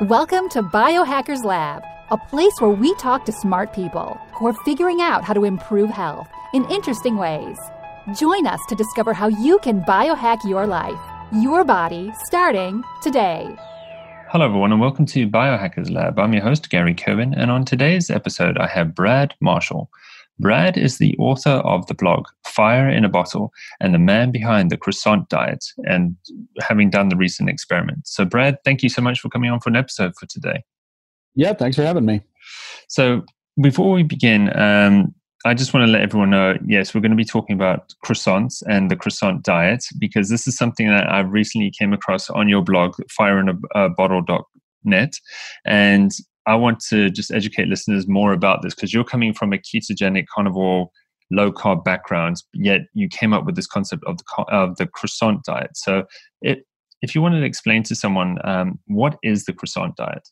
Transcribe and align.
Welcome 0.00 0.48
to 0.48 0.60
Biohackers 0.60 1.44
Lab, 1.44 1.84
a 2.10 2.16
place 2.16 2.52
where 2.58 2.70
we 2.70 2.92
talk 2.96 3.24
to 3.26 3.32
smart 3.32 3.72
people 3.72 4.20
who 4.34 4.48
are 4.48 4.64
figuring 4.64 5.00
out 5.00 5.22
how 5.22 5.32
to 5.32 5.44
improve 5.44 5.88
health 5.88 6.26
in 6.52 6.64
interesting 6.64 7.16
ways. 7.16 7.56
Join 8.12 8.44
us 8.44 8.58
to 8.68 8.74
discover 8.74 9.12
how 9.12 9.28
you 9.28 9.60
can 9.60 9.82
biohack 9.82 10.38
your 10.42 10.66
life, 10.66 10.98
your 11.32 11.62
body, 11.62 12.12
starting 12.24 12.82
today. 13.04 13.56
Hello, 14.30 14.46
everyone, 14.46 14.72
and 14.72 14.80
welcome 14.80 15.06
to 15.06 15.28
Biohackers 15.28 15.92
Lab. 15.92 16.18
I'm 16.18 16.32
your 16.32 16.42
host, 16.42 16.70
Gary 16.70 16.94
Cohen, 16.94 17.32
and 17.32 17.52
on 17.52 17.64
today's 17.64 18.10
episode, 18.10 18.58
I 18.58 18.66
have 18.66 18.96
Brad 18.96 19.32
Marshall. 19.38 19.92
Brad 20.38 20.76
is 20.76 20.98
the 20.98 21.16
author 21.18 21.50
of 21.50 21.86
the 21.86 21.94
blog 21.94 22.26
Fire 22.46 22.88
in 22.88 23.04
a 23.04 23.08
Bottle 23.08 23.52
and 23.80 23.94
the 23.94 23.98
man 23.98 24.30
behind 24.30 24.70
the 24.70 24.76
croissant 24.76 25.28
diet 25.28 25.64
and 25.84 26.16
having 26.60 26.90
done 26.90 27.08
the 27.08 27.16
recent 27.16 27.48
experiment. 27.48 28.06
So, 28.06 28.24
Brad, 28.24 28.58
thank 28.64 28.82
you 28.82 28.88
so 28.88 29.02
much 29.02 29.20
for 29.20 29.28
coming 29.28 29.50
on 29.50 29.60
for 29.60 29.70
an 29.70 29.76
episode 29.76 30.14
for 30.18 30.26
today. 30.26 30.64
Yeah, 31.34 31.52
thanks 31.52 31.76
for 31.76 31.82
having 31.82 32.04
me. 32.04 32.20
So, 32.88 33.22
before 33.60 33.92
we 33.92 34.02
begin, 34.02 34.56
um, 34.58 35.14
I 35.46 35.54
just 35.54 35.74
want 35.74 35.86
to 35.86 35.92
let 35.92 36.00
everyone 36.00 36.30
know 36.30 36.56
yes, 36.66 36.94
we're 36.94 37.02
going 37.02 37.10
to 37.10 37.16
be 37.16 37.24
talking 37.24 37.54
about 37.54 37.94
croissants 38.04 38.62
and 38.68 38.90
the 38.90 38.96
croissant 38.96 39.42
diet 39.42 39.84
because 39.98 40.30
this 40.30 40.48
is 40.48 40.56
something 40.56 40.88
that 40.88 41.08
I 41.10 41.20
recently 41.20 41.70
came 41.70 41.92
across 41.92 42.30
on 42.30 42.48
your 42.48 42.62
blog, 42.62 42.96
fireinaBottle.net. 43.18 45.14
And 45.66 46.12
I 46.46 46.54
want 46.56 46.80
to 46.90 47.10
just 47.10 47.30
educate 47.30 47.68
listeners 47.68 48.06
more 48.06 48.32
about 48.32 48.62
this 48.62 48.74
because 48.74 48.92
you're 48.92 49.04
coming 49.04 49.32
from 49.32 49.52
a 49.52 49.58
ketogenic 49.58 50.26
carnivore 50.32 50.90
low 51.30 51.50
carb 51.50 51.84
background, 51.84 52.42
yet 52.52 52.82
you 52.92 53.08
came 53.08 53.32
up 53.32 53.44
with 53.44 53.56
this 53.56 53.66
concept 53.66 54.04
of 54.04 54.18
the 54.18 54.44
of 54.48 54.76
the 54.76 54.86
croissant 54.86 55.44
diet. 55.44 55.70
So, 55.74 56.04
it, 56.42 56.66
if 57.02 57.14
you 57.14 57.22
wanted 57.22 57.40
to 57.40 57.46
explain 57.46 57.82
to 57.84 57.94
someone 57.94 58.38
um, 58.44 58.78
what 58.86 59.18
is 59.22 59.44
the 59.44 59.52
croissant 59.52 59.96
diet. 59.96 60.28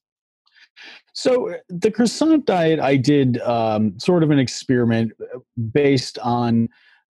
So 1.12 1.54
the 1.68 1.90
croissant 1.90 2.46
diet, 2.46 2.80
I 2.80 2.96
did 2.96 3.40
um, 3.42 3.98
sort 3.98 4.22
of 4.22 4.30
an 4.30 4.38
experiment 4.38 5.12
uh, 5.20 5.38
based 5.72 6.18
on 6.20 6.68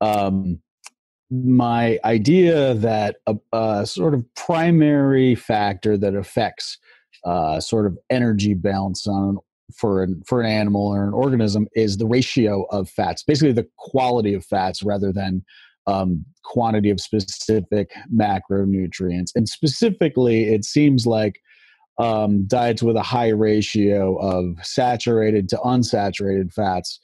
um, 0.01 0.61
my 1.31 1.99
idea 2.05 2.75
that 2.75 3.17
a, 3.27 3.37
a, 3.53 3.87
sort 3.87 4.15
of 4.15 4.25
primary 4.35 5.35
factor 5.35 5.97
that 5.97 6.15
affects 6.15 6.79
uh, 7.25 7.61
sort 7.61 7.87
of 7.87 7.99
energy 8.11 8.55
balance 8.55 9.07
on 9.07 9.39
for 9.77 10.03
an, 10.03 10.23
for 10.27 10.41
an 10.41 10.47
animal 10.47 10.89
or 10.89 11.05
an 11.05 11.15
organism 11.15 11.67
is 11.75 11.97
the 11.97 12.07
ratio 12.07 12.65
of 12.71 12.89
fats, 12.89 13.23
basically 13.23 13.53
the 13.53 13.67
quality 13.79 14.35
of 14.35 14.45
fats 14.45 14.83
rather 14.83 15.13
than 15.13 15.45
um, 15.87 16.25
quantity 16.45 16.91
of 16.91 17.01
specific 17.01 17.91
macronutrients. 18.15 19.31
And 19.35 19.49
specifically, 19.49 20.45
it 20.45 20.65
seems 20.65 21.07
like 21.07 21.41
um, 21.99 22.45
diets 22.47 22.83
with 22.83 22.97
a 22.97 23.03
high 23.03 23.29
ratio 23.29 24.17
of 24.17 24.65
saturated 24.65 25.49
to 25.51 25.57
unsaturated 25.57 26.53
fats 26.53 27.01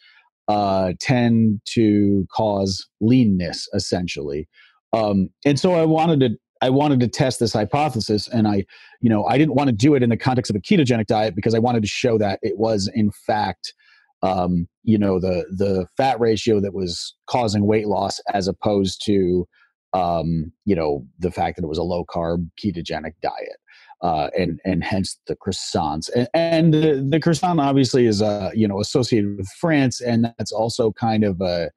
uh, 0.48 0.92
tend 1.00 1.60
to 1.66 2.26
cause 2.34 2.86
leanness, 3.00 3.68
essentially. 3.74 4.48
Um, 4.92 5.28
and 5.44 5.60
so 5.60 5.74
I 5.74 5.84
wanted 5.84 6.20
to 6.20 6.38
I 6.60 6.70
wanted 6.70 7.00
to 7.00 7.08
test 7.08 7.40
this 7.40 7.52
hypothesis 7.52 8.28
and 8.28 8.48
I, 8.48 8.64
you 9.00 9.08
know, 9.08 9.24
I 9.26 9.38
didn't 9.38 9.54
want 9.54 9.68
to 9.68 9.74
do 9.74 9.94
it 9.94 10.02
in 10.02 10.10
the 10.10 10.16
context 10.16 10.50
of 10.50 10.56
a 10.56 10.60
ketogenic 10.60 11.06
diet 11.06 11.34
because 11.34 11.54
I 11.54 11.58
wanted 11.58 11.82
to 11.82 11.88
show 11.88 12.18
that 12.18 12.38
it 12.42 12.58
was 12.58 12.90
in 12.94 13.10
fact, 13.10 13.74
um, 14.22 14.66
you 14.82 14.98
know, 14.98 15.20
the 15.20 15.44
the 15.56 15.86
fat 15.96 16.18
ratio 16.18 16.60
that 16.60 16.74
was 16.74 17.14
causing 17.26 17.66
weight 17.66 17.86
loss 17.86 18.20
as 18.32 18.48
opposed 18.48 19.04
to, 19.06 19.46
um, 19.92 20.52
you 20.64 20.74
know, 20.74 21.06
the 21.18 21.30
fact 21.30 21.56
that 21.56 21.64
it 21.64 21.68
was 21.68 21.78
a 21.78 21.82
low 21.82 22.04
carb 22.04 22.48
ketogenic 22.62 23.14
diet. 23.22 23.56
Uh, 24.00 24.30
and 24.38 24.60
and 24.64 24.84
hence 24.84 25.18
the 25.26 25.34
croissants 25.34 26.08
and, 26.14 26.28
and 26.32 26.72
the, 26.72 27.04
the 27.10 27.18
croissant 27.18 27.58
obviously 27.58 28.06
is 28.06 28.22
uh, 28.22 28.48
you 28.54 28.68
know 28.68 28.78
associated 28.78 29.36
with 29.36 29.48
France 29.58 30.00
and 30.00 30.32
that's 30.38 30.52
also 30.52 30.92
kind 30.92 31.24
of 31.24 31.40
a 31.40 31.68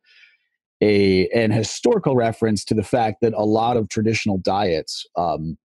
a 0.82 1.28
an 1.30 1.52
historical 1.52 2.16
reference 2.16 2.66
to 2.66 2.74
the 2.74 2.84
fact 2.84 3.18
that 3.22 3.34
a 3.34 3.46
lot 3.46 3.78
of 3.78 3.90
traditional 3.90 4.38
diets, 4.40 5.06
um, 5.16 5.58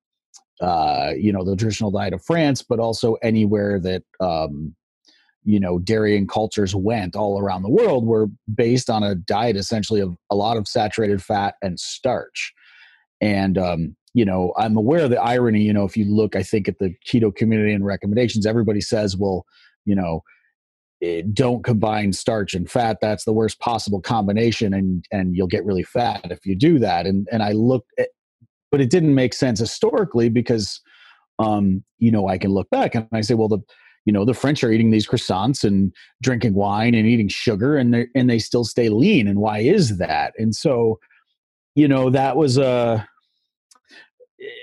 uh, 0.60 1.12
you 1.16 1.32
know, 1.32 1.44
the 1.44 1.56
traditional 1.56 1.90
diet 1.90 2.12
of 2.12 2.24
France, 2.24 2.62
but 2.62 2.78
also 2.78 3.14
anywhere 3.22 3.80
that 3.80 4.02
um, 4.20 4.74
you 5.44 5.58
know 5.58 5.78
dairy 5.78 6.16
and 6.16 6.28
cultures 6.28 6.74
went 6.74 7.16
all 7.16 7.40
around 7.40 7.62
the 7.62 7.70
world, 7.70 8.06
were 8.06 8.26
based 8.54 8.90
on 8.90 9.02
a 9.02 9.14
diet 9.14 9.56
essentially 9.56 10.00
of 10.00 10.16
a 10.30 10.36
lot 10.36 10.56
of 10.56 10.68
saturated 10.68 11.22
fat 11.22 11.54
and 11.62 11.80
starch. 11.80 12.52
And 13.20 13.56
um, 13.56 13.96
you 14.12 14.24
know, 14.24 14.52
I'm 14.58 14.76
aware 14.76 15.04
of 15.04 15.10
the 15.10 15.20
irony. 15.20 15.62
You 15.62 15.72
know, 15.72 15.84
if 15.84 15.96
you 15.96 16.04
look, 16.04 16.36
I 16.36 16.42
think 16.42 16.68
at 16.68 16.78
the 16.78 16.94
keto 17.06 17.34
community 17.34 17.72
and 17.72 17.84
recommendations, 17.86 18.46
everybody 18.46 18.80
says, 18.82 19.16
well, 19.16 19.46
you 19.86 19.94
know 19.94 20.22
don't 21.32 21.64
combine 21.64 22.12
starch 22.12 22.54
and 22.54 22.70
fat. 22.70 22.98
That's 23.00 23.24
the 23.24 23.32
worst 23.32 23.60
possible 23.60 24.00
combination 24.00 24.72
and 24.74 25.04
and 25.10 25.36
you'll 25.36 25.46
get 25.46 25.64
really 25.64 25.82
fat 25.82 26.30
if 26.30 26.44
you 26.46 26.54
do 26.54 26.78
that. 26.78 27.06
And 27.06 27.28
and 27.30 27.42
i 27.42 27.52
looked 27.52 27.92
at 27.98 28.08
but 28.70 28.80
it 28.80 28.90
didn't 28.90 29.14
make 29.14 29.34
sense 29.34 29.60
historically 29.60 30.28
because 30.28 30.80
um 31.38 31.84
you 31.98 32.10
know 32.10 32.28
i 32.28 32.38
can 32.38 32.50
look 32.50 32.68
back 32.70 32.94
and 32.94 33.06
i 33.12 33.20
say 33.20 33.34
well 33.34 33.48
the 33.48 33.58
you 34.06 34.12
know 34.12 34.24
the 34.24 34.34
french 34.34 34.64
are 34.64 34.70
eating 34.70 34.90
these 34.90 35.06
croissants 35.06 35.64
and 35.64 35.92
drinking 36.22 36.54
wine 36.54 36.94
and 36.94 37.06
eating 37.06 37.28
sugar 37.28 37.76
and 37.76 37.92
they 37.92 38.06
and 38.14 38.30
they 38.30 38.38
still 38.38 38.64
stay 38.64 38.88
lean 38.88 39.28
and 39.28 39.38
why 39.38 39.58
is 39.58 39.98
that? 39.98 40.32
And 40.38 40.54
so 40.54 40.98
you 41.74 41.86
know 41.86 42.10
that 42.10 42.36
was 42.36 42.58
a 42.58 43.06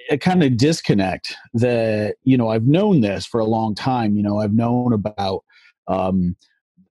a 0.09 0.17
kind 0.17 0.43
of 0.43 0.57
disconnect 0.57 1.35
that 1.53 2.15
you 2.23 2.37
know 2.37 2.49
i've 2.49 2.67
known 2.67 3.01
this 3.01 3.25
for 3.25 3.39
a 3.39 3.45
long 3.45 3.73
time 3.73 4.15
you 4.15 4.23
know 4.23 4.39
i've 4.39 4.53
known 4.53 4.93
about 4.93 5.43
um, 5.87 6.35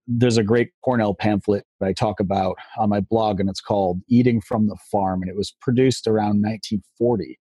there's 0.06 0.36
a 0.36 0.42
great 0.42 0.70
Cornell 0.84 1.14
pamphlet 1.14 1.64
that 1.80 1.86
I 1.86 1.92
talk 1.92 2.20
about 2.20 2.56
on 2.78 2.88
my 2.88 3.00
blog, 3.00 3.41
and 3.41 3.48
it's 3.48 3.60
called 3.60 4.00
Eating 4.08 4.41
from 4.41 4.69
the 4.69 4.76
Farm, 4.91 5.22
and 5.22 5.30
it 5.30 5.36
was 5.36 5.54
produced 5.60 6.06
around 6.06 6.42
1940. 6.42 7.38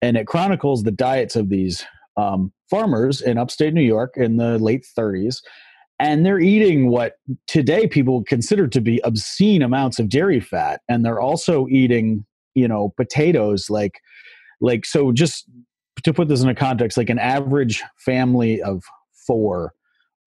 And 0.00 0.16
it 0.16 0.26
chronicles 0.26 0.82
the 0.82 0.90
diets 0.90 1.36
of 1.36 1.48
these 1.48 1.84
um, 2.16 2.52
farmers 2.68 3.20
in 3.20 3.38
upstate 3.38 3.74
New 3.74 3.82
York 3.82 4.14
in 4.16 4.36
the 4.36 4.58
late 4.58 4.86
30s. 4.98 5.40
And 5.98 6.26
they're 6.26 6.40
eating 6.40 6.88
what 6.88 7.14
today 7.46 7.86
people 7.86 8.24
consider 8.24 8.66
to 8.66 8.80
be 8.80 9.00
obscene 9.04 9.62
amounts 9.62 10.00
of 10.00 10.08
dairy 10.08 10.40
fat. 10.40 10.80
And 10.88 11.04
they're 11.04 11.20
also 11.20 11.68
eating, 11.68 12.24
you 12.54 12.66
know, 12.66 12.92
potatoes 12.96 13.70
like, 13.70 14.00
like, 14.60 14.84
so 14.84 15.12
just 15.12 15.48
to 16.02 16.12
put 16.12 16.28
this 16.28 16.42
in 16.42 16.48
a 16.48 16.54
context, 16.54 16.98
like 16.98 17.10
an 17.10 17.20
average 17.20 17.82
family 18.04 18.60
of 18.60 18.82
four 19.26 19.72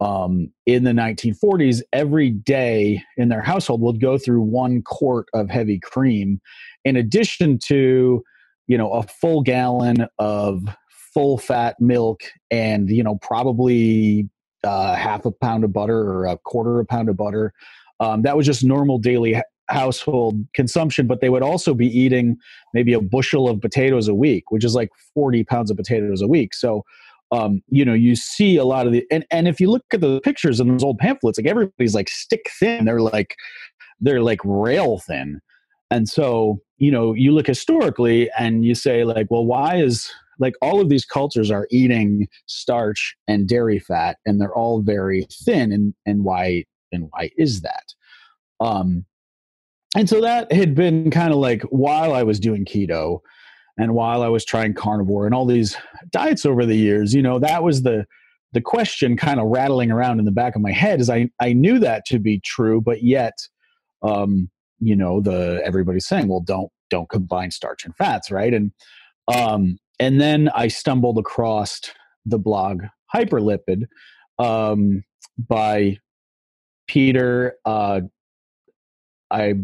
um, 0.02 0.52
in 0.66 0.84
the 0.84 0.92
1940s, 0.92 1.82
every 1.94 2.30
day 2.30 3.02
in 3.18 3.30
their 3.30 3.42
household 3.42 3.82
would 3.82 4.02
go 4.02 4.18
through 4.18 4.42
one 4.42 4.82
quart 4.82 5.28
of 5.34 5.50
heavy 5.50 5.80
cream, 5.80 6.42
in 6.84 6.96
addition 6.96 7.58
to, 7.68 8.22
you 8.68 8.78
know, 8.78 8.92
a 8.92 9.04
full 9.04 9.42
gallon 9.42 10.08
of 10.20 10.64
full 11.14 11.38
fat 11.38 11.76
milk 11.80 12.22
and, 12.52 12.90
you 12.90 13.04
know, 13.04 13.18
probably 13.22 14.30
uh, 14.64 14.96
half 14.96 15.26
a 15.26 15.32
pound 15.32 15.64
of 15.64 15.72
butter 15.72 15.98
or 15.98 16.26
a 16.26 16.38
quarter 16.38 16.80
of 16.80 16.84
a 16.84 16.88
pound 16.88 17.08
of 17.08 17.16
butter. 17.16 17.54
Um, 18.00 18.24
that 18.24 18.36
was 18.36 18.46
just 18.46 18.64
normal 18.64 18.98
daily 18.98 19.42
household 19.70 20.46
consumption, 20.54 21.08
but 21.08 21.22
they 21.22 21.30
would 21.30 21.42
also 21.42 21.74
be 21.74 21.88
eating 21.88 22.38
maybe 22.74 22.94
a 22.94 23.02
bushel 23.02 23.48
of 23.48 23.62
potatoes 23.62 24.08
a 24.08 24.16
week, 24.16 24.52
which 24.52 24.66
is 24.66 24.76
like 24.76 24.90
40 25.14 25.44
pounds 25.46 25.72
of 25.72 25.78
potatoes 25.78 26.22
a 26.22 26.28
week. 26.28 26.54
So, 26.54 26.84
um, 27.32 27.62
you 27.70 27.84
know, 27.84 27.94
you 27.94 28.16
see 28.16 28.58
a 28.58 28.66
lot 28.66 28.86
of 28.86 28.94
the 28.94 29.06
and, 29.12 29.26
and 29.32 29.48
if 29.48 29.60
you 29.60 29.70
look 29.70 29.84
at 29.92 30.02
the 30.02 30.22
pictures 30.22 30.60
in 30.60 30.68
those 30.68 30.84
old 30.84 30.98
pamphlets, 30.98 31.38
like 31.40 31.48
everybody's 31.48 31.96
like 31.96 32.10
stick 32.10 32.50
thin. 32.60 32.86
They're 32.86 33.02
like 33.02 33.36
they're 34.00 34.22
like 34.22 34.40
rail 34.44 35.00
thin. 35.00 35.40
And 35.92 36.08
so, 36.10 36.60
you 36.78 36.92
know, 36.92 37.14
you 37.14 37.32
look 37.32 37.48
historically 37.48 38.30
and 38.38 38.66
you 38.66 38.76
say, 38.76 39.04
like, 39.04 39.28
well, 39.30 39.46
why 39.46 39.76
is 39.78 40.10
like 40.40 40.54
all 40.62 40.82
of 40.82 40.90
these 40.90 41.06
cultures 41.06 41.50
are 41.50 41.68
eating 41.72 42.28
starch 42.48 43.16
and 43.28 43.48
dairy 43.48 43.80
fat 43.80 44.18
and 44.26 44.42
they're 44.42 44.54
all 44.54 44.82
very 44.82 45.28
thin 45.46 45.72
and 45.72 45.94
and 46.06 46.24
why 46.24 46.66
and 46.92 47.08
why 47.12 47.30
is 47.38 47.62
that? 47.62 47.94
Um 48.60 49.06
and 49.96 50.10
so 50.10 50.20
that 50.22 50.52
had 50.52 50.76
been 50.76 51.10
kind 51.10 51.32
of 51.32 51.40
like 51.40 51.62
while 51.64 52.14
I 52.14 52.24
was 52.24 52.40
doing 52.40 52.66
keto, 52.66 53.20
and 53.78 53.94
while 53.94 54.24
I 54.24 54.30
was 54.30 54.46
trying 54.46 54.74
carnivore 54.74 55.26
and 55.26 55.36
all 55.36 55.46
these 55.46 55.76
diets 56.12 56.46
over 56.46 56.66
the 56.66 56.78
years, 56.78 57.14
you 57.14 57.22
know, 57.22 57.40
that 57.40 57.64
was 57.64 57.84
the 57.84 58.06
the 58.54 58.62
question 58.62 59.18
kind 59.18 59.40
of 59.40 59.48
rattling 59.48 59.92
around 59.92 60.20
in 60.20 60.26
the 60.26 60.32
back 60.32 60.56
of 60.56 60.62
my 60.62 60.72
head 60.72 61.02
is 61.02 61.10
I 61.10 61.30
I 61.42 61.54
knew 61.54 61.80
that 61.80 62.06
to 62.08 62.20
be 62.20 62.40
true, 62.40 62.82
but 62.82 63.04
yet 63.04 63.34
um, 64.02 64.50
you 64.80 64.96
know, 64.96 65.22
the 65.22 65.62
everybody's 65.64 66.06
saying, 66.06 66.28
well, 66.28 66.42
don't 66.42 66.72
don't 66.90 67.10
combine 67.10 67.52
starch 67.52 67.86
and 67.86 67.96
fats, 67.96 68.32
right? 68.32 68.54
And 68.54 68.72
um 69.28 69.78
and 70.00 70.22
then 70.22 70.50
I 70.54 70.68
stumbled 70.68 71.18
across 71.18 71.82
the 72.26 72.38
blog 72.38 72.84
Hyperlipid 73.14 73.86
um 74.40 75.04
by 75.38 75.98
Peter 76.88 77.56
uh 77.66 78.02
I 79.32 79.56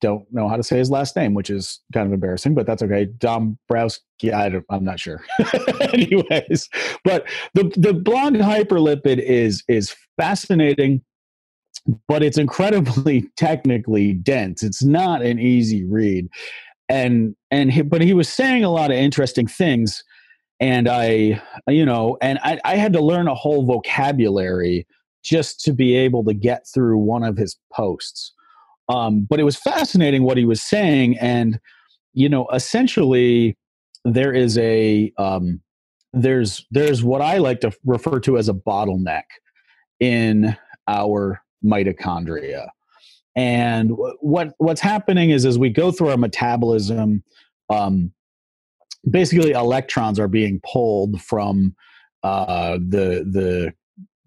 don't 0.00 0.30
know 0.32 0.48
how 0.48 0.56
to 0.56 0.62
say 0.62 0.78
his 0.78 0.90
last 0.90 1.16
name, 1.16 1.34
which 1.34 1.50
is 1.50 1.80
kind 1.92 2.06
of 2.06 2.12
embarrassing, 2.12 2.54
but 2.54 2.66
that's 2.66 2.82
okay. 2.82 3.06
Dombrowski, 3.18 4.32
I 4.32 4.46
am 4.46 4.84
not 4.84 5.00
sure. 5.00 5.24
Anyways, 5.80 6.68
but 7.04 7.26
the 7.54 7.72
the 7.76 7.94
blonde 7.94 8.36
hyperlipid 8.36 9.18
is 9.18 9.62
is 9.68 9.94
fascinating, 10.18 11.02
but 12.08 12.22
it's 12.22 12.38
incredibly 12.38 13.28
technically 13.36 14.12
dense. 14.12 14.62
It's 14.62 14.84
not 14.84 15.22
an 15.22 15.38
easy 15.38 15.84
read, 15.84 16.28
and 16.88 17.34
and 17.50 17.72
he, 17.72 17.82
but 17.82 18.02
he 18.02 18.14
was 18.14 18.28
saying 18.28 18.64
a 18.64 18.70
lot 18.70 18.90
of 18.90 18.98
interesting 18.98 19.46
things, 19.46 20.04
and 20.60 20.88
I 20.88 21.42
you 21.68 21.86
know, 21.86 22.18
and 22.20 22.38
I, 22.42 22.60
I 22.64 22.76
had 22.76 22.92
to 22.92 23.00
learn 23.00 23.28
a 23.28 23.34
whole 23.34 23.64
vocabulary 23.64 24.86
just 25.24 25.60
to 25.60 25.72
be 25.72 25.96
able 25.96 26.22
to 26.24 26.34
get 26.34 26.66
through 26.72 26.98
one 26.98 27.24
of 27.24 27.36
his 27.36 27.56
posts 27.72 28.32
um, 28.88 29.26
but 29.28 29.40
it 29.40 29.44
was 29.44 29.56
fascinating 29.56 30.22
what 30.22 30.36
he 30.36 30.44
was 30.44 30.62
saying, 30.62 31.18
and 31.18 31.58
you 32.14 32.28
know, 32.28 32.48
essentially, 32.52 33.56
there 34.04 34.32
is 34.32 34.56
a 34.58 35.12
um, 35.18 35.60
there's 36.12 36.66
there's 36.70 37.02
what 37.02 37.20
I 37.20 37.38
like 37.38 37.60
to 37.60 37.72
refer 37.84 38.20
to 38.20 38.38
as 38.38 38.48
a 38.48 38.54
bottleneck 38.54 39.24
in 40.00 40.56
our 40.88 41.42
mitochondria. 41.64 42.68
And 43.34 43.92
what 44.20 44.54
what's 44.58 44.80
happening 44.80 45.30
is 45.30 45.44
as 45.44 45.58
we 45.58 45.68
go 45.68 45.92
through 45.92 46.08
our 46.08 46.16
metabolism, 46.16 47.22
um, 47.68 48.12
basically 49.08 49.50
electrons 49.50 50.18
are 50.18 50.28
being 50.28 50.60
pulled 50.64 51.20
from 51.20 51.74
uh, 52.22 52.74
the 52.74 53.26
the 53.30 53.72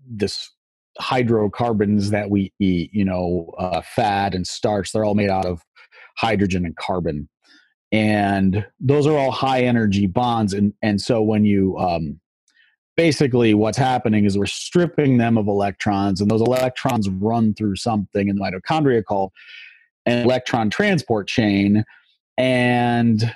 this 0.08 0.52
hydrocarbons 1.00 2.10
that 2.12 2.30
we 2.30 2.54
eat, 2.60 2.94
you 2.94 3.06
know, 3.06 3.54
uh, 3.58 3.82
fat 3.82 4.36
and 4.36 4.46
starch, 4.46 4.92
they're 4.92 5.06
all 5.06 5.16
made 5.16 5.30
out 5.30 5.46
of 5.46 5.64
hydrogen 6.18 6.66
and 6.66 6.76
carbon. 6.76 7.30
And 7.92 8.66
those 8.80 9.08
are 9.08 9.18
all 9.18 9.32
high 9.32 9.62
energy 9.62 10.06
bonds. 10.06 10.54
And, 10.54 10.74
and 10.82 11.02
so 11.02 11.22
when 11.22 11.46
you, 11.46 11.78
um, 11.78 12.20
basically 12.96 13.54
what's 13.54 13.78
happening 13.78 14.26
is 14.26 14.38
we're 14.38 14.46
stripping 14.46 15.18
them 15.18 15.38
of 15.38 15.48
electrons 15.48 16.20
and 16.20 16.30
those 16.30 16.42
electrons 16.42 17.08
run 17.10 17.54
through 17.54 17.78
something 17.78 18.28
in 18.28 18.36
the 18.36 18.42
mitochondria 18.42 19.04
called 19.04 19.32
an 20.06 20.26
electron 20.26 20.70
transport 20.70 21.28
chain. 21.28 21.86
And 22.38 23.34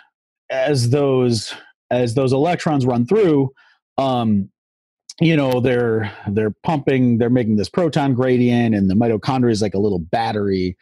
as 0.50 0.90
those, 0.90 1.54
as 1.90 2.14
those 2.14 2.34
electrons 2.34 2.86
run 2.86 3.06
through, 3.06 3.52
um, 3.98 4.50
you 5.20 5.36
know 5.36 5.60
they're 5.60 6.12
they're 6.30 6.56
pumping 6.64 7.18
they're 7.18 7.30
making 7.30 7.56
this 7.56 7.70
proton 7.70 8.14
gradient 8.14 8.74
and 8.74 8.90
the 8.90 8.96
mitochondria 8.96 9.52
is 9.52 9.62
like 9.62 9.74
a 9.74 9.80
little 9.80 10.00
battery. 10.00 10.78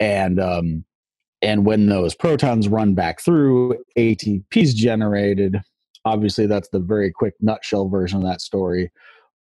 And 0.00 0.40
um 0.40 0.84
and 1.42 1.66
when 1.66 1.86
those 1.86 2.14
protons 2.14 2.68
run 2.68 2.94
back 2.94 3.20
through 3.20 3.76
atp 3.96 4.44
is 4.54 4.74
generated. 4.74 5.60
Obviously 6.04 6.46
that's 6.46 6.68
the 6.70 6.80
very 6.80 7.12
quick 7.12 7.34
nutshell 7.40 7.88
version 7.88 8.18
of 8.18 8.24
that 8.24 8.40
story. 8.40 8.90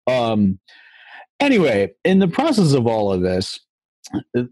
Um 0.08 0.60
anyway 1.40 1.94
in 2.04 2.20
the 2.20 2.28
process 2.28 2.74
of 2.74 2.88
all 2.88 3.12
of 3.12 3.22
this 3.22 3.60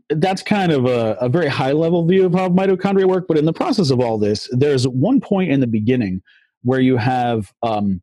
that's 0.09 0.41
kind 0.41 0.71
of 0.71 0.85
a, 0.85 1.15
a 1.19 1.29
very 1.29 1.47
high 1.47 1.73
level 1.73 2.05
view 2.07 2.25
of 2.25 2.33
how 2.33 2.49
mitochondria 2.49 3.05
work. 3.05 3.25
But 3.27 3.37
in 3.37 3.45
the 3.45 3.53
process 3.53 3.89
of 3.89 3.99
all 3.99 4.17
this 4.17 4.49
there's 4.51 4.87
one 4.87 5.19
point 5.19 5.51
in 5.51 5.59
the 5.59 5.67
beginning 5.67 6.21
where 6.63 6.79
you 6.79 6.95
have 6.95 7.51
um, 7.61 8.01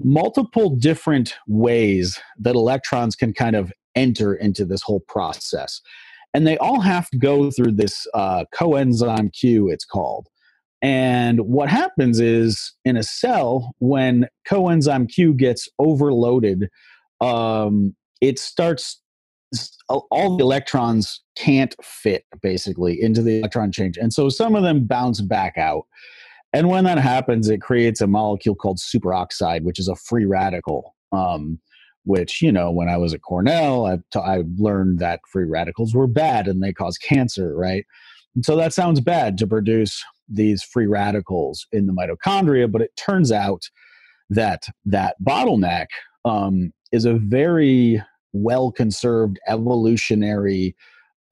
multiple 0.00 0.70
different 0.76 1.34
ways 1.46 2.18
that 2.38 2.54
electrons 2.54 3.16
can 3.16 3.32
kind 3.32 3.56
of 3.56 3.72
enter 3.94 4.34
into 4.34 4.64
this 4.64 4.82
whole 4.82 5.00
process. 5.00 5.80
And 6.34 6.46
they 6.46 6.58
all 6.58 6.80
have 6.80 7.08
to 7.10 7.18
go 7.18 7.50
through 7.50 7.72
this 7.72 8.06
uh, 8.14 8.44
coenzyme 8.54 9.32
Q, 9.32 9.70
it's 9.70 9.84
called. 9.84 10.28
And 10.80 11.40
what 11.40 11.68
happens 11.68 12.20
is 12.20 12.72
in 12.84 12.96
a 12.96 13.02
cell, 13.02 13.74
when 13.78 14.28
coenzyme 14.48 15.08
Q 15.08 15.34
gets 15.34 15.68
overloaded, 15.78 16.68
um, 17.20 17.96
it 18.20 18.38
starts, 18.38 19.00
all 19.88 20.36
the 20.36 20.44
electrons 20.44 21.20
can't 21.36 21.74
fit 21.82 22.24
basically 22.42 23.02
into 23.02 23.22
the 23.22 23.38
electron 23.38 23.72
chain. 23.72 23.92
And 24.00 24.12
so 24.12 24.28
some 24.28 24.54
of 24.54 24.62
them 24.62 24.86
bounce 24.86 25.20
back 25.20 25.58
out. 25.58 25.86
And 26.52 26.68
when 26.68 26.84
that 26.84 26.98
happens, 26.98 27.48
it 27.48 27.60
creates 27.60 28.00
a 28.00 28.06
molecule 28.06 28.54
called 28.54 28.78
superoxide, 28.78 29.62
which 29.62 29.78
is 29.78 29.88
a 29.88 29.96
free 29.96 30.24
radical. 30.24 30.94
Um, 31.12 31.60
which 32.04 32.40
you 32.40 32.50
know, 32.50 32.70
when 32.70 32.88
I 32.88 32.96
was 32.96 33.12
at 33.12 33.20
Cornell, 33.20 33.84
I, 33.84 33.96
t- 34.10 34.18
I 34.18 34.42
learned 34.56 34.98
that 34.98 35.20
free 35.30 35.44
radicals 35.44 35.94
were 35.94 36.06
bad 36.06 36.48
and 36.48 36.62
they 36.62 36.72
cause 36.72 36.96
cancer, 36.96 37.54
right? 37.54 37.84
And 38.34 38.44
so 38.44 38.56
that 38.56 38.72
sounds 38.72 39.00
bad 39.00 39.36
to 39.38 39.46
produce 39.46 40.02
these 40.26 40.62
free 40.62 40.86
radicals 40.86 41.66
in 41.70 41.86
the 41.86 41.92
mitochondria, 41.92 42.70
but 42.70 42.80
it 42.80 42.96
turns 42.96 43.30
out 43.30 43.68
that 44.30 44.64
that 44.86 45.16
bottleneck 45.22 45.86
um, 46.24 46.72
is 46.92 47.04
a 47.04 47.14
very 47.14 48.02
well 48.32 48.70
conserved 48.72 49.38
evolutionary. 49.46 50.74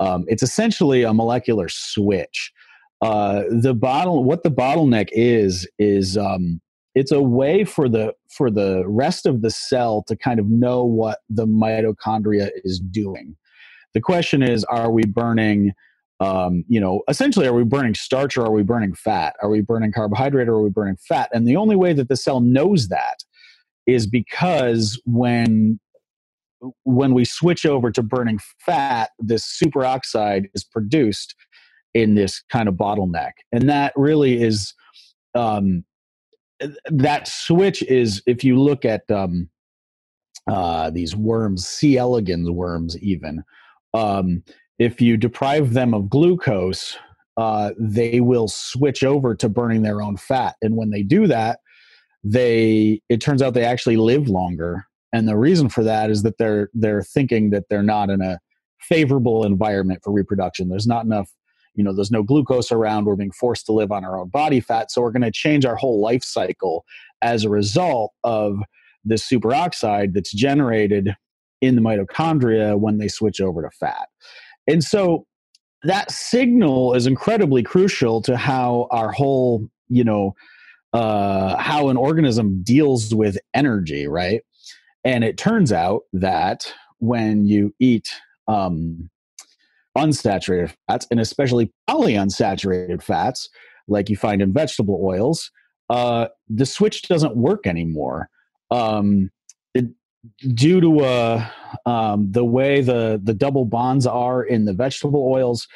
Um, 0.01 0.25
it's 0.29 0.43
essentially 0.43 1.03
a 1.03 1.15
molecular 1.15 1.69
switch 1.69 2.53
uh, 3.02 3.43
the 3.50 3.75
bottle 3.75 4.25
what 4.25 4.43
the 4.43 4.50
bottleneck 4.50 5.08
is 5.12 5.69
is 5.78 6.16
um, 6.16 6.60
it's 6.94 7.12
a 7.12 7.20
way 7.20 7.64
for 7.64 7.88
the 7.88 8.14
for 8.31 8.50
the 8.50 8.84
rest 8.87 9.26
of 9.26 9.43
the 9.43 9.50
cell 9.50 10.02
to 10.08 10.16
kind 10.16 10.40
of 10.40 10.46
know 10.46 10.84
what 10.84 11.19
the 11.28 11.46
mitochondria 11.46 12.50
is 12.64 12.81
doing. 12.81 13.37
The 13.93 14.00
question 14.00 14.43
is 14.43 14.64
are 14.64 14.90
we 14.90 15.04
burning 15.04 15.72
um, 16.20 16.64
you 16.69 16.81
know 16.81 17.02
essentially 17.08 17.46
are 17.46 17.52
we 17.52 17.64
burning 17.64 17.94
starch 17.94 18.38
or 18.38 18.46
are 18.46 18.52
we 18.52 18.62
burning 18.62 18.94
fat? 18.94 19.37
Are 19.43 19.50
we 19.50 19.60
burning 19.60 19.93
carbohydrate 19.93 20.48
or 20.48 20.54
are 20.54 20.62
we 20.62 20.70
burning 20.70 20.96
fat? 20.96 21.28
And 21.34 21.46
the 21.46 21.56
only 21.56 21.76
way 21.76 21.93
that 21.93 22.08
the 22.08 22.16
cell 22.16 22.40
knows 22.40 22.88
that 22.88 23.19
is 23.87 24.06
because 24.06 25.00
when 25.04 25.78
when 26.84 27.12
we 27.12 27.26
switch 27.26 27.66
over 27.66 27.90
to 27.90 28.02
burning 28.02 28.38
fat 28.64 29.10
this 29.19 29.44
superoxide 29.62 30.46
is 30.54 30.64
produced 30.64 31.34
in 31.96 32.14
this 32.14 32.43
kind 32.52 32.69
of 32.69 32.75
bottleneck. 32.75 33.32
And 33.52 33.69
that 33.70 33.94
really 33.96 34.43
is 34.43 34.75
um, 35.34 35.82
that 36.90 37.26
switch 37.26 37.82
is 37.84 38.22
if 38.26 38.44
you 38.44 38.60
look 38.60 38.84
at 38.84 39.10
um, 39.10 39.48
uh, 40.46 40.90
these 40.90 41.16
worms 41.16 41.66
C. 41.66 41.96
elegans 41.96 42.50
worms 42.50 42.98
even 42.98 43.43
um, 43.94 44.43
if 44.78 45.00
you 45.00 45.16
deprive 45.16 45.72
them 45.72 45.94
of 45.94 46.10
glucose 46.10 46.98
uh, 47.38 47.72
they 47.78 48.20
will 48.20 48.48
switch 48.48 49.02
over 49.02 49.34
to 49.34 49.48
burning 49.48 49.82
their 49.82 50.00
own 50.00 50.16
fat. 50.16 50.56
And 50.62 50.76
when 50.76 50.90
they 50.90 51.02
do 51.02 51.26
that 51.26 51.60
they 52.22 53.00
it 53.08 53.20
turns 53.22 53.40
out 53.40 53.54
they 53.54 53.64
actually 53.64 53.96
live 53.96 54.28
longer. 54.28 54.87
And 55.12 55.26
the 55.26 55.37
reason 55.37 55.70
for 55.70 55.82
that 55.84 56.10
is 56.10 56.22
that 56.24 56.36
they're 56.38 56.69
they're 56.74 57.03
thinking 57.03 57.50
that 57.50 57.65
they're 57.70 57.82
not 57.82 58.10
in 58.10 58.20
a 58.20 58.38
favorable 58.81 59.44
environment 59.44 60.00
for 60.03 60.12
reproduction. 60.12 60.69
There's 60.69 60.86
not 60.86 61.05
enough 61.05 61.31
you 61.77 61.85
know 61.85 61.95
there's 61.95 62.11
no 62.11 62.23
glucose 62.23 62.73
around 62.73 63.05
we're 63.05 63.17
being 63.17 63.31
forced 63.31 63.67
to 63.67 63.73
live 63.73 63.93
on 63.93 64.05
our 64.05 64.19
own 64.19 64.29
body 64.29 64.61
fat. 64.61 64.91
So 64.91 65.03
we're 65.03 65.13
going 65.13 65.23
to 65.23 65.31
change 65.31 65.65
our 65.65 65.77
whole 65.77 66.01
life 66.01 66.25
cycle 66.25 66.85
as 67.23 67.45
a 67.45 67.51
result 67.51 68.13
of 68.25 68.59
this 69.05 69.29
superoxide 69.29 70.13
that's 70.15 70.33
generated 70.33 71.15
in 71.61 71.77
the 71.77 71.83
mitochondria 71.83 72.79
when 72.79 72.99
they 72.99 73.09
switch 73.09 73.41
over 73.41 73.63
to 73.63 73.71
fat. 73.71 74.09
And 74.67 74.83
so 74.83 75.27
that 75.83 76.11
signal 76.11 76.95
is 76.95 77.06
incredibly 77.06 77.63
crucial 77.63 78.21
to 78.23 78.37
how 78.37 78.89
our 78.91 79.13
whole 79.13 79.69
you 79.89 80.03
know 80.03 80.35
uh, 80.93 81.56
how 81.59 81.89
an 81.89 81.97
organism 81.97 82.63
deals 82.63 83.15
with 83.15 83.39
energy 83.55 84.09
right? 84.09 84.43
And 85.05 85.23
it 85.23 85.39
turns 85.39 85.71
out 85.71 86.03
that 86.15 86.73
when 86.99 87.45
you 87.45 87.75
eat 87.79 88.13
um, 88.49 89.11
unsaturated 89.96 90.74
fats, 90.86 91.06
and 91.10 91.20
especially 91.20 91.72
polyunsaturated 91.88 93.03
fats, 93.03 93.48
like 93.88 94.08
you 94.08 94.17
find 94.17 94.43
in 94.43 94.53
vegetable 94.53 95.00
oils, 95.03 95.50
uh, 95.91 96.29
the 96.48 96.67
switch 96.67 97.03
doesn't 97.03 97.36
work 97.36 97.67
anymore. 97.67 98.29
Um, 98.70 99.31
it, 99.74 99.86
due 100.55 100.81
to 100.81 101.00
uh, 101.00 101.48
um, 101.86 102.31
the 102.32 102.44
way 102.44 102.81
the, 102.81 103.20
the 103.22 103.34
double 103.34 103.65
bonds 103.65 104.06
are 104.06 104.43
in 104.43 104.65
the 104.65 104.72
vegetable 104.72 105.31
oils, 105.32 105.69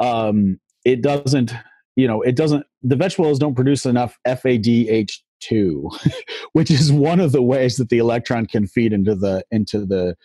um, 0.00 0.58
it 0.84 1.02
doesn't, 1.02 1.52
you 1.96 2.08
know, 2.08 2.22
it 2.22 2.36
doesn't, 2.36 2.66
the 2.82 2.96
vegetable 2.96 3.26
oils 3.26 3.38
don't 3.38 3.54
produce 3.54 3.84
enough 3.84 4.18
FADH2, 4.26 6.10
which 6.52 6.70
is 6.70 6.90
one 6.90 7.20
of 7.20 7.32
the 7.32 7.42
ways 7.42 7.76
that 7.76 7.90
the 7.90 7.98
electron 7.98 8.46
can 8.46 8.66
feed 8.66 8.92
into 8.92 9.14
the, 9.14 9.44
into 9.50 9.84
the, 9.84 10.16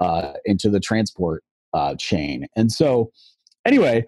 uh, 0.00 0.34
into 0.44 0.70
the 0.70 0.78
transport 0.78 1.42
uh, 1.74 1.94
chain. 1.96 2.46
And 2.56 2.70
so, 2.70 3.10
anyway, 3.64 4.04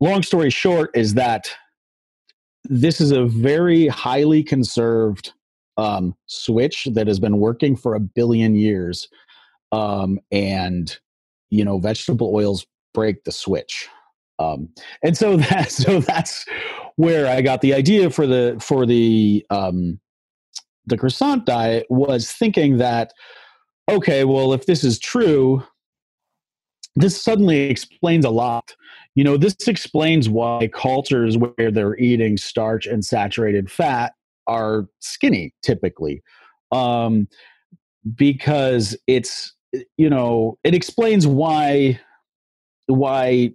long 0.00 0.22
story 0.22 0.50
short 0.50 0.90
is 0.94 1.14
that 1.14 1.50
this 2.64 3.00
is 3.00 3.10
a 3.10 3.24
very 3.24 3.86
highly 3.88 4.42
conserved 4.42 5.32
um, 5.76 6.14
switch 6.26 6.88
that 6.92 7.06
has 7.06 7.20
been 7.20 7.38
working 7.38 7.76
for 7.76 7.94
a 7.94 8.00
billion 8.00 8.54
years. 8.54 9.08
Um, 9.70 10.18
and, 10.32 10.98
you 11.50 11.64
know, 11.64 11.78
vegetable 11.78 12.34
oils 12.34 12.66
break 12.94 13.24
the 13.24 13.32
switch. 13.32 13.88
Um, 14.38 14.68
and 15.02 15.16
so 15.16 15.36
that 15.48 15.70
so 15.70 16.00
that's 16.00 16.44
where 16.96 17.26
I 17.26 17.42
got 17.42 17.60
the 17.60 17.74
idea 17.74 18.10
for 18.10 18.26
the 18.26 18.56
for 18.60 18.86
the 18.86 19.44
um, 19.50 20.00
the 20.86 20.96
croissant 20.96 21.44
diet 21.44 21.86
was 21.90 22.32
thinking 22.32 22.78
that 22.78 23.12
okay, 23.88 24.24
well, 24.24 24.52
if 24.52 24.66
this 24.66 24.84
is 24.84 24.98
true, 24.98 25.62
this 26.98 27.20
suddenly 27.20 27.60
explains 27.62 28.24
a 28.24 28.30
lot. 28.30 28.74
You 29.14 29.24
know, 29.24 29.36
this 29.36 29.56
explains 29.66 30.28
why 30.28 30.68
cultures 30.72 31.36
where 31.36 31.70
they're 31.70 31.96
eating 31.96 32.36
starch 32.36 32.86
and 32.86 33.04
saturated 33.04 33.70
fat 33.70 34.14
are 34.46 34.88
skinny 35.00 35.54
typically. 35.62 36.22
Um, 36.72 37.28
because 38.14 38.96
it's 39.06 39.54
you 39.96 40.08
know 40.08 40.58
it 40.64 40.74
explains 40.74 41.26
why 41.26 42.00
why 42.86 43.52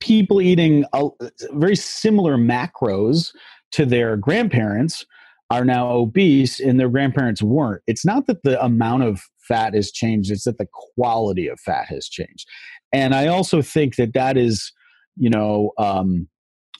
people 0.00 0.40
eating 0.40 0.84
a, 0.92 1.08
very 1.52 1.76
similar 1.76 2.36
macros 2.36 3.32
to 3.70 3.86
their 3.86 4.16
grandparents 4.16 5.06
are 5.50 5.64
now 5.64 5.88
obese 5.90 6.58
and 6.58 6.80
their 6.80 6.88
grandparents 6.88 7.42
weren't. 7.42 7.82
It's 7.86 8.04
not 8.04 8.26
that 8.26 8.42
the 8.42 8.62
amount 8.64 9.04
of 9.04 9.22
fat 9.46 9.74
has 9.74 9.90
changed, 9.90 10.30
it's 10.30 10.44
that 10.44 10.58
the 10.58 10.68
quality 10.72 11.48
of 11.48 11.60
fat 11.60 11.86
has 11.88 12.08
changed. 12.08 12.48
And 12.92 13.14
I 13.14 13.26
also 13.26 13.62
think 13.62 13.96
that 13.96 14.14
that 14.14 14.36
is, 14.36 14.72
you 15.16 15.30
know, 15.30 15.72
um, 15.78 16.28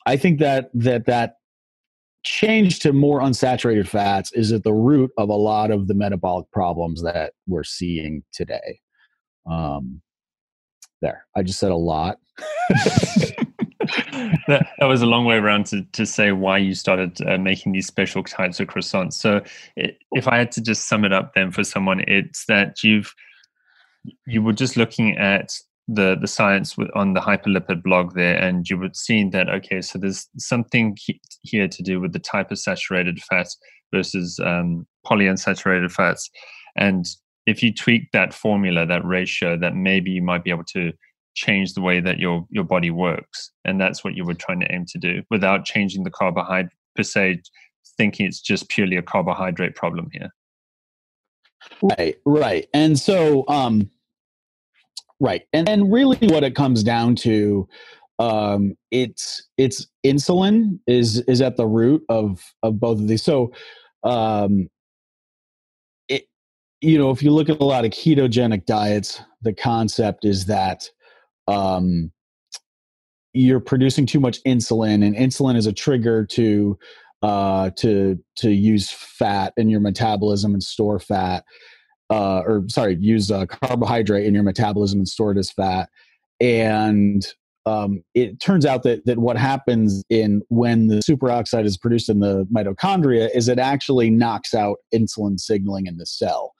I 0.07 0.17
think 0.17 0.41
that 0.41 0.71
that 0.75 1.07
that 1.07 1.35
change 2.25 2.79
to 2.81 2.93
more 2.93 3.21
unsaturated 3.21 3.89
fats 3.89 4.33
is 4.33 4.53
at 4.53 4.63
the 4.63 4.73
root 4.73 5.11
of 5.19 5.29
a 5.29 5.35
lot 5.35 5.71
of 5.71 5.89
the 5.89 5.95
metabolic 5.95 6.51
problems 6.53 7.03
that 7.03 7.33
we're 7.47 7.65
seeing 7.65 8.23
today. 8.33 8.81
Um, 9.51 10.03
there, 11.01 11.27
I 11.37 11.43
just 11.43 11.59
said 11.59 11.73
a 11.73 11.77
lot. 11.77 12.19
that, 14.49 14.67
that, 14.79 14.87
was 14.87 15.03
a 15.03 15.07
long 15.07 15.25
way 15.25 15.37
around 15.37 15.67
to, 15.67 15.83
to 15.93 16.07
say 16.07 16.33
why 16.33 16.59
you 16.59 16.75
started 16.75 17.21
uh, 17.27 17.39
making 17.39 17.73
these 17.73 17.87
special 17.87 18.23
types 18.23 18.61
of 18.61 18.69
croissants. 18.69 19.15
So, 19.15 19.43
it, 19.77 19.99
if 20.13 20.29
I 20.29 20.39
had 20.39 20.53
to 20.53 20.61
just 20.61 20.89
sum 20.89 21.05
it 21.05 21.13
up, 21.13 21.35
then 21.35 21.51
for 21.51 21.65
someone, 21.65 22.05
it's 22.07 22.47
that 22.47 22.83
you've 22.83 23.15
you 24.27 24.43
were 24.43 24.53
just 24.53 24.77
looking 24.77 25.17
at 25.17 25.53
the 25.89 26.17
the 26.21 26.29
science 26.29 26.77
on 26.95 27.15
the 27.15 27.21
hyperlipid 27.21 27.83
blog 27.83 28.15
there, 28.15 28.37
and 28.37 28.69
you 28.69 28.79
would 28.79 28.97
see 28.97 29.29
that 29.31 29.49
okay, 29.49 29.81
so 29.81 29.99
there's 29.99 30.29
something 30.39 30.97
here 31.43 31.69
to 31.69 31.83
do 31.83 32.01
with 32.01 32.13
the 32.13 32.19
type 32.19 32.51
of 32.51 32.59
saturated 32.59 33.23
fat 33.23 33.49
versus 33.93 34.41
um, 34.41 34.87
polyunsaturated 35.07 35.91
fats, 35.91 36.31
and 36.77 37.07
if 37.47 37.63
you 37.63 37.75
tweak 37.75 38.11
that 38.13 38.33
formula, 38.33 38.87
that 38.87 39.05
ratio, 39.05 39.57
that 39.59 39.75
maybe 39.75 40.11
you 40.11 40.23
might 40.23 40.45
be 40.45 40.51
able 40.51 40.65
to 40.65 40.93
change 41.35 41.75
the 41.75 41.81
way 41.81 42.01
that 42.01 42.19
your 42.19 42.47
your 42.51 42.65
body 42.65 42.91
works 42.91 43.51
and 43.65 43.81
that's 43.81 44.05
what 44.05 44.15
you 44.15 44.25
were 44.25 44.35
trying 44.35 44.61
to 44.61 44.73
aim 44.73 44.85
to 44.87 44.99
do 44.99 45.23
without 45.31 45.65
changing 45.65 46.05
the 46.05 46.11
carbohydrate 46.11 46.73
per 46.95 47.03
se 47.03 47.41
thinking 47.97 48.27
it's 48.27 48.41
just 48.41 48.69
purely 48.69 48.97
a 48.97 49.03
carbohydrate 49.03 49.75
problem 49.75 50.09
here. 50.13 50.31
Right 51.83 52.17
right. 52.25 52.67
And 52.75 52.99
so 52.99 53.45
um 53.49 53.91
right. 55.21 55.43
And 55.53 55.69
and 55.69 55.93
really 55.93 56.19
what 56.29 56.45
it 56.45 56.55
comes 56.55 56.83
down 56.83 57.17
to 57.17 57.69
um 58.19 58.77
it's 58.91 59.49
it's 59.59 59.87
insulin 60.05 60.79
is 60.87 61.21
is 61.21 61.41
at 61.41 61.57
the 61.57 61.67
root 61.67 62.03
of 62.09 62.43
of 62.63 62.81
both 62.81 62.99
of 62.99 63.09
these. 63.09 63.23
So 63.23 63.53
um 64.05 64.69
it 66.09 66.25
you 66.81 66.99
know 66.99 67.11
if 67.11 67.23
you 67.23 67.31
look 67.31 67.49
at 67.49 67.61
a 67.61 67.65
lot 67.65 67.85
of 67.85 67.93
ketogenic 67.93 68.67
diets 68.67 69.21
the 69.43 69.53
concept 69.53 70.25
is 70.25 70.47
that 70.47 70.89
um, 71.53 72.11
you're 73.33 73.61
producing 73.61 74.07
too 74.07 74.21
much 74.21 74.43
insulin, 74.45 75.05
and 75.05 75.15
insulin 75.17 75.57
is 75.57 75.67
a 75.67 75.73
trigger 75.73 76.27
to 76.27 76.79
uh, 77.23 77.71
to 77.77 78.19
to 78.37 78.51
use 78.51 78.91
fat 78.91 79.53
in 79.57 79.69
your 79.69 79.81
metabolism 79.81 80.53
and 80.53 80.63
store 80.63 80.99
fat, 80.99 81.45
uh, 82.11 82.43
or 82.45 82.65
sorry, 82.69 82.97
use 83.01 83.31
uh, 83.31 83.47
carbohydrate 83.47 84.27
in 84.27 84.35
your 84.35 84.43
metabolism 84.43 85.01
and 85.01 85.09
store 85.09 85.33
it 85.33 85.39
as 85.39 85.51
fat. 85.51 85.89
And 86.41 87.25
um, 87.65 88.03
it 88.15 88.41
turns 88.41 88.67
out 88.67 88.83
that 88.83 89.07
that 89.07 89.19
what 89.19 89.37
happens 89.37 90.03
in 90.11 90.43
when 90.49 90.89
the 90.89 91.01
superoxide 91.09 91.65
is 91.65 91.79
produced 91.79 92.09
in 92.09 92.21
the 92.21 92.45
mitochondria 92.55 93.31
is 93.35 93.49
it 93.49 93.59
actually 93.59 94.11
knocks 94.11 94.53
out 94.53 94.79
insulin 94.93 95.39
signaling 95.39 95.87
in 95.87 95.97
the 95.97 96.07
cell. 96.07 96.55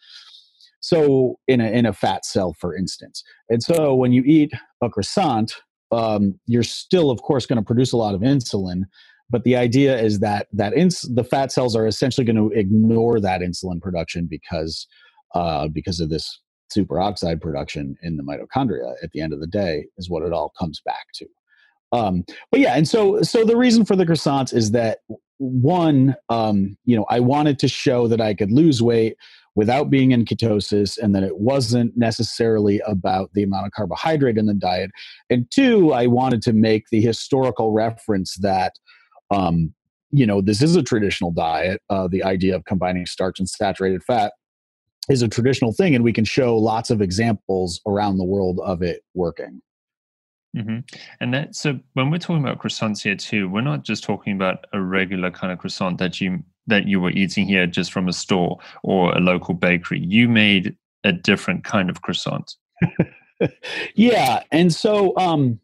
So 0.83 1.39
in 1.49 1.61
a 1.61 1.71
in 1.71 1.87
a 1.87 1.93
fat 1.93 2.27
cell, 2.27 2.55
for 2.59 2.77
instance, 2.77 3.23
and 3.49 3.63
so 3.63 3.95
when 3.95 4.13
you 4.13 4.23
eat 4.25 4.53
a 4.83 4.91
croissant, 4.91 5.55
um, 5.93 6.39
you're 6.47 6.65
still, 6.65 7.11
of 7.11 7.23
course, 7.23 7.47
going 7.47 7.59
to 7.59 7.65
produce 7.65 7.93
a 7.93 7.97
lot 7.97 8.15
of 8.15 8.21
insulin. 8.21 8.83
But 9.31 9.45
the 9.45 9.57
idea 9.57 9.99
is 9.99 10.19
that 10.21 10.49
that 10.53 10.75
ins- 10.75 11.09
the 11.15 11.25
fat 11.25 11.53
cells 11.53 11.77
are 11.77 11.87
essentially 11.87 12.25
going 12.25 12.37
to 12.37 12.51
ignore 12.51 13.21
that 13.21 13.41
insulin 13.41 13.81
production 13.81 14.27
because 14.29 14.87
uh, 15.35 15.69
because 15.69 16.01
of 16.01 16.11
this 16.11 16.41
superoxide 16.77 17.41
production 17.41 17.97
in 18.03 18.17
the 18.17 18.23
mitochondria. 18.23 18.95
At 19.03 19.13
the 19.13 19.21
end 19.21 19.33
of 19.33 19.41
the 19.41 19.47
day, 19.47 19.87
is 19.99 20.11
what 20.11 20.25
it 20.25 20.33
all 20.33 20.53
comes 20.59 20.81
back 20.85 21.07
to. 21.15 21.27
Um, 21.93 22.25
but 22.51 22.61
yeah, 22.61 22.75
and 22.75 22.89
so 22.89 23.23
so 23.23 23.45
the 23.45 23.57
reason 23.57 23.85
for 23.85 23.95
the 23.95 24.07
croissants 24.07 24.53
is 24.53 24.73
that 24.73 24.99
one, 25.39 26.15
um, 26.29 26.77
you 26.85 26.97
know, 26.97 27.05
I 27.11 27.21
wanted 27.21 27.59
to 27.61 27.69
show 27.69 28.09
that 28.09 28.21
I 28.21 28.35
could 28.35 28.51
lose 28.51 28.83
weight 28.83 29.17
without 29.55 29.91
being 29.91 30.13
in 30.13 30.25
ketosis 30.25 30.99
and 30.99 31.15
that 31.15 31.23
it 31.23 31.39
wasn't 31.39 31.97
necessarily 31.97 32.81
about 32.87 33.31
the 33.35 33.43
amount 33.43 33.67
of 33.67 33.73
carbohydrate 33.73 34.39
in 34.39 34.47
the 34.47 34.55
diet. 34.55 34.91
And 35.29 35.51
two, 35.51 35.93
I 35.93 36.07
wanted 36.07 36.43
to 36.43 36.53
make 36.53 36.85
the 36.91 37.01
historical 37.01 37.73
reference 37.73 38.37
that, 38.37 38.73
um, 39.31 39.75
you 40.11 40.27
know, 40.27 40.41
this 40.41 40.63
is 40.63 40.77
a 40.77 40.83
traditional 40.83 41.31
diet. 41.31 41.81
Uh, 41.91 42.09
the 42.09 42.25
idea 42.25 42.57
of 42.57 42.65
combining 42.65 43.07
starch 43.07 43.39
and 43.39 43.49
saturated 43.49 44.03
fat 44.05 44.33
is 45.09 45.23
a 45.23 45.29
traditional 45.29 45.73
thing, 45.73 45.95
and 45.95 46.05
we 46.05 46.13
can 46.13 46.25
show 46.25 46.57
lots 46.57 46.91
of 46.91 47.03
examples 47.03 47.81
around 47.87 48.19
the 48.19 48.25
world 48.25 48.61
of 48.65 48.83
it 48.83 49.03
working. 49.15 49.61
Mm-hmm. 50.57 50.81
And 51.21 51.35
that 51.35 51.55
so 51.55 51.81
when 51.95 52.11
we're 52.11 52.19
talking 52.19 52.45
about 52.45 52.59
croissants 52.59 53.03
here 53.03 53.17
too, 53.17 53.49
we're 53.49 53.63
not 53.63 53.85
just 53.85 54.05
talking 54.05 54.35
about 54.35 54.67
a 54.75 54.81
regular 54.81 55.31
kind 55.31 55.53
of 55.53 55.59
croissant 55.59 55.99
that 55.99 56.21
you 56.21 56.45
that 56.67 56.87
you 56.87 57.01
were 57.01 57.11
eating 57.11 57.47
here 57.47 57.67
just 57.67 57.93
from 57.93 58.09
a 58.09 58.13
store 58.13 58.59
or 58.83 59.13
a 59.17 59.21
local 59.21 59.55
bakery. 59.55 60.01
You 60.01 60.29
made 60.29 60.77
a 61.05 61.13
different 61.13 61.65
kind 61.65 61.91
of 61.91 62.03
croissant. 62.03 62.55
yeah, 63.95 64.43
and 64.51 64.73
so 64.73 65.17
um, 65.17 65.61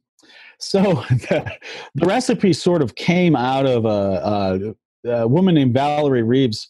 so 0.58 0.80
the, 1.10 1.58
recipe 1.96 2.52
sort 2.52 2.82
of 2.82 2.94
came 2.96 3.36
out 3.36 3.66
of 3.66 3.84
a, 3.84 4.74
a, 5.04 5.10
a 5.10 5.28
woman 5.28 5.54
named 5.54 5.74
Valerie 5.74 6.22
Reeves. 6.22 6.68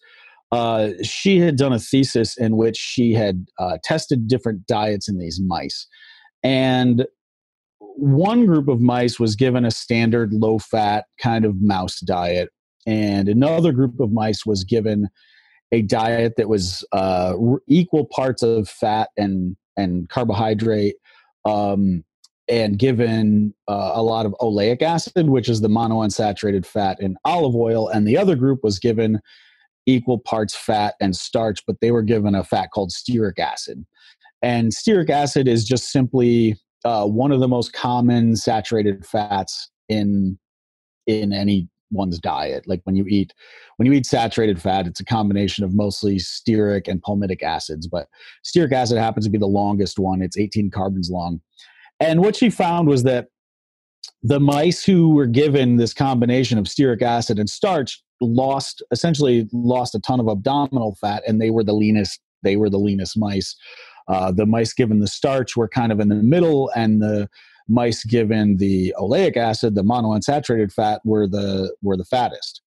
Uh, 0.50 0.90
she 1.02 1.38
had 1.38 1.56
done 1.56 1.72
a 1.74 1.78
thesis 1.78 2.38
in 2.38 2.56
which 2.56 2.76
she 2.76 3.12
had 3.12 3.46
uh, 3.58 3.76
tested 3.84 4.28
different 4.28 4.66
diets 4.66 5.08
in 5.08 5.18
these 5.18 5.40
mice, 5.40 5.86
and 6.42 7.06
one 7.80 8.46
group 8.46 8.68
of 8.68 8.80
mice 8.80 9.18
was 9.18 9.34
given 9.34 9.64
a 9.64 9.70
standard 9.70 10.32
low 10.32 10.58
fat 10.58 11.06
kind 11.20 11.44
of 11.44 11.60
mouse 11.60 12.00
diet 12.00 12.48
and 12.88 13.28
another 13.28 13.70
group 13.70 14.00
of 14.00 14.12
mice 14.12 14.46
was 14.46 14.64
given 14.64 15.08
a 15.72 15.82
diet 15.82 16.34
that 16.38 16.48
was 16.48 16.84
uh, 16.92 17.34
equal 17.66 18.06
parts 18.06 18.42
of 18.42 18.68
fat 18.68 19.10
and 19.16 19.56
and 19.76 20.08
carbohydrate 20.08 20.96
um, 21.44 22.02
and 22.48 22.78
given 22.78 23.54
uh, 23.68 23.92
a 23.94 24.02
lot 24.02 24.24
of 24.24 24.34
oleic 24.40 24.80
acid 24.80 25.28
which 25.28 25.48
is 25.48 25.60
the 25.60 25.68
monounsaturated 25.68 26.64
fat 26.64 26.98
in 27.00 27.16
olive 27.24 27.54
oil 27.54 27.88
and 27.88 28.08
the 28.08 28.16
other 28.16 28.34
group 28.34 28.64
was 28.64 28.78
given 28.78 29.20
equal 29.84 30.18
parts 30.18 30.56
fat 30.56 30.94
and 31.00 31.14
starch 31.14 31.60
but 31.66 31.76
they 31.80 31.90
were 31.90 32.02
given 32.02 32.34
a 32.34 32.42
fat 32.42 32.70
called 32.72 32.90
stearic 32.90 33.38
acid. 33.38 33.84
And 34.40 34.72
stearic 34.72 35.10
acid 35.10 35.48
is 35.48 35.64
just 35.64 35.90
simply 35.90 36.56
uh, 36.84 37.06
one 37.06 37.32
of 37.32 37.40
the 37.40 37.48
most 37.48 37.72
common 37.72 38.36
saturated 38.36 39.04
fats 39.04 39.70
in 39.88 40.38
in 41.06 41.32
any 41.32 41.68
one's 41.90 42.18
diet. 42.18 42.66
Like 42.66 42.80
when 42.84 42.96
you 42.96 43.06
eat 43.06 43.32
when 43.76 43.86
you 43.86 43.92
eat 43.92 44.06
saturated 44.06 44.60
fat, 44.60 44.86
it's 44.86 45.00
a 45.00 45.04
combination 45.04 45.64
of 45.64 45.74
mostly 45.74 46.16
stearic 46.16 46.88
and 46.88 47.02
palmitic 47.02 47.42
acids, 47.42 47.86
but 47.86 48.08
stearic 48.44 48.72
acid 48.72 48.98
happens 48.98 49.26
to 49.26 49.30
be 49.30 49.38
the 49.38 49.46
longest 49.46 49.98
one. 49.98 50.22
It's 50.22 50.38
18 50.38 50.70
carbons 50.70 51.10
long. 51.10 51.40
And 52.00 52.20
what 52.20 52.36
she 52.36 52.50
found 52.50 52.88
was 52.88 53.02
that 53.04 53.28
the 54.22 54.40
mice 54.40 54.84
who 54.84 55.14
were 55.14 55.26
given 55.26 55.76
this 55.76 55.94
combination 55.94 56.58
of 56.58 56.66
stearic 56.66 57.02
acid 57.02 57.38
and 57.38 57.48
starch 57.48 58.02
lost 58.20 58.82
essentially 58.90 59.48
lost 59.52 59.94
a 59.94 60.00
ton 60.00 60.18
of 60.18 60.28
abdominal 60.28 60.96
fat 61.00 61.22
and 61.26 61.40
they 61.40 61.50
were 61.50 61.62
the 61.62 61.72
leanest 61.72 62.20
they 62.42 62.56
were 62.56 62.68
the 62.68 62.78
leanest 62.78 63.16
mice 63.16 63.54
uh, 64.08 64.32
the 64.32 64.46
mice 64.46 64.72
given 64.72 65.00
the 65.00 65.06
starch 65.06 65.56
were 65.56 65.68
kind 65.68 65.92
of 65.92 66.00
in 66.00 66.08
the 66.08 66.16
middle 66.16 66.70
and 66.74 67.00
the 67.00 67.28
mice 67.68 68.04
given 68.04 68.56
the 68.56 68.94
oleic 68.98 69.36
acid, 69.36 69.74
the 69.74 69.82
monounsaturated 69.82 70.72
fat, 70.72 71.00
were 71.04 71.26
the 71.26 71.74
were 71.82 71.96
the 71.96 72.04
fattest. 72.04 72.62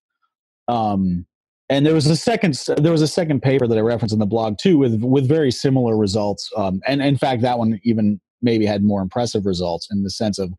Um, 0.68 1.26
and 1.68 1.86
there 1.86 1.94
was 1.94 2.06
a 2.06 2.16
second 2.16 2.58
there 2.76 2.92
was 2.92 3.02
a 3.02 3.08
second 3.08 3.40
paper 3.42 3.66
that 3.66 3.78
I 3.78 3.80
referenced 3.80 4.12
in 4.12 4.18
the 4.18 4.26
blog 4.26 4.58
too 4.58 4.78
with 4.78 5.02
with 5.02 5.26
very 5.26 5.50
similar 5.50 5.96
results. 5.96 6.50
Um, 6.56 6.80
and 6.86 7.02
in 7.02 7.16
fact, 7.16 7.42
that 7.42 7.58
one 7.58 7.80
even 7.82 8.20
maybe 8.42 8.66
had 8.66 8.82
more 8.82 9.00
impressive 9.00 9.46
results 9.46 9.88
in 9.90 10.02
the 10.02 10.10
sense 10.10 10.38
of 10.38 10.52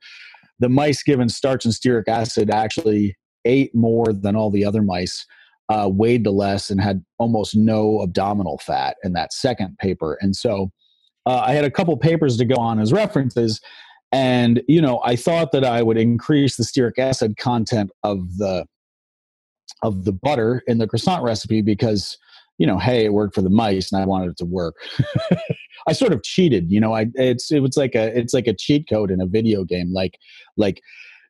the 0.59 0.69
mice 0.69 1.03
given 1.03 1.29
starch 1.29 1.65
and 1.65 1.73
stearic 1.73 2.07
acid 2.07 2.49
actually 2.49 3.17
ate 3.45 3.75
more 3.75 4.05
than 4.13 4.35
all 4.35 4.49
the 4.49 4.63
other 4.63 4.81
mice, 4.81 5.25
uh, 5.69 5.89
weighed 5.91 6.23
the 6.23 6.31
less, 6.31 6.69
and 6.69 6.81
had 6.81 7.03
almost 7.19 7.55
no 7.55 8.01
abdominal 8.01 8.57
fat 8.59 8.95
in 9.03 9.13
that 9.13 9.33
second 9.33 9.77
paper. 9.79 10.17
And 10.21 10.35
so 10.35 10.71
uh, 11.25 11.43
I 11.45 11.53
had 11.53 11.65
a 11.65 11.71
couple 11.71 11.95
papers 11.97 12.37
to 12.37 12.45
go 12.45 12.55
on 12.55 12.79
as 12.79 12.93
references. 12.93 13.59
And, 14.13 14.61
you 14.67 14.79
know, 14.79 15.01
I 15.03 15.15
thought 15.15 15.51
that 15.51 15.65
I 15.65 15.81
would 15.81 15.97
increase 15.97 16.55
the 16.55 16.63
stearic 16.63 16.99
acid 16.99 17.35
content 17.37 17.91
of 18.03 18.37
the 18.37 18.65
of 19.81 20.05
the 20.05 20.13
butter 20.13 20.63
in 20.67 20.77
the 20.77 20.87
croissant 20.87 21.23
recipe 21.23 21.61
because 21.61 22.17
you 22.59 22.67
know, 22.67 22.77
hey, 22.77 23.05
it 23.05 23.13
worked 23.13 23.33
for 23.33 23.41
the 23.41 23.49
mice, 23.49 23.91
and 23.91 24.01
I 24.01 24.05
wanted 24.05 24.29
it 24.29 24.37
to 24.37 24.45
work. 24.45 24.75
I 25.87 25.93
sort 25.93 26.13
of 26.13 26.23
cheated, 26.23 26.71
you 26.71 26.79
know. 26.79 26.93
I 26.93 27.07
it's 27.15 27.51
it 27.51 27.61
was 27.61 27.75
like 27.75 27.95
a 27.95 28.17
it's 28.17 28.33
like 28.33 28.47
a 28.47 28.53
cheat 28.53 28.87
code 28.87 29.11
in 29.11 29.19
a 29.19 29.25
video 29.25 29.63
game. 29.63 29.91
Like 29.91 30.17
like 30.55 30.79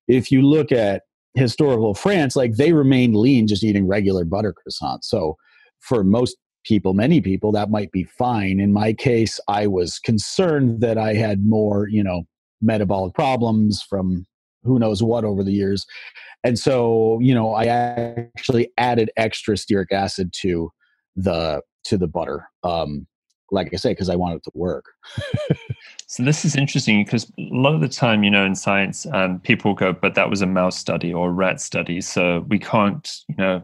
if 0.07 0.31
you 0.31 0.41
look 0.41 0.71
at 0.71 1.03
historical 1.33 1.93
France, 1.93 2.35
like 2.35 2.57
they 2.57 2.73
remained 2.73 3.15
lean 3.15 3.47
just 3.47 3.63
eating 3.63 3.87
regular 3.87 4.25
butter 4.25 4.53
croissants. 4.53 5.05
So 5.05 5.37
for 5.79 6.03
most 6.03 6.37
people, 6.65 6.93
many 6.93 7.21
people, 7.21 7.51
that 7.53 7.71
might 7.71 7.91
be 7.91 8.03
fine. 8.03 8.59
In 8.59 8.73
my 8.73 8.93
case, 8.93 9.39
I 9.47 9.67
was 9.67 9.99
concerned 9.99 10.81
that 10.81 10.97
I 10.97 11.13
had 11.13 11.45
more, 11.45 11.87
you 11.87 12.03
know, 12.03 12.23
metabolic 12.63 13.13
problems 13.13 13.83
from 13.83 14.25
who 14.63 14.79
knows 14.79 15.03
what 15.03 15.25
over 15.25 15.43
the 15.43 15.51
years. 15.51 15.85
And 16.43 16.57
so, 16.57 17.19
you 17.21 17.33
know, 17.33 17.53
I 17.53 17.65
actually 17.65 18.71
added 18.77 19.11
extra 19.17 19.55
stearic 19.55 19.91
acid 19.91 20.33
to 20.41 20.71
the 21.15 21.61
to 21.85 21.97
the 21.97 22.07
butter. 22.07 22.47
Um, 22.63 23.07
like 23.51 23.69
I 23.71 23.77
say, 23.77 23.91
because 23.91 24.09
I 24.09 24.15
want 24.15 24.35
it 24.35 24.43
to 24.43 24.51
work. 24.55 24.85
so 26.07 26.23
this 26.23 26.43
is 26.43 26.55
interesting 26.55 27.03
because 27.03 27.31
a 27.37 27.49
lot 27.51 27.75
of 27.75 27.81
the 27.81 27.89
time, 27.89 28.23
you 28.23 28.31
know, 28.31 28.45
in 28.45 28.55
science, 28.55 29.05
um, 29.13 29.39
people 29.41 29.73
go, 29.73 29.93
"But 29.93 30.15
that 30.15 30.29
was 30.29 30.41
a 30.41 30.47
mouse 30.47 30.77
study 30.77 31.13
or 31.13 31.29
a 31.29 31.33
rat 31.33 31.61
study, 31.61 32.01
so 32.01 32.45
we 32.47 32.59
can't, 32.59 33.09
you 33.29 33.35
know." 33.37 33.63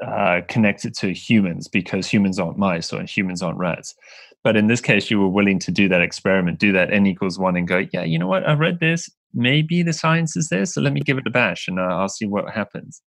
Uh, 0.00 0.42
connect 0.46 0.84
it 0.84 0.94
to 0.94 1.12
humans 1.12 1.66
because 1.66 2.06
humans 2.06 2.38
aren't 2.38 2.56
mice 2.56 2.92
or 2.92 3.02
humans 3.02 3.42
aren't 3.42 3.58
rats. 3.58 3.96
But 4.44 4.56
in 4.56 4.68
this 4.68 4.80
case, 4.80 5.10
you 5.10 5.20
were 5.20 5.28
willing 5.28 5.58
to 5.60 5.70
do 5.70 5.88
that 5.88 6.00
experiment, 6.00 6.58
do 6.58 6.72
that 6.72 6.92
n 6.92 7.06
equals 7.06 7.38
one, 7.38 7.56
and 7.56 7.66
go, 7.66 7.86
yeah, 7.92 8.04
you 8.04 8.18
know 8.18 8.28
what? 8.28 8.48
I 8.48 8.54
read 8.54 8.80
this. 8.80 9.10
Maybe 9.34 9.82
the 9.82 9.92
science 9.92 10.36
is 10.36 10.48
there, 10.48 10.64
so 10.64 10.80
let 10.80 10.92
me 10.92 11.00
give 11.00 11.18
it 11.18 11.26
a 11.26 11.30
bash, 11.30 11.68
and 11.68 11.78
uh, 11.78 11.82
I'll 11.82 12.08
see 12.08 12.26
what 12.26 12.48
happens. 12.50 13.02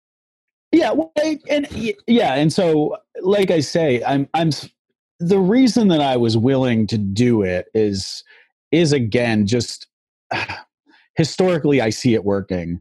Yeah, 0.72 0.92
well, 0.92 1.12
and 1.48 1.66
yeah, 2.06 2.34
and 2.34 2.52
so 2.52 2.96
like 3.22 3.50
I 3.50 3.60
say, 3.60 4.02
I'm 4.04 4.28
I'm 4.34 4.50
the 5.20 5.38
reason 5.38 5.88
that 5.88 6.00
I 6.00 6.16
was 6.16 6.36
willing 6.36 6.86
to 6.88 6.98
do 6.98 7.42
it 7.42 7.66
is 7.74 8.22
is 8.70 8.92
again 8.92 9.46
just 9.46 9.86
historically 11.16 11.80
I 11.80 11.90
see 11.90 12.14
it 12.14 12.24
working. 12.24 12.80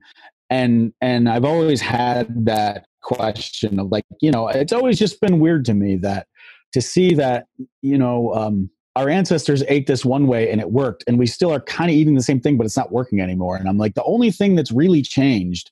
And 0.50 0.94
and 1.02 1.30
I've 1.30 1.46
always 1.46 1.82
had 1.82 2.46
that 2.46 2.86
question 3.02 3.80
of 3.80 3.92
like, 3.92 4.06
you 4.22 4.32
know, 4.32 4.48
it's 4.48 4.74
always 4.74 5.00
just 5.00 5.20
been 5.22 5.40
weird 5.40 5.66
to 5.66 5.74
me 5.74 5.96
that 5.98 6.28
to 6.74 6.82
see 6.82 7.14
that, 7.16 7.46
you 7.82 7.98
know, 7.98 8.34
um, 8.34 8.70
our 8.98 9.10
ancestors 9.10 9.64
ate 9.68 9.86
this 9.86 10.04
one 10.04 10.26
way 10.26 10.52
and 10.52 10.60
it 10.60 10.72
worked 10.72 11.04
and 11.08 11.20
we 11.20 11.28
still 11.28 11.54
are 11.54 11.62
kind 11.62 11.92
of 11.92 11.96
eating 11.96 12.16
the 12.16 12.24
same 12.24 12.42
thing 12.42 12.58
but 12.58 12.66
it's 12.66 12.76
not 12.76 12.92
working 12.92 13.22
anymore. 13.22 13.56
And 13.56 13.70
i'm 13.70 13.78
like 13.78 13.94
the 13.94 14.04
only 14.04 14.32
thing 14.32 14.56
that's 14.56 14.72
really 14.72 15.04
changed 15.04 15.72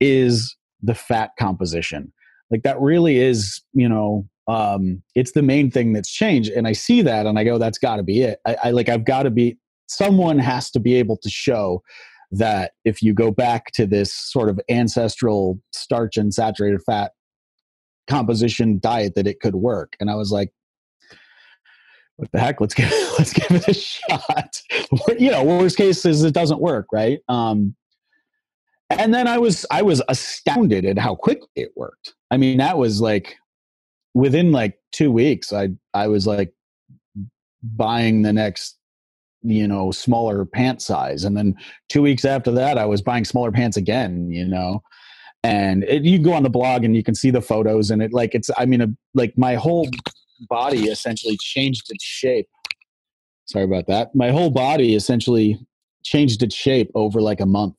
is 0.00 0.56
the 0.82 0.94
fat 0.94 1.30
composition. 1.38 2.12
Like 2.50 2.64
that 2.64 2.80
really 2.80 3.18
is 3.18 3.62
you 3.72 3.88
know 3.88 4.28
um 4.48 5.02
it's 5.14 5.32
the 5.32 5.42
main 5.42 5.70
thing 5.70 5.94
that's 5.94 6.10
changed 6.10 6.50
and 6.50 6.68
i 6.68 6.72
see 6.72 7.00
that 7.00 7.24
and 7.24 7.38
i 7.38 7.44
go 7.44 7.56
that's 7.56 7.78
got 7.78 7.96
to 7.96 8.02
be 8.02 8.20
it. 8.22 8.40
I, 8.44 8.56
I 8.64 8.70
like 8.72 8.90
i've 8.90 9.06
got 9.06 9.22
to 9.22 9.30
be 9.30 9.56
someone 9.86 10.38
has 10.38 10.70
to 10.72 10.80
be 10.80 10.94
able 10.94 11.16
to 11.18 11.30
show 11.30 11.82
that 12.32 12.72
if 12.84 13.02
you 13.02 13.14
go 13.14 13.30
back 13.30 13.66
to 13.74 13.86
this 13.86 14.12
sort 14.12 14.48
of 14.48 14.60
ancestral 14.68 15.60
starch 15.72 16.16
and 16.16 16.34
saturated 16.34 16.80
fat 16.84 17.12
composition 18.08 18.78
diet 18.80 19.14
that 19.14 19.26
it 19.26 19.40
could 19.40 19.54
work 19.54 19.96
and 20.00 20.10
i 20.10 20.14
was 20.14 20.30
like 20.30 20.52
what 22.16 22.30
the 22.32 22.38
heck 22.38 22.60
let's 22.60 22.74
give 22.74 22.90
let's 23.18 23.32
give 23.32 23.50
it 23.50 23.68
a 23.68 23.74
shot 23.74 24.60
you 25.18 25.30
know 25.30 25.42
worst 25.42 25.76
case 25.76 26.04
is 26.04 26.22
it 26.22 26.34
doesn't 26.34 26.60
work 26.60 26.86
right 26.92 27.20
um 27.28 27.74
and 28.90 29.14
then 29.14 29.26
I 29.26 29.38
was 29.38 29.64
I 29.70 29.82
was 29.82 30.02
astounded 30.08 30.84
at 30.84 30.98
how 30.98 31.14
quickly 31.14 31.48
it 31.56 31.72
worked. 31.76 32.14
I 32.30 32.36
mean, 32.36 32.58
that 32.58 32.78
was 32.78 33.00
like 33.00 33.36
within 34.14 34.52
like 34.52 34.78
two 34.92 35.10
weeks. 35.10 35.52
I 35.52 35.70
I 35.92 36.08
was 36.08 36.26
like 36.26 36.52
buying 37.62 38.22
the 38.22 38.32
next 38.32 38.78
you 39.42 39.66
know 39.66 39.90
smaller 39.90 40.44
pant 40.44 40.82
size, 40.82 41.24
and 41.24 41.36
then 41.36 41.56
two 41.88 42.02
weeks 42.02 42.24
after 42.24 42.50
that, 42.52 42.78
I 42.78 42.86
was 42.86 43.02
buying 43.02 43.24
smaller 43.24 43.52
pants 43.52 43.76
again. 43.76 44.30
You 44.30 44.46
know, 44.46 44.82
and 45.44 45.84
it, 45.84 46.02
you 46.02 46.18
go 46.18 46.32
on 46.32 46.42
the 46.42 46.50
blog 46.50 46.84
and 46.84 46.96
you 46.96 47.04
can 47.04 47.14
see 47.14 47.30
the 47.30 47.42
photos, 47.42 47.90
and 47.90 48.02
it 48.02 48.12
like 48.12 48.34
it's 48.34 48.50
I 48.56 48.66
mean, 48.66 48.80
a, 48.80 48.88
like 49.14 49.38
my 49.38 49.54
whole 49.54 49.88
body 50.48 50.88
essentially 50.88 51.36
changed 51.40 51.86
its 51.90 52.04
shape. 52.04 52.48
Sorry 53.46 53.64
about 53.64 53.86
that. 53.86 54.14
My 54.14 54.30
whole 54.30 54.50
body 54.50 54.96
essentially 54.96 55.58
changed 56.02 56.42
its 56.42 56.54
shape 56.54 56.90
over 56.94 57.20
like 57.20 57.40
a 57.40 57.46
month 57.46 57.76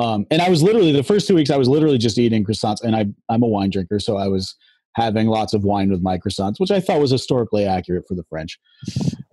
um, 0.00 0.26
and 0.30 0.40
I 0.40 0.48
was 0.48 0.62
literally 0.62 0.92
the 0.92 1.02
first 1.02 1.28
two 1.28 1.34
weeks 1.34 1.50
I 1.50 1.58
was 1.58 1.68
literally 1.68 1.98
just 1.98 2.18
eating 2.18 2.42
croissants, 2.42 2.82
and 2.82 2.96
I 2.96 3.06
I'm 3.28 3.42
a 3.42 3.46
wine 3.46 3.68
drinker, 3.68 4.00
so 4.00 4.16
I 4.16 4.28
was 4.28 4.56
having 4.94 5.26
lots 5.26 5.52
of 5.52 5.62
wine 5.62 5.90
with 5.90 6.00
my 6.02 6.16
croissants, 6.16 6.54
which 6.58 6.70
I 6.70 6.80
thought 6.80 7.00
was 7.00 7.10
historically 7.10 7.66
accurate 7.66 8.04
for 8.08 8.14
the 8.14 8.24
French. 8.24 8.58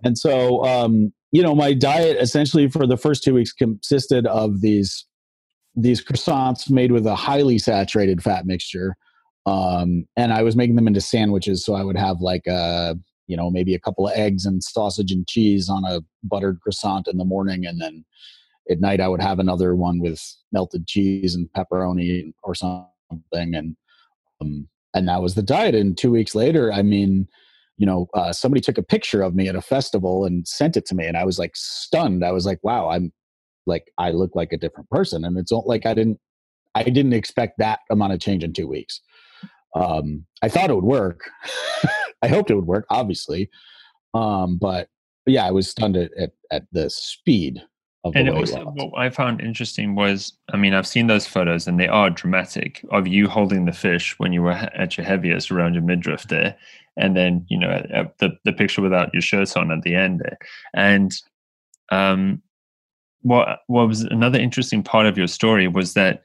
And 0.04 0.16
so, 0.16 0.64
um, 0.64 1.12
you 1.32 1.42
know, 1.42 1.54
my 1.54 1.72
diet 1.72 2.18
essentially 2.20 2.68
for 2.68 2.86
the 2.86 2.98
first 2.98 3.24
two 3.24 3.34
weeks 3.34 3.52
consisted 3.52 4.26
of 4.26 4.60
these 4.60 5.06
these 5.78 6.04
croissants 6.04 6.70
made 6.70 6.92
with 6.92 7.06
a 7.06 7.14
highly 7.14 7.58
saturated 7.58 8.22
fat 8.22 8.46
mixture, 8.46 8.96
um, 9.46 10.06
and 10.16 10.32
I 10.32 10.42
was 10.42 10.56
making 10.56 10.76
them 10.76 10.88
into 10.88 11.00
sandwiches. 11.00 11.64
So 11.64 11.74
I 11.74 11.84
would 11.84 11.96
have 11.96 12.20
like 12.20 12.46
a 12.46 12.96
you 13.26 13.36
know 13.36 13.50
maybe 13.50 13.74
a 13.74 13.80
couple 13.80 14.06
of 14.06 14.14
eggs 14.14 14.44
and 14.44 14.62
sausage 14.62 15.12
and 15.12 15.26
cheese 15.28 15.68
on 15.68 15.84
a 15.84 16.00
buttered 16.22 16.60
croissant 16.60 17.08
in 17.08 17.18
the 17.18 17.24
morning, 17.24 17.64
and 17.64 17.80
then 17.80 18.04
at 18.70 18.80
night 18.80 19.00
I 19.00 19.08
would 19.08 19.22
have 19.22 19.38
another 19.38 19.74
one 19.74 20.00
with 20.00 20.20
melted 20.52 20.86
cheese 20.86 21.34
and 21.34 21.48
pepperoni 21.56 22.32
or 22.42 22.54
something, 22.54 22.88
and 23.32 23.76
um, 24.40 24.68
and 24.94 25.08
that 25.08 25.22
was 25.22 25.34
the 25.34 25.42
diet. 25.42 25.74
And 25.74 25.96
two 25.96 26.10
weeks 26.10 26.34
later, 26.34 26.72
I 26.72 26.82
mean, 26.82 27.28
you 27.76 27.86
know, 27.86 28.08
uh, 28.14 28.32
somebody 28.32 28.60
took 28.60 28.78
a 28.78 28.82
picture 28.82 29.22
of 29.22 29.34
me 29.34 29.48
at 29.48 29.54
a 29.54 29.62
festival 29.62 30.24
and 30.24 30.46
sent 30.46 30.76
it 30.76 30.86
to 30.86 30.94
me, 30.94 31.06
and 31.06 31.16
I 31.16 31.24
was 31.24 31.38
like 31.38 31.54
stunned. 31.54 32.24
I 32.24 32.32
was 32.32 32.46
like, 32.46 32.58
wow, 32.62 32.88
I'm 32.88 33.12
like 33.68 33.92
I 33.98 34.10
look 34.10 34.34
like 34.34 34.52
a 34.52 34.58
different 34.58 34.90
person, 34.90 35.24
and 35.24 35.38
it's 35.38 35.52
like 35.52 35.86
I 35.86 35.94
didn't 35.94 36.18
I 36.74 36.84
didn't 36.84 37.12
expect 37.12 37.58
that 37.58 37.80
amount 37.90 38.12
of 38.12 38.20
change 38.20 38.44
in 38.44 38.52
two 38.52 38.68
weeks. 38.68 39.00
Um, 39.74 40.24
I 40.42 40.48
thought 40.48 40.70
it 40.70 40.74
would 40.74 40.84
work. 40.84 41.30
I 42.22 42.28
hoped 42.28 42.50
it 42.50 42.54
would 42.54 42.66
work, 42.66 42.86
obviously, 42.90 43.48
um, 44.14 44.58
but 44.58 44.88
yeah, 45.26 45.46
I 45.46 45.50
was 45.50 45.68
stunned 45.68 45.96
at, 45.96 46.10
at, 46.18 46.32
at 46.50 46.64
the 46.72 46.90
speed 46.90 47.62
of 48.04 48.12
the 48.12 48.20
and 48.20 48.28
also, 48.30 48.64
what 48.64 48.92
I 48.96 49.10
found 49.10 49.40
interesting 49.40 49.94
was, 49.94 50.32
I 50.52 50.56
mean, 50.56 50.72
I've 50.72 50.86
seen 50.86 51.08
those 51.08 51.26
photos 51.26 51.66
and 51.66 51.78
they 51.78 51.88
are 51.88 52.10
dramatic 52.10 52.84
of 52.90 53.08
you 53.08 53.28
holding 53.28 53.64
the 53.64 53.72
fish 53.72 54.18
when 54.18 54.32
you 54.32 54.42
were 54.42 54.52
at 54.52 54.96
your 54.96 55.04
heaviest 55.04 55.50
around 55.50 55.74
your 55.74 55.82
midriff 55.82 56.24
there, 56.28 56.56
and 56.96 57.16
then 57.16 57.44
you 57.48 57.58
know 57.58 57.82
the 58.18 58.38
the 58.44 58.52
picture 58.52 58.82
without 58.82 59.12
your 59.12 59.20
shirts 59.20 59.56
on 59.56 59.72
at 59.72 59.82
the 59.82 59.94
end 59.94 60.20
there. 60.20 60.38
And 60.74 61.12
um, 61.90 62.42
what 63.22 63.60
what 63.66 63.88
was 63.88 64.02
another 64.02 64.38
interesting 64.38 64.82
part 64.82 65.06
of 65.06 65.18
your 65.18 65.26
story 65.26 65.68
was 65.68 65.94
that 65.94 66.22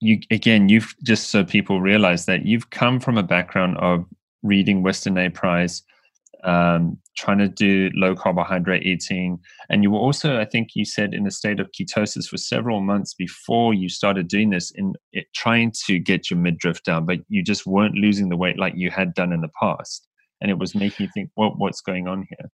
you 0.00 0.18
again 0.30 0.68
you've 0.68 0.94
just 1.02 1.30
so 1.30 1.44
people 1.44 1.80
realize 1.80 2.26
that 2.26 2.46
you've 2.46 2.70
come 2.70 3.00
from 3.00 3.18
a 3.18 3.22
background 3.22 3.76
of 3.78 4.04
reading 4.44 4.82
Weston 4.82 5.18
A. 5.18 5.30
Price, 5.30 5.82
um, 6.44 6.98
trying 7.16 7.38
to 7.38 7.48
do 7.48 7.90
low 7.94 8.14
carbohydrate 8.14 8.84
eating. 8.84 9.38
And 9.70 9.82
you 9.82 9.90
were 9.90 9.98
also, 9.98 10.38
I 10.38 10.44
think 10.44 10.70
you 10.74 10.84
said, 10.84 11.14
in 11.14 11.26
a 11.26 11.30
state 11.30 11.58
of 11.58 11.70
ketosis 11.72 12.28
for 12.28 12.36
several 12.36 12.80
months 12.80 13.14
before 13.14 13.74
you 13.74 13.88
started 13.88 14.28
doing 14.28 14.50
this, 14.50 14.70
in 14.72 14.94
it, 15.12 15.26
trying 15.34 15.72
to 15.86 15.98
get 15.98 16.30
your 16.30 16.38
midriff 16.38 16.82
down, 16.82 17.06
but 17.06 17.20
you 17.28 17.42
just 17.42 17.66
weren't 17.66 17.96
losing 17.96 18.28
the 18.28 18.36
weight 18.36 18.58
like 18.58 18.74
you 18.76 18.90
had 18.90 19.14
done 19.14 19.32
in 19.32 19.40
the 19.40 19.50
past. 19.60 20.06
And 20.40 20.50
it 20.50 20.58
was 20.58 20.74
making 20.74 21.06
you 21.06 21.10
think, 21.14 21.30
what, 21.34 21.58
what's 21.58 21.80
going 21.80 22.06
on 22.06 22.26
here? 22.28 22.50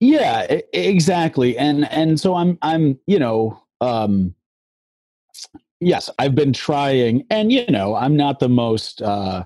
Yeah, 0.00 0.60
exactly. 0.72 1.56
And 1.58 1.90
and 1.90 2.18
so 2.18 2.34
I'm 2.34 2.58
I'm 2.62 2.98
you 3.06 3.18
know 3.18 3.62
um, 3.80 4.34
yes, 5.80 6.10
I've 6.18 6.34
been 6.34 6.52
trying, 6.52 7.24
and 7.30 7.52
you 7.52 7.66
know 7.66 7.94
I'm 7.94 8.16
not 8.16 8.40
the 8.40 8.48
most. 8.48 9.02
Uh, 9.02 9.44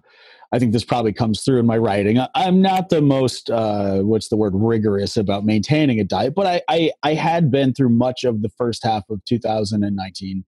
I 0.53 0.61
think 0.61 0.73
this 0.73 0.85
probably 0.85 1.13
comes 1.13 1.43
through 1.43 1.59
in 1.59 1.67
my 1.67 1.77
writing. 1.77 2.17
I'm 2.37 2.63
not 2.63 2.89
the 2.89 3.03
most, 3.03 3.51
uh, 3.51 4.03
what's 4.03 4.29
the 4.29 4.37
word, 4.37 4.53
rigorous 4.55 5.17
about 5.17 5.45
maintaining 5.45 5.99
a 5.99 6.05
diet, 6.05 6.37
but 6.37 6.47
I, 6.47 6.63
I, 6.69 6.93
I 7.03 7.15
had 7.15 7.51
been 7.51 7.75
through 7.75 7.89
much 7.89 8.23
of 8.23 8.41
the 8.41 8.51
first 8.51 8.85
half 8.85 9.03
of 9.11 9.25
2019 9.25 10.45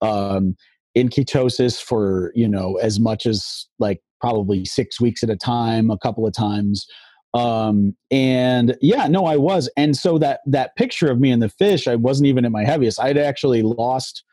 um, 0.00 0.54
in 0.94 1.08
ketosis 1.08 1.82
for, 1.82 2.30
you 2.36 2.46
know, 2.46 2.76
as 2.76 3.00
much 3.00 3.26
as 3.26 3.66
like 3.80 4.00
probably 4.20 4.64
six 4.64 5.00
weeks 5.00 5.24
at 5.24 5.30
a 5.30 5.36
time, 5.36 5.90
a 5.90 5.98
couple 5.98 6.24
of 6.24 6.32
times. 6.32 6.86
Um, 7.34 7.94
and 8.10 8.76
yeah, 8.80 9.06
no, 9.06 9.26
I 9.26 9.36
was. 9.36 9.70
And 9.76 9.96
so 9.96 10.18
that 10.18 10.40
that 10.46 10.76
picture 10.76 11.10
of 11.10 11.20
me 11.20 11.30
and 11.30 11.42
the 11.42 11.48
fish, 11.48 11.86
I 11.86 11.94
wasn't 11.94 12.28
even 12.28 12.44
at 12.44 12.52
my 12.52 12.64
heaviest. 12.64 13.00
I'd 13.00 13.18
actually 13.18 13.62
lost 13.62 14.24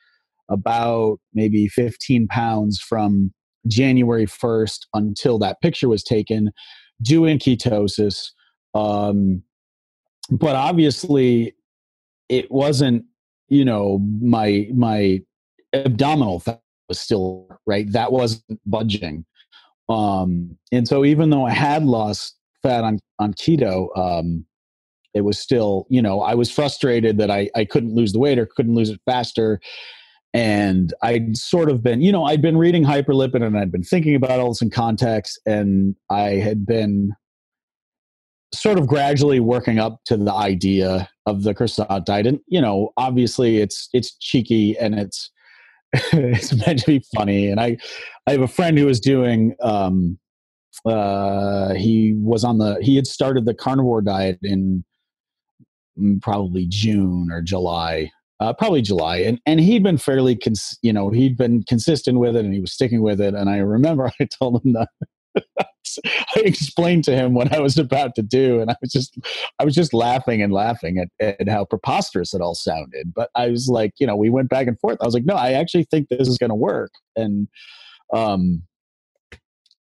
about 0.49 1.19
maybe 1.33 1.67
15 1.67 2.27
pounds 2.27 2.79
from 2.79 3.33
January 3.67 4.27
1st 4.27 4.79
until 4.93 5.39
that 5.39 5.59
picture 5.61 5.89
was 5.89 6.03
taken, 6.03 6.51
doing 7.01 7.39
ketosis. 7.39 8.29
Um, 8.73 9.43
but 10.29 10.55
obviously, 10.55 11.55
it 12.29 12.51
wasn't. 12.51 13.05
You 13.47 13.63
know, 13.63 13.99
my 14.21 14.67
my 14.73 15.19
abdominal 15.73 16.39
fat 16.39 16.61
was 16.89 16.99
still 16.99 17.47
right. 17.67 17.91
That 17.91 18.11
wasn't 18.11 18.59
budging. 18.65 19.25
Um, 19.87 20.57
and 20.71 20.87
so 20.87 21.05
even 21.05 21.29
though 21.29 21.45
I 21.45 21.51
had 21.51 21.83
lost 21.83 22.34
fat 22.65 22.83
on 22.83 22.99
on 23.19 23.33
keto, 23.33 23.87
um, 23.97 24.45
it 25.13 25.21
was 25.21 25.39
still 25.39 25.85
you 25.89 26.01
know 26.01 26.21
I 26.21 26.33
was 26.33 26.51
frustrated 26.51 27.17
that 27.17 27.31
I 27.31 27.49
I 27.55 27.65
couldn't 27.65 27.93
lose 27.93 28.13
the 28.13 28.19
weight 28.19 28.39
or 28.39 28.45
couldn't 28.45 28.75
lose 28.75 28.89
it 28.89 28.99
faster. 29.05 29.59
And 30.33 30.93
I'd 31.01 31.37
sort 31.37 31.69
of 31.69 31.81
been, 31.81 32.01
you 32.01 32.11
know, 32.11 32.25
I'd 32.25 32.41
been 32.41 32.57
reading 32.57 32.83
hyperlipid 32.83 33.41
and 33.41 33.57
I'd 33.57 33.71
been 33.71 33.83
thinking 33.83 34.15
about 34.15 34.41
all 34.41 34.49
this 34.49 34.61
in 34.61 34.69
context, 34.69 35.39
and 35.45 35.95
I 36.09 36.31
had 36.31 36.65
been 36.65 37.13
sort 38.53 38.77
of 38.77 38.87
gradually 38.87 39.39
working 39.39 39.79
up 39.79 40.01
to 40.05 40.17
the 40.17 40.33
idea 40.33 41.09
of 41.25 41.43
the 41.43 41.53
croissant 41.53 42.05
diet. 42.05 42.27
And 42.27 42.39
you 42.47 42.59
know, 42.59 42.91
obviously, 42.97 43.57
it's 43.57 43.87
it's 43.93 44.17
cheeky 44.17 44.77
and 44.77 44.95
it's 44.95 45.31
it's 45.93 46.53
meant 46.65 46.79
to 46.79 46.85
be 46.85 47.03
funny. 47.15 47.47
And 47.47 47.59
I 47.59 47.77
I 48.27 48.31
have 48.31 48.41
a 48.41 48.47
friend 48.47 48.77
who 48.77 48.85
was 48.85 48.99
doing 48.99 49.55
um, 49.61 50.19
uh, 50.85 51.73
he 51.73 52.13
was 52.17 52.43
on 52.43 52.57
the 52.57 52.77
he 52.81 52.95
had 52.95 53.07
started 53.07 53.45
the 53.45 53.53
carnivore 53.53 54.01
diet 54.01 54.39
in 54.41 54.83
mm, 55.99 56.21
probably 56.21 56.65
June 56.67 57.29
or 57.31 57.41
July, 57.41 58.11
uh, 58.39 58.53
probably 58.53 58.81
July, 58.81 59.17
and 59.17 59.39
and 59.45 59.59
he'd 59.59 59.83
been 59.83 59.97
fairly 59.97 60.35
cons- 60.35 60.77
you 60.81 60.93
know 60.93 61.09
he'd 61.09 61.37
been 61.37 61.63
consistent 61.63 62.19
with 62.19 62.35
it 62.35 62.45
and 62.45 62.53
he 62.53 62.59
was 62.59 62.73
sticking 62.73 63.01
with 63.01 63.21
it. 63.21 63.33
And 63.33 63.49
I 63.49 63.57
remember 63.57 64.11
I 64.19 64.25
told 64.25 64.63
him 64.63 64.73
that. 64.73 64.89
I 66.35 66.39
explained 66.39 67.03
to 67.05 67.15
him 67.15 67.33
what 67.33 67.53
I 67.53 67.59
was 67.59 67.77
about 67.77 68.15
to 68.15 68.21
do, 68.21 68.59
and 68.59 68.71
I 68.71 68.75
was 68.81 68.91
just, 68.91 69.17
I 69.59 69.65
was 69.65 69.75
just 69.75 69.93
laughing 69.93 70.41
and 70.41 70.51
laughing 70.51 70.97
at, 70.97 71.39
at 71.39 71.47
how 71.47 71.65
preposterous 71.65 72.33
it 72.33 72.41
all 72.41 72.55
sounded. 72.55 73.13
But 73.13 73.29
I 73.35 73.49
was 73.49 73.67
like, 73.69 73.93
you 73.99 74.07
know, 74.07 74.15
we 74.15 74.29
went 74.29 74.49
back 74.49 74.67
and 74.67 74.79
forth. 74.79 74.97
I 74.99 75.05
was 75.05 75.13
like, 75.13 75.25
no, 75.25 75.35
I 75.35 75.51
actually 75.51 75.85
think 75.85 76.09
this 76.09 76.27
is 76.27 76.37
going 76.37 76.49
to 76.49 76.55
work, 76.55 76.91
and 77.15 77.47
um, 78.13 78.63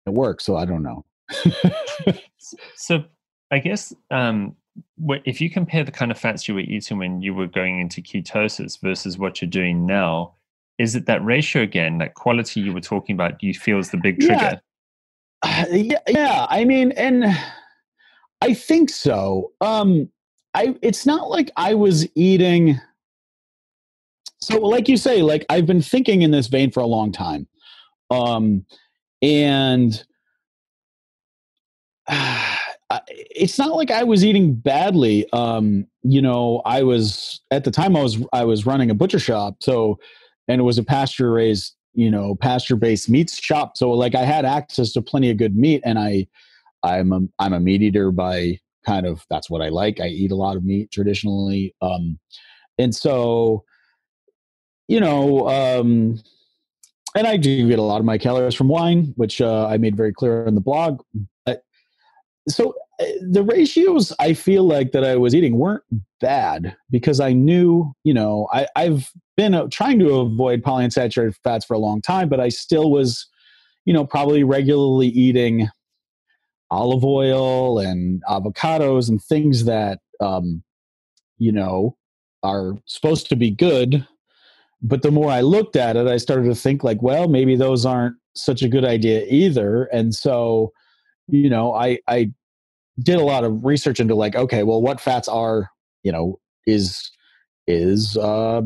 it 0.07 0.13
works. 0.13 0.45
So 0.45 0.57
I 0.57 0.65
don't 0.65 0.83
know. 0.83 1.05
so 2.77 3.05
I 3.51 3.59
guess 3.59 3.93
um, 4.11 4.57
if 5.25 5.41
you 5.41 5.51
compare 5.51 5.85
the 5.85 5.93
kind 5.93 6.11
of 6.11 6.19
fats 6.19 6.49
you 6.49 6.55
were 6.55 6.61
eating 6.61 6.99
when 6.99 7.23
you 7.23 7.35
were 7.35 7.47
going 7.47 7.81
into 7.81 8.01
ketosis 8.01 8.81
versus 8.81 9.19
what 9.19 9.41
you're 9.41 9.51
doing 9.51 9.87
now, 9.87 10.35
is 10.79 10.95
it 10.95 11.07
that 11.07 11.25
ratio 11.25 11.63
again, 11.63 11.99
that 11.99 12.15
quality 12.15 12.61
you 12.61 12.73
were 12.73 12.81
talking 12.81 13.15
about? 13.15 13.43
You 13.43 13.55
feel 13.55 13.79
is 13.79 13.91
the 13.91 13.97
big 13.97 14.21
trigger? 14.21 14.61
Yeah, 15.45 15.67
yeah, 15.71 15.99
yeah. 16.09 16.47
I 16.51 16.65
mean, 16.65 16.93
and 16.93 17.25
I 18.43 18.55
think 18.55 18.91
so. 18.91 19.53
Um, 19.61 20.11
I 20.55 20.77
it's 20.83 21.07
not 21.07 21.31
like 21.31 21.51
I 21.57 21.75
was 21.75 22.07
eating. 22.15 22.79
So, 24.41 24.61
like 24.61 24.89
you 24.89 24.97
say, 24.97 25.23
like 25.23 25.47
I've 25.49 25.67
been 25.67 25.83
thinking 25.83 26.23
in 26.23 26.31
this 26.31 26.47
vein 26.47 26.71
for 26.71 26.81
a 26.81 26.87
long 26.87 27.11
time, 27.11 27.49
um, 28.11 28.65
and 29.23 30.05
it's 33.09 33.59
not 33.59 33.75
like 33.75 33.91
I 33.91 34.05
was 34.05 34.25
eating 34.25 34.55
badly. 34.55 35.31
Um, 35.33 35.87
you 36.03 36.23
know, 36.23 36.63
I 36.65 36.83
was 36.83 37.41
at 37.51 37.65
the 37.65 37.71
time 37.71 37.97
I 37.97 38.03
was 38.03 38.19
I 38.33 38.45
was 38.45 38.67
running 38.67 38.91
a 38.91 38.95
butcher 38.95 39.19
shop, 39.19 39.57
so 39.61 39.99
and 40.49 40.61
it 40.61 40.65
was 40.65 40.79
a 40.79 40.85
pasture 40.85 41.33
raised, 41.33 41.75
you 41.95 42.11
know, 42.11 42.37
pasture 42.37 42.77
based 42.77 43.09
meats 43.09 43.39
shop. 43.39 43.77
So 43.77 43.91
like 43.91 44.15
I 44.15 44.25
had 44.25 44.45
access 44.45 44.93
to 44.93 45.03
plenty 45.03 45.31
of 45.31 45.37
good 45.37 45.57
meat, 45.57 45.83
and 45.85 45.99
I 45.99 46.27
I'm 46.83 47.13
a 47.13 47.21
I'm 47.39 47.53
a 47.53 47.61
meat 47.61 47.83
eater 47.83 48.13
by 48.13 48.61
kind 48.85 49.07
of 49.07 49.25
that's 49.29 49.51
what 49.51 49.63
I 49.63 49.69
like. 49.69 50.01
I 50.01 50.07
eat 50.07 50.31
a 50.31 50.37
lot 50.37 50.57
of 50.57 50.65
meat 50.65 50.91
traditionally, 50.93 51.75
um, 51.83 52.19
and 52.79 52.95
so 52.95 53.65
you 54.89 55.01
know. 55.01 55.49
Um, 55.49 56.21
and 57.17 57.27
I 57.27 57.37
do 57.37 57.69
get 57.69 57.79
a 57.79 57.83
lot 57.83 57.99
of 57.99 58.05
my 58.05 58.19
calories 58.19 58.55
from 58.55 58.69
wine, 58.69 59.13
which 59.17 59.41
uh, 59.41 59.67
I 59.67 59.79
made 59.79 59.97
very 59.97 60.13
clear 60.13 60.47
in 60.47 60.55
the 60.55 60.61
blog 60.61 61.01
so 62.49 62.75
uh, 63.01 63.05
the 63.31 63.43
ratios 63.43 64.13
I 64.19 64.33
feel 64.33 64.65
like 64.65 64.93
that 64.93 65.05
I 65.05 65.17
was 65.17 65.35
eating 65.35 65.59
weren't 65.59 65.83
bad 66.21 66.77
because 66.91 67.21
I 67.21 67.33
knew, 67.33 67.93
you 68.05 68.15
know, 68.15 68.49
I, 68.53 68.67
I've 68.77 69.11
been 69.37 69.55
uh, 69.55 69.67
trying 69.71 69.99
to 70.01 70.21
avoid 70.21 70.63
polyunsaturated 70.63 71.37
fats 71.43 71.65
for 71.65 71.75
a 71.75 71.79
long 71.79 72.01
time, 72.01 72.29
but 72.29 72.41
I 72.41 72.49
still 72.49 72.91
was, 72.91 73.27
you 73.85 73.93
know, 73.93 74.07
probably 74.07 74.45
regularly 74.45 75.09
eating 75.09 75.69
olive 76.71 77.05
oil 77.05 77.79
and 77.79 78.23
avocados 78.29 79.09
and 79.09 79.23
things 79.23 79.65
that, 79.65 80.01
um, 80.21 80.63
you 81.39 81.53
know, 81.53 81.97
are 82.43 82.75
supposed 82.87 83.29
to 83.29 83.37
be 83.37 83.51
good. 83.51 84.07
But 84.87 85.03
the 85.03 85.11
more 85.11 85.31
I 85.31 85.41
looked 85.41 85.75
at 85.75 85.97
it, 85.97 86.07
I 86.07 86.17
started 86.17 86.45
to 86.45 86.55
think 86.55 86.85
like, 86.85 87.03
well, 87.03 87.29
maybe 87.29 87.57
those 87.57 87.85
aren't 87.85 88.15
such 88.37 88.63
a 88.63 88.69
good 88.69 88.85
idea 88.85 89.27
either. 89.29 89.85
And 89.85 90.15
so, 90.15 90.73
you 91.27 91.51
know, 91.51 91.75
I 91.75 91.99
I 92.07 92.31
did 93.01 93.17
a 93.17 93.25
lot 93.25 93.43
of 93.43 93.65
research 93.65 93.99
into 93.99 94.15
like, 94.15 94.37
okay, 94.37 94.63
well, 94.63 94.81
what 94.81 95.01
fats 95.01 95.27
are 95.27 95.71
you 96.05 96.13
know 96.13 96.39
is 96.67 97.11
is 97.67 98.17
uh 98.17 98.63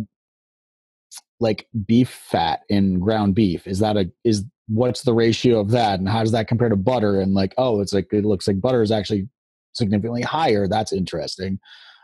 like 1.40 1.66
beef 1.87 2.11
fat 2.11 2.61
in 2.68 3.00
ground 3.00 3.35
beef? 3.35 3.66
Is 3.66 3.78
that 3.78 3.96
a 3.96 4.11
is 4.22 4.44
what's 4.68 5.02
the 5.02 5.14
ratio 5.14 5.59
of 5.59 5.70
that? 5.70 5.98
And 6.00 6.09
how 6.09 6.20
does 6.20 6.33
that 6.33 6.48
compare 6.48 6.68
to 6.68 6.76
butter? 6.76 7.18
And 7.18 7.33
like 7.33 7.54
oh 7.56 7.80
it's 7.80 7.94
like 7.94 8.12
it 8.12 8.26
looks 8.26 8.46
like 8.46 8.61
butter 8.61 8.83
is 8.83 8.92
actually 8.92 9.26
significantly 9.72 10.22
higher. 10.22 10.68
That's 10.68 10.92
interesting. 10.92 11.59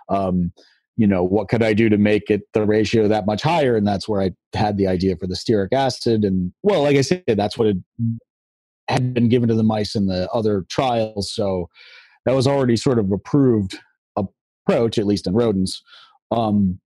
Um 0.08 0.52
you 0.96 1.06
know 1.06 1.22
what 1.22 1.48
could 1.48 1.62
i 1.62 1.72
do 1.72 1.88
to 1.88 1.98
make 1.98 2.30
it 2.30 2.42
the 2.54 2.64
ratio 2.64 3.06
that 3.08 3.26
much 3.26 3.42
higher 3.42 3.76
and 3.76 3.86
that's 3.86 4.08
where 4.08 4.22
i 4.22 4.30
had 4.54 4.76
the 4.78 4.86
idea 4.86 5.16
for 5.16 5.26
the 5.26 5.34
stearic 5.34 5.72
acid 5.72 6.24
and 6.24 6.52
well 6.62 6.82
like 6.82 6.96
i 6.96 7.02
said 7.02 7.22
that's 7.26 7.58
what 7.58 7.74
had 8.88 9.14
been 9.14 9.28
given 9.28 9.48
to 9.48 9.54
the 9.54 9.62
mice 9.62 9.94
in 9.94 10.06
the 10.06 10.30
other 10.32 10.64
trials. 10.68 11.32
So 11.32 11.68
that 12.24 12.34
was 12.34 12.46
already 12.46 12.76
sort 12.76 12.98
of 12.98 13.10
approved 13.12 13.78
approach, 14.16 14.98
at 14.98 15.06
least 15.06 15.26
in 15.26 15.34
rodents. 15.34 15.82
Um, 16.30 16.80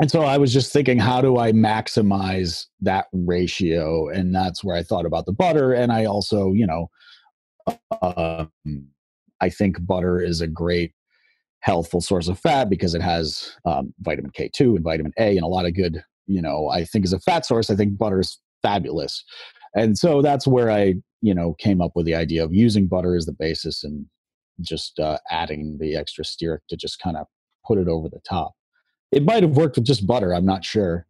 and 0.00 0.10
so 0.10 0.22
I 0.22 0.36
was 0.36 0.52
just 0.52 0.72
thinking, 0.72 0.98
how 0.98 1.22
do 1.22 1.38
I 1.38 1.52
maximize 1.52 2.66
that 2.80 3.06
ratio? 3.12 4.08
And 4.08 4.34
that's 4.34 4.62
where 4.62 4.76
I 4.76 4.82
thought 4.82 5.06
about 5.06 5.24
the 5.24 5.32
butter. 5.32 5.72
And 5.72 5.90
I 5.90 6.04
also, 6.04 6.52
you 6.52 6.66
know, 6.66 6.90
uh, 8.02 8.44
I 9.40 9.48
think 9.48 9.84
butter 9.86 10.20
is 10.20 10.42
a 10.42 10.46
great 10.46 10.92
healthful 11.66 12.00
source 12.00 12.28
of 12.28 12.38
fat 12.38 12.70
because 12.70 12.94
it 12.94 13.02
has 13.02 13.52
um, 13.64 13.92
vitamin 14.00 14.30
K2 14.30 14.76
and 14.76 14.84
vitamin 14.84 15.12
A 15.18 15.36
and 15.36 15.44
a 15.44 15.48
lot 15.48 15.66
of 15.66 15.74
good, 15.74 16.02
you 16.28 16.40
know, 16.40 16.68
I 16.68 16.84
think 16.84 17.04
as 17.04 17.12
a 17.12 17.18
fat 17.18 17.44
source, 17.44 17.70
I 17.70 17.74
think 17.74 17.98
butter 17.98 18.20
is 18.20 18.38
fabulous. 18.62 19.24
And 19.74 19.98
so 19.98 20.22
that's 20.22 20.46
where 20.46 20.70
I 20.70 20.94
you 21.22 21.34
know 21.34 21.54
came 21.54 21.80
up 21.80 21.92
with 21.96 22.06
the 22.06 22.14
idea 22.14 22.44
of 22.44 22.54
using 22.54 22.86
butter 22.86 23.16
as 23.16 23.26
the 23.26 23.32
basis 23.32 23.82
and 23.82 24.06
just 24.60 25.00
uh, 25.00 25.18
adding 25.30 25.76
the 25.80 25.96
extra 25.96 26.24
stearic 26.24 26.60
to 26.68 26.76
just 26.76 27.00
kind 27.00 27.16
of 27.16 27.26
put 27.66 27.78
it 27.78 27.88
over 27.88 28.08
the 28.08 28.20
top. 28.20 28.52
It 29.10 29.24
might 29.24 29.42
have 29.42 29.56
worked 29.56 29.76
with 29.76 29.84
just 29.84 30.06
butter. 30.06 30.32
I'm 30.32 30.46
not 30.46 30.64
sure. 30.64 31.06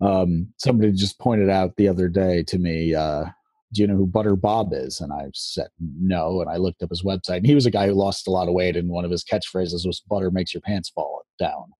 Um, 0.00 0.48
somebody 0.58 0.92
just 0.92 1.18
pointed 1.18 1.50
out 1.50 1.76
the 1.76 1.88
other 1.88 2.08
day 2.08 2.44
to 2.44 2.58
me, 2.58 2.94
uh, 2.94 3.26
"Do 3.72 3.82
you 3.82 3.86
know 3.86 3.96
who 3.96 4.06
Butter 4.06 4.36
Bob 4.36 4.72
is?" 4.72 5.00
And 5.00 5.12
I 5.12 5.30
said 5.34 5.68
no, 5.80 6.40
and 6.40 6.50
I 6.50 6.56
looked 6.56 6.82
up 6.82 6.90
his 6.90 7.02
website. 7.02 7.38
And 7.38 7.46
he 7.46 7.54
was 7.54 7.66
a 7.66 7.70
guy 7.70 7.86
who 7.86 7.94
lost 7.94 8.28
a 8.28 8.30
lot 8.30 8.48
of 8.48 8.54
weight, 8.54 8.76
and 8.76 8.88
one 8.88 9.04
of 9.04 9.10
his 9.10 9.24
catchphrases 9.24 9.86
was 9.86 10.02
"Butter 10.08 10.30
makes 10.30 10.54
your 10.54 10.60
pants 10.60 10.90
fall 10.90 11.24
down." 11.38 11.72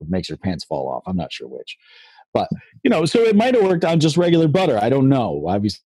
It 0.00 0.08
makes 0.08 0.28
your 0.28 0.38
pants 0.38 0.64
fall 0.64 0.88
off. 0.88 1.02
I'm 1.06 1.16
not 1.16 1.32
sure 1.32 1.48
which, 1.48 1.76
but 2.32 2.48
you 2.82 2.90
know, 2.90 3.04
so 3.04 3.20
it 3.20 3.36
might 3.36 3.54
have 3.54 3.64
worked 3.64 3.84
on 3.84 4.00
just 4.00 4.16
regular 4.16 4.48
butter. 4.48 4.78
I 4.80 4.88
don't 4.88 5.08
know. 5.08 5.44
Obviously, 5.46 5.82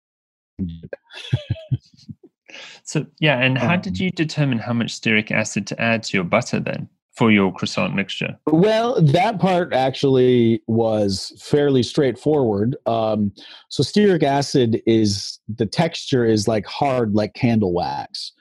so 2.85 3.07
yeah, 3.21 3.39
and 3.39 3.57
how 3.59 3.75
um, 3.75 3.81
did 3.81 3.99
you 3.99 4.11
determine 4.11 4.59
how 4.59 4.73
much 4.73 5.01
stearic 5.01 5.31
acid 5.31 5.67
to 5.69 5.81
add 5.81 6.03
to 6.05 6.17
your 6.17 6.25
butter 6.25 6.61
then 6.61 6.89
for 7.23 7.31
your 7.31 7.53
croissant 7.53 7.95
mixture? 7.95 8.37
Well, 8.49 9.01
that 9.01 9.39
part 9.39 9.73
actually 9.73 10.61
was 10.67 11.33
fairly 11.41 11.85
straightforward. 11.85 12.75
Um, 12.87 13.33
so 13.69 13.85
stearic 13.85 14.25
acid 14.25 14.83
is 14.87 15.39
the 15.49 15.67
texture 15.67 16.25
is 16.25 16.49
like 16.49 16.67
hard, 16.67 17.15
like 17.15 17.35
candle 17.35 17.73
wax, 17.73 18.33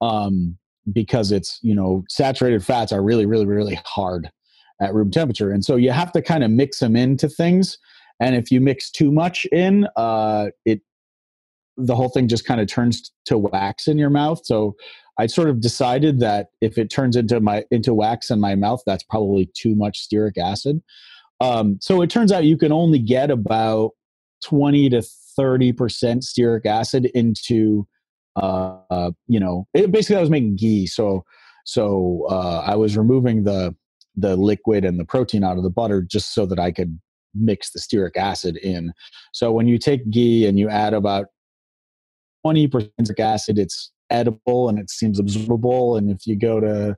um, 0.00 0.56
because 0.92 1.32
it's 1.32 1.58
you 1.62 1.74
know 1.74 2.04
saturated 2.08 2.64
fats 2.64 2.92
are 2.92 3.02
really, 3.02 3.26
really, 3.26 3.44
really 3.44 3.80
hard 3.84 4.30
at 4.80 4.94
room 4.94 5.10
temperature, 5.10 5.50
and 5.50 5.64
so 5.64 5.74
you 5.74 5.90
have 5.90 6.12
to 6.12 6.22
kind 6.22 6.44
of 6.44 6.52
mix 6.52 6.78
them 6.78 6.94
into 6.94 7.28
things. 7.28 7.76
And 8.20 8.36
if 8.36 8.52
you 8.52 8.60
mix 8.60 8.88
too 8.90 9.10
much 9.10 9.46
in, 9.46 9.88
uh, 9.96 10.50
it 10.64 10.80
the 11.78 11.94
whole 11.94 12.08
thing 12.08 12.28
just 12.28 12.44
kind 12.44 12.60
of 12.60 12.66
turns 12.66 13.12
to 13.24 13.38
wax 13.38 13.86
in 13.86 13.98
your 13.98 14.10
mouth. 14.10 14.40
So 14.44 14.74
I 15.18 15.26
sort 15.26 15.48
of 15.48 15.60
decided 15.60 16.18
that 16.20 16.48
if 16.60 16.76
it 16.76 16.90
turns 16.90 17.16
into 17.16 17.40
my 17.40 17.64
into 17.70 17.94
wax 17.94 18.30
in 18.30 18.40
my 18.40 18.54
mouth, 18.56 18.82
that's 18.84 19.04
probably 19.04 19.50
too 19.54 19.74
much 19.74 20.06
stearic 20.06 20.36
acid. 20.36 20.82
Um, 21.40 21.78
so 21.80 22.02
it 22.02 22.10
turns 22.10 22.32
out 22.32 22.44
you 22.44 22.58
can 22.58 22.72
only 22.72 22.98
get 22.98 23.30
about 23.30 23.92
twenty 24.44 24.88
to 24.90 25.02
thirty 25.36 25.72
percent 25.72 26.22
stearic 26.24 26.66
acid 26.66 27.06
into, 27.14 27.86
uh, 28.36 28.78
uh, 28.90 29.10
you 29.28 29.38
know, 29.38 29.66
it, 29.72 29.92
basically 29.92 30.16
I 30.16 30.20
was 30.20 30.30
making 30.30 30.56
ghee. 30.56 30.86
So 30.86 31.24
so 31.64 32.26
uh, 32.28 32.64
I 32.66 32.74
was 32.74 32.96
removing 32.96 33.44
the 33.44 33.74
the 34.16 34.36
liquid 34.36 34.84
and 34.84 34.98
the 34.98 35.04
protein 35.04 35.44
out 35.44 35.58
of 35.58 35.62
the 35.62 35.70
butter 35.70 36.02
just 36.02 36.34
so 36.34 36.44
that 36.46 36.58
I 36.58 36.72
could 36.72 36.98
mix 37.34 37.70
the 37.70 37.78
stearic 37.78 38.16
acid 38.16 38.56
in. 38.56 38.92
So 39.32 39.52
when 39.52 39.68
you 39.68 39.78
take 39.78 40.10
ghee 40.10 40.46
and 40.46 40.58
you 40.58 40.68
add 40.68 40.92
about 40.92 41.26
20% 42.44 43.20
acid, 43.20 43.58
it's 43.58 43.90
edible 44.10 44.68
and 44.68 44.78
it 44.78 44.90
seems 44.90 45.20
absorbable. 45.20 45.98
And 45.98 46.10
if 46.10 46.26
you 46.26 46.36
go 46.36 46.60
to 46.60 46.96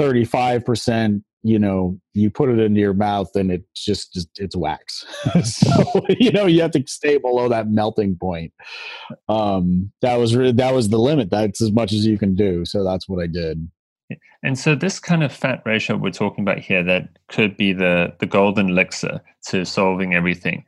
35%, 0.00 1.22
you 1.42 1.58
know, 1.58 1.98
you 2.14 2.30
put 2.30 2.48
it 2.48 2.58
into 2.58 2.80
your 2.80 2.94
mouth 2.94 3.28
and 3.34 3.50
it 3.50 3.64
just, 3.74 4.14
just 4.14 4.28
it's 4.36 4.56
wax. 4.56 5.04
so, 5.44 6.06
you 6.08 6.32
know, 6.32 6.46
you 6.46 6.62
have 6.62 6.70
to 6.70 6.82
stay 6.86 7.18
below 7.18 7.48
that 7.50 7.68
melting 7.68 8.16
point. 8.16 8.52
Um, 9.28 9.92
that 10.00 10.16
was 10.16 10.34
really, 10.34 10.52
that 10.52 10.74
was 10.74 10.88
the 10.88 10.98
limit. 10.98 11.30
That's 11.30 11.60
as 11.60 11.70
much 11.70 11.92
as 11.92 12.06
you 12.06 12.18
can 12.18 12.34
do. 12.34 12.64
So 12.64 12.82
that's 12.82 13.08
what 13.08 13.22
I 13.22 13.26
did. 13.26 13.68
And 14.42 14.58
so 14.58 14.74
this 14.74 15.00
kind 15.00 15.22
of 15.22 15.32
fat 15.32 15.62
ratio 15.64 15.96
we're 15.96 16.10
talking 16.10 16.44
about 16.44 16.58
here 16.58 16.82
that 16.84 17.08
could 17.28 17.56
be 17.56 17.72
the 17.72 18.14
the 18.20 18.26
golden 18.26 18.68
elixir 18.68 19.22
to 19.48 19.64
solving 19.64 20.14
everything. 20.14 20.64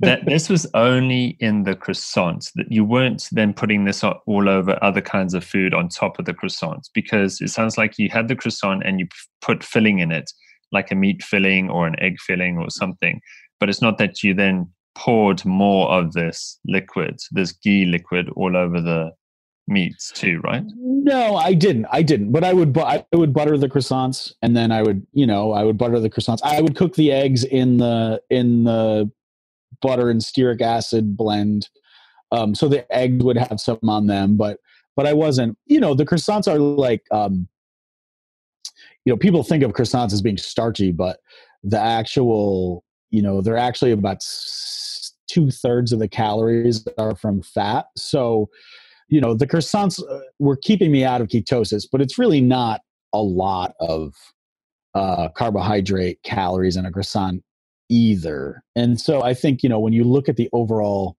That 0.00 0.26
this 0.26 0.48
was 0.48 0.66
only 0.74 1.36
in 1.40 1.64
the 1.64 1.74
croissants 1.74 2.52
that 2.54 2.70
you 2.70 2.84
weren't 2.84 3.28
then 3.32 3.52
putting 3.52 3.84
this 3.84 4.04
all 4.04 4.48
over 4.48 4.78
other 4.80 5.00
kinds 5.00 5.34
of 5.34 5.44
food 5.44 5.74
on 5.74 5.88
top 5.88 6.18
of 6.18 6.24
the 6.24 6.34
croissants 6.34 6.88
because 6.94 7.40
it 7.40 7.50
sounds 7.50 7.76
like 7.76 7.98
you 7.98 8.08
had 8.08 8.28
the 8.28 8.36
croissant 8.36 8.82
and 8.84 9.00
you 9.00 9.08
put 9.40 9.64
filling 9.64 9.98
in 9.98 10.12
it 10.12 10.30
like 10.70 10.92
a 10.92 10.94
meat 10.94 11.22
filling 11.22 11.68
or 11.68 11.86
an 11.86 11.98
egg 11.98 12.16
filling 12.20 12.58
or 12.58 12.70
something 12.70 13.20
but 13.58 13.68
it's 13.68 13.82
not 13.82 13.98
that 13.98 14.22
you 14.22 14.34
then 14.34 14.70
poured 14.94 15.44
more 15.44 15.88
of 15.90 16.12
this 16.12 16.60
liquid 16.66 17.18
this 17.32 17.52
ghee 17.52 17.84
liquid 17.84 18.28
all 18.36 18.56
over 18.56 18.80
the 18.80 19.10
meats 19.68 20.10
too, 20.12 20.40
right? 20.42 20.64
No, 20.76 21.36
I 21.36 21.54
didn't. 21.54 21.86
I 21.92 22.02
didn't. 22.02 22.32
But 22.32 22.42
I 22.42 22.52
would 22.52 22.72
bu- 22.72 22.80
I 22.80 23.04
would 23.12 23.32
butter 23.32 23.56
the 23.56 23.68
croissants 23.68 24.32
and 24.42 24.56
then 24.56 24.72
I 24.72 24.82
would, 24.82 25.06
you 25.12 25.26
know, 25.26 25.52
I 25.52 25.62
would 25.62 25.78
butter 25.78 26.00
the 26.00 26.10
croissants. 26.10 26.40
I 26.42 26.60
would 26.60 26.74
cook 26.74 26.94
the 26.94 27.12
eggs 27.12 27.44
in 27.44 27.76
the 27.76 28.20
in 28.30 28.64
the 28.64 29.10
butter 29.82 30.10
and 30.10 30.20
stearic 30.20 30.60
acid 30.60 31.16
blend. 31.16 31.68
Um, 32.32 32.54
so 32.54 32.68
the 32.68 32.90
eggs 32.94 33.24
would 33.24 33.38
have 33.38 33.60
some 33.60 33.78
on 33.88 34.06
them, 34.06 34.36
but 34.36 34.58
but 34.96 35.06
I 35.06 35.12
wasn't, 35.12 35.56
you 35.66 35.80
know, 35.80 35.94
the 35.94 36.06
croissants 36.06 36.48
are 36.48 36.58
like 36.58 37.04
um 37.10 37.48
you 39.04 39.12
know, 39.12 39.16
people 39.16 39.42
think 39.42 39.62
of 39.62 39.72
croissants 39.72 40.12
as 40.12 40.20
being 40.20 40.36
starchy, 40.36 40.92
but 40.92 41.20
the 41.62 41.80
actual, 41.80 42.84
you 43.10 43.22
know, 43.22 43.40
they're 43.40 43.56
actually 43.56 43.92
about 43.92 44.22
two 45.30 45.50
thirds 45.50 45.92
of 45.92 45.98
the 45.98 46.08
calories 46.08 46.86
are 46.98 47.14
from 47.14 47.40
fat. 47.40 47.86
So 47.96 48.50
you 49.08 49.20
know 49.20 49.34
the 49.34 49.46
croissants 49.46 50.02
uh, 50.08 50.20
were 50.38 50.56
keeping 50.56 50.92
me 50.92 51.04
out 51.04 51.20
of 51.20 51.28
ketosis 51.28 51.86
but 51.90 52.00
it's 52.00 52.18
really 52.18 52.40
not 52.40 52.82
a 53.12 53.22
lot 53.22 53.74
of 53.80 54.14
uh, 54.94 55.28
carbohydrate 55.30 56.22
calories 56.22 56.76
in 56.76 56.86
a 56.86 56.92
croissant 56.92 57.42
either 57.88 58.62
and 58.76 59.00
so 59.00 59.22
i 59.22 59.32
think 59.32 59.62
you 59.62 59.68
know 59.68 59.80
when 59.80 59.92
you 59.92 60.04
look 60.04 60.28
at 60.28 60.36
the 60.36 60.48
overall 60.52 61.16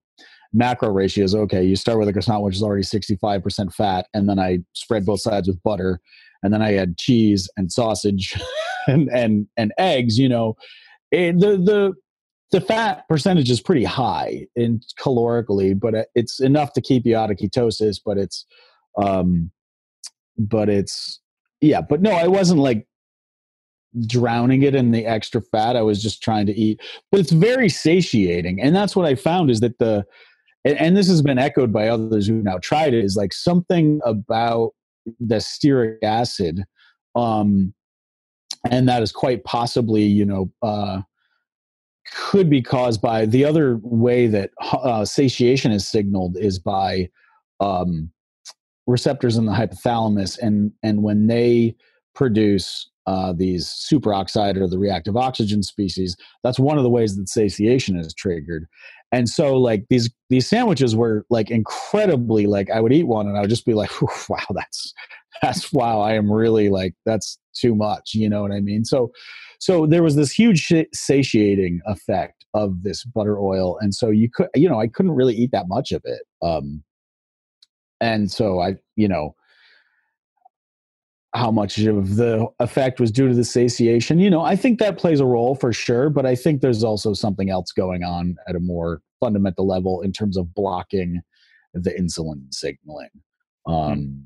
macro 0.53 0.89
ratios 0.89 1.35
okay 1.35 1.63
you 1.63 1.75
start 1.75 1.99
with 1.99 2.07
a 2.07 2.13
croissant 2.13 2.43
which 2.43 2.55
is 2.55 2.63
already 2.63 2.83
65% 2.83 3.73
fat 3.73 4.07
and 4.13 4.27
then 4.27 4.39
i 4.39 4.59
spread 4.73 5.05
both 5.05 5.21
sides 5.21 5.47
with 5.47 5.61
butter 5.63 5.99
and 6.43 6.53
then 6.53 6.61
i 6.61 6.75
add 6.75 6.97
cheese 6.97 7.49
and 7.57 7.71
sausage 7.71 8.39
and 8.87 9.09
and 9.09 9.47
and 9.57 9.73
eggs 9.77 10.17
you 10.17 10.29
know 10.29 10.55
it, 11.11 11.39
the 11.39 11.57
the 11.57 11.93
the 12.51 12.61
fat 12.61 13.07
percentage 13.07 13.49
is 13.49 13.61
pretty 13.61 13.83
high 13.83 14.47
in 14.55 14.81
calorically, 14.99 15.79
but 15.79 16.07
it's 16.15 16.39
enough 16.39 16.73
to 16.73 16.81
keep 16.81 17.05
you 17.05 17.15
out 17.15 17.29
of 17.29 17.37
ketosis. 17.37 17.99
But 18.03 18.17
it's, 18.17 18.45
um, 19.01 19.51
but 20.37 20.69
it's 20.69 21.19
yeah. 21.61 21.81
But 21.81 22.01
no, 22.01 22.11
I 22.11 22.27
wasn't 22.27 22.59
like 22.59 22.87
drowning 24.05 24.63
it 24.63 24.75
in 24.75 24.91
the 24.91 25.05
extra 25.05 25.41
fat. 25.41 25.75
I 25.75 25.81
was 25.81 26.01
just 26.01 26.21
trying 26.21 26.45
to 26.47 26.53
eat. 26.53 26.81
But 27.11 27.19
it's 27.19 27.31
very 27.31 27.69
satiating, 27.69 28.61
and 28.61 28.75
that's 28.75 28.95
what 28.95 29.05
I 29.05 29.15
found 29.15 29.49
is 29.49 29.59
that 29.61 29.79
the 29.79 30.05
and, 30.65 30.77
and 30.77 30.97
this 30.97 31.07
has 31.07 31.21
been 31.21 31.39
echoed 31.39 31.71
by 31.71 31.87
others 31.87 32.27
who 32.27 32.41
now 32.41 32.57
tried 32.59 32.93
it 32.93 33.03
is 33.03 33.15
like 33.15 33.33
something 33.33 34.01
about 34.05 34.71
the 35.19 35.37
stearic 35.37 36.03
acid 36.03 36.63
um 37.15 37.73
and 38.69 38.87
that 38.87 39.01
is 39.01 39.11
quite 39.11 39.43
possibly 39.43 40.03
you 40.03 40.25
know 40.25 40.51
uh 40.61 41.01
could 42.11 42.49
be 42.49 42.61
caused 42.61 43.01
by 43.01 43.25
the 43.25 43.45
other 43.45 43.79
way 43.81 44.27
that 44.27 44.51
uh, 44.71 45.05
satiation 45.05 45.71
is 45.71 45.87
signaled 45.87 46.37
is 46.37 46.59
by 46.59 47.09
um, 47.59 48.11
receptors 48.87 49.37
in 49.37 49.45
the 49.45 49.51
hypothalamus, 49.51 50.37
and 50.39 50.71
and 50.83 51.03
when 51.03 51.27
they 51.27 51.75
produce 52.15 52.89
uh, 53.09 53.33
these 53.33 53.65
superoxide 53.91 54.55
or 54.55 54.67
the 54.67 54.77
reactive 54.77 55.17
oxygen 55.17 55.63
species, 55.63 56.15
that's 56.43 56.59
one 56.59 56.77
of 56.77 56.83
the 56.83 56.91
ways 56.91 57.17
that 57.17 57.27
satiation 57.27 57.97
is 57.97 58.13
triggered. 58.13 58.67
And 59.11 59.27
so, 59.27 59.57
like 59.57 59.85
these 59.89 60.11
these 60.29 60.47
sandwiches 60.47 60.95
were 60.95 61.25
like 61.31 61.49
incredibly 61.49 62.45
like 62.45 62.69
I 62.69 62.79
would 62.79 62.93
eat 62.93 63.07
one 63.07 63.27
and 63.27 63.35
I 63.35 63.41
would 63.41 63.49
just 63.49 63.65
be 63.65 63.73
like, 63.73 63.89
wow, 64.29 64.45
that's 64.51 64.93
that's 65.41 65.73
wow, 65.73 66.01
I 66.01 66.13
am 66.13 66.31
really 66.31 66.69
like 66.69 66.93
that's 67.03 67.39
too 67.55 67.73
much. 67.73 68.11
You 68.13 68.29
know 68.29 68.43
what 68.43 68.51
I 68.51 68.59
mean? 68.59 68.85
So 68.85 69.11
so 69.59 69.87
there 69.87 70.03
was 70.03 70.15
this 70.15 70.31
huge 70.31 70.71
satiating 70.93 71.81
effect 71.87 72.45
of 72.53 72.83
this 72.83 73.03
butter 73.05 73.39
oil, 73.39 73.79
and 73.79 73.95
so 73.95 74.11
you 74.11 74.29
could, 74.31 74.49
you 74.53 74.69
know, 74.69 74.79
I 74.79 74.87
couldn't 74.87 75.15
really 75.15 75.33
eat 75.33 75.49
that 75.51 75.67
much 75.67 75.91
of 75.91 76.03
it. 76.05 76.21
Um, 76.43 76.83
and 77.99 78.31
so 78.31 78.61
I, 78.61 78.75
you 78.95 79.07
know, 79.07 79.33
how 81.33 81.51
much 81.51 81.77
of 81.79 82.15
the 82.15 82.47
effect 82.59 82.99
was 82.99 83.11
due 83.11 83.27
to 83.27 83.35
the 83.35 83.43
satiation, 83.43 84.19
you 84.19 84.29
know, 84.29 84.41
I 84.41 84.55
think 84.55 84.79
that 84.79 84.97
plays 84.97 85.19
a 85.19 85.25
role 85.25 85.55
for 85.55 85.71
sure, 85.71 86.09
but 86.09 86.25
I 86.25 86.35
think 86.35 86.61
there's 86.61 86.83
also 86.83 87.13
something 87.13 87.49
else 87.49 87.71
going 87.71 88.03
on 88.03 88.35
at 88.47 88.55
a 88.55 88.59
more 88.59 89.01
fundamental 89.19 89.67
level 89.67 90.01
in 90.01 90.11
terms 90.11 90.37
of 90.37 90.53
blocking 90.53 91.21
the 91.73 91.91
insulin 91.91 92.51
signaling. 92.51 93.09
Hmm. 93.65 93.73
Um, 93.73 94.25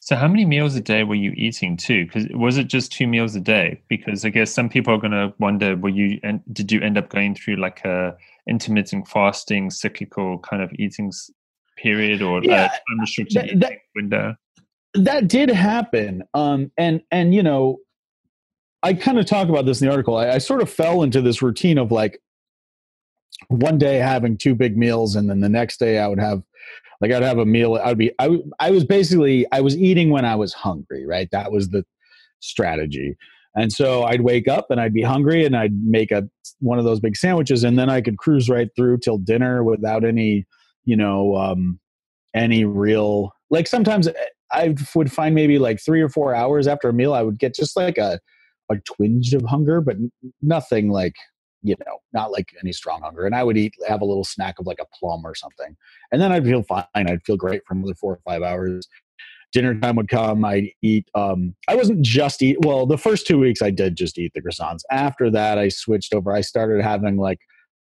so, 0.00 0.16
how 0.16 0.26
many 0.26 0.44
meals 0.44 0.74
a 0.74 0.80
day 0.80 1.04
were 1.04 1.14
you 1.14 1.32
eating 1.36 1.76
too? 1.76 2.06
Because 2.06 2.26
was 2.34 2.58
it 2.58 2.66
just 2.66 2.90
two 2.90 3.06
meals 3.06 3.36
a 3.36 3.40
day? 3.40 3.80
Because 3.88 4.24
I 4.24 4.30
guess 4.30 4.50
some 4.50 4.68
people 4.68 4.92
are 4.92 4.98
going 4.98 5.12
to 5.12 5.32
wonder: 5.38 5.76
Were 5.76 5.90
you 5.90 6.18
and 6.24 6.40
did 6.52 6.72
you 6.72 6.80
end 6.80 6.98
up 6.98 7.08
going 7.08 7.36
through 7.36 7.56
like 7.56 7.84
a 7.84 8.16
intermittent 8.48 9.06
fasting, 9.06 9.70
cyclical 9.70 10.40
kind 10.40 10.60
of 10.60 10.72
eating 10.76 11.12
period 11.76 12.20
or 12.20 12.42
yeah, 12.42 12.72
unrestricted 12.90 13.60
that, 13.60 13.60
that, 13.60 13.78
window? 13.94 14.34
That 14.94 15.28
did 15.28 15.48
happen, 15.50 16.22
um, 16.34 16.70
and 16.76 17.02
and 17.10 17.34
you 17.34 17.42
know, 17.42 17.78
I 18.82 18.94
kind 18.94 19.18
of 19.18 19.26
talk 19.26 19.48
about 19.48 19.64
this 19.64 19.80
in 19.80 19.86
the 19.86 19.92
article. 19.92 20.16
I, 20.16 20.30
I 20.30 20.38
sort 20.38 20.60
of 20.60 20.70
fell 20.70 21.02
into 21.02 21.22
this 21.22 21.40
routine 21.40 21.78
of 21.78 21.90
like 21.90 22.20
one 23.48 23.78
day 23.78 23.96
having 23.96 24.36
two 24.36 24.54
big 24.54 24.76
meals, 24.76 25.16
and 25.16 25.30
then 25.30 25.40
the 25.40 25.48
next 25.48 25.78
day 25.78 25.98
I 25.98 26.08
would 26.08 26.18
have 26.20 26.42
like 27.00 27.10
I'd 27.10 27.22
have 27.22 27.38
a 27.38 27.46
meal. 27.46 27.80
I'd 27.82 27.98
be 27.98 28.12
I 28.18 28.38
I 28.60 28.70
was 28.70 28.84
basically 28.84 29.46
I 29.50 29.60
was 29.60 29.76
eating 29.76 30.10
when 30.10 30.24
I 30.24 30.36
was 30.36 30.52
hungry. 30.52 31.06
Right, 31.06 31.28
that 31.32 31.52
was 31.52 31.70
the 31.70 31.84
strategy. 32.40 33.16
And 33.54 33.72
so 33.72 34.04
I'd 34.04 34.22
wake 34.22 34.48
up 34.48 34.70
and 34.70 34.80
I'd 34.80 34.94
be 34.94 35.02
hungry 35.02 35.44
and 35.44 35.56
I'd 35.56 35.74
make 35.74 36.10
a 36.10 36.28
one 36.60 36.78
of 36.78 36.84
those 36.84 37.00
big 37.00 37.16
sandwiches 37.16 37.64
and 37.64 37.78
then 37.78 37.90
I 37.90 38.00
could 38.00 38.16
cruise 38.16 38.48
right 38.48 38.68
through 38.74 38.98
till 38.98 39.18
dinner 39.18 39.62
without 39.62 40.04
any, 40.04 40.46
you 40.84 40.96
know, 40.96 41.36
um, 41.36 41.78
any 42.34 42.64
real 42.64 43.34
like 43.50 43.66
sometimes 43.66 44.08
I 44.52 44.74
would 44.94 45.12
find 45.12 45.34
maybe 45.34 45.58
like 45.58 45.80
three 45.80 46.00
or 46.00 46.08
four 46.08 46.34
hours 46.34 46.66
after 46.66 46.88
a 46.88 46.92
meal 46.92 47.14
I 47.14 47.22
would 47.22 47.38
get 47.38 47.54
just 47.54 47.76
like 47.76 47.98
a 47.98 48.20
a 48.70 48.76
twinge 48.84 49.34
of 49.34 49.42
hunger, 49.42 49.80
but 49.80 49.96
nothing 50.40 50.88
like 50.88 51.14
you 51.62 51.76
know, 51.86 51.98
not 52.12 52.32
like 52.32 52.48
any 52.60 52.72
strong 52.72 53.02
hunger. 53.02 53.24
And 53.24 53.34
I 53.34 53.44
would 53.44 53.56
eat, 53.56 53.74
have 53.86 54.02
a 54.02 54.04
little 54.04 54.24
snack 54.24 54.58
of 54.58 54.66
like 54.66 54.80
a 54.80 54.96
plum 54.98 55.24
or 55.24 55.34
something. 55.34 55.76
And 56.10 56.20
then 56.20 56.32
I'd 56.32 56.44
feel 56.44 56.62
fine. 56.62 56.84
I'd 56.94 57.22
feel 57.24 57.36
great 57.36 57.62
for 57.66 57.74
another 57.74 57.94
four 57.94 58.14
or 58.14 58.20
five 58.24 58.42
hours. 58.42 58.88
Dinner 59.52 59.78
time 59.78 59.96
would 59.96 60.08
come. 60.08 60.44
I'd 60.44 60.70
eat, 60.82 61.08
um, 61.14 61.54
I 61.68 61.76
wasn't 61.76 62.02
just 62.02 62.42
eat, 62.42 62.56
well, 62.64 62.86
the 62.86 62.98
first 62.98 63.26
two 63.26 63.38
weeks 63.38 63.62
I 63.62 63.70
did 63.70 63.96
just 63.96 64.18
eat 64.18 64.32
the 64.34 64.42
croissants. 64.42 64.80
After 64.90 65.30
that, 65.30 65.58
I 65.58 65.68
switched 65.68 66.14
over. 66.14 66.32
I 66.32 66.40
started 66.40 66.82
having 66.82 67.16
like 67.16 67.38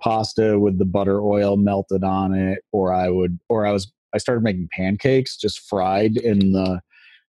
pasta 0.01 0.59
with 0.59 0.77
the 0.77 0.85
butter 0.85 1.21
oil 1.21 1.57
melted 1.57 2.03
on 2.03 2.33
it, 2.33 2.59
or 2.71 2.93
I 2.93 3.09
would, 3.09 3.39
or 3.49 3.65
I 3.65 3.71
was, 3.71 3.91
I 4.15 4.17
started 4.17 4.43
making 4.43 4.69
pancakes 4.71 5.37
just 5.37 5.59
fried 5.59 6.17
in 6.17 6.53
the, 6.53 6.81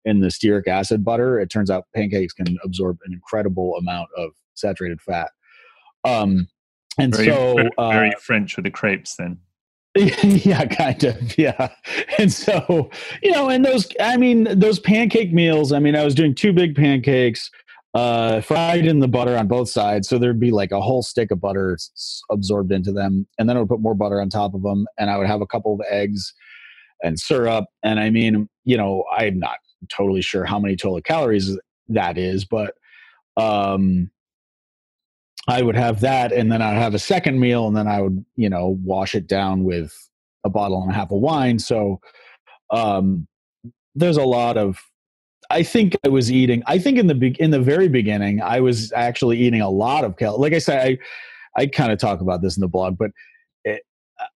in 0.05 0.19
the 0.19 0.27
stearic 0.27 0.67
acid 0.67 1.03
butter. 1.03 1.39
It 1.39 1.49
turns 1.49 1.69
out 1.69 1.85
pancakes 1.95 2.33
can 2.33 2.57
absorb 2.63 2.97
an 3.05 3.13
incredible 3.13 3.77
amount 3.77 4.09
of 4.17 4.31
saturated 4.53 5.01
fat. 5.01 5.31
Um, 6.03 6.47
and 6.99 7.15
very, 7.15 7.27
so 7.27 7.55
very, 7.55 7.71
uh, 7.77 8.19
French 8.19 8.55
with 8.55 8.65
the 8.65 8.71
crepes 8.71 9.15
then. 9.15 9.39
yeah, 9.95 10.65
kind 10.65 11.03
of. 11.03 11.37
Yeah. 11.37 11.69
And 12.17 12.31
so, 12.31 12.89
you 13.21 13.31
know, 13.31 13.49
and 13.49 13.63
those, 13.63 13.87
I 13.99 14.17
mean, 14.17 14.47
those 14.59 14.79
pancake 14.79 15.33
meals, 15.33 15.71
I 15.71 15.79
mean, 15.79 15.95
I 15.95 16.03
was 16.03 16.15
doing 16.15 16.35
two 16.35 16.53
big 16.53 16.75
pancakes, 16.75 17.49
uh, 17.93 18.41
fried 18.41 18.85
in 18.85 18.99
the 18.99 19.07
butter 19.07 19.37
on 19.37 19.47
both 19.47 19.69
sides. 19.69 20.09
So 20.09 20.17
there'd 20.17 20.39
be 20.39 20.51
like 20.51 20.71
a 20.71 20.81
whole 20.81 21.03
stick 21.03 21.31
of 21.31 21.39
butter 21.39 21.77
absorbed 22.31 22.71
into 22.71 22.91
them. 22.91 23.27
And 23.37 23.47
then 23.47 23.55
I 23.55 23.59
would 23.59 23.69
put 23.69 23.81
more 23.81 23.95
butter 23.95 24.19
on 24.19 24.29
top 24.29 24.53
of 24.55 24.63
them. 24.63 24.87
And 24.97 25.09
I 25.09 25.17
would 25.17 25.27
have 25.27 25.41
a 25.41 25.47
couple 25.47 25.73
of 25.73 25.81
eggs 25.89 26.33
and 27.03 27.19
syrup. 27.19 27.65
And 27.83 27.99
I 27.99 28.09
mean, 28.09 28.49
you 28.63 28.77
know, 28.77 29.03
I'm 29.15 29.39
not 29.39 29.57
totally 29.89 30.21
sure 30.21 30.45
how 30.45 30.59
many 30.59 30.75
total 30.75 31.01
calories 31.01 31.57
that 31.89 32.17
is, 32.17 32.45
but, 32.45 32.73
um, 33.37 34.09
I 35.47 35.61
would 35.61 35.75
have 35.75 35.99
that, 35.99 36.31
and 36.31 36.49
then 36.49 36.61
I'd 36.61 36.77
have 36.77 36.93
a 36.93 36.99
second 36.99 37.37
meal, 37.37 37.67
and 37.67 37.75
then 37.75 37.85
I 37.85 37.99
would, 37.99 38.23
you 38.37 38.49
know, 38.49 38.79
wash 38.81 39.13
it 39.13 39.27
down 39.27 39.65
with 39.65 39.93
a 40.45 40.49
bottle 40.49 40.81
and 40.81 40.89
a 40.89 40.95
half 40.95 41.11
of 41.11 41.19
wine. 41.19 41.59
So, 41.59 41.99
um, 42.69 43.27
there's 43.93 44.17
a 44.17 44.23
lot 44.23 44.57
of. 44.57 44.79
I 45.49 45.61
think 45.61 45.97
I 46.05 46.09
was 46.09 46.31
eating. 46.31 46.63
I 46.65 46.79
think 46.79 46.97
in 46.97 47.07
the 47.07 47.15
be- 47.15 47.35
in 47.39 47.51
the 47.51 47.59
very 47.59 47.89
beginning, 47.89 48.41
I 48.41 48.61
was 48.61 48.93
actually 48.93 49.37
eating 49.37 49.59
a 49.59 49.69
lot 49.69 50.05
of 50.05 50.15
cal. 50.15 50.39
Like 50.39 50.53
I 50.53 50.59
said, 50.59 50.87
I 50.87 51.61
I 51.61 51.67
kind 51.67 51.91
of 51.91 51.99
talk 51.99 52.21
about 52.21 52.41
this 52.41 52.55
in 52.55 52.61
the 52.61 52.67
blog, 52.69 52.97
but 52.97 53.11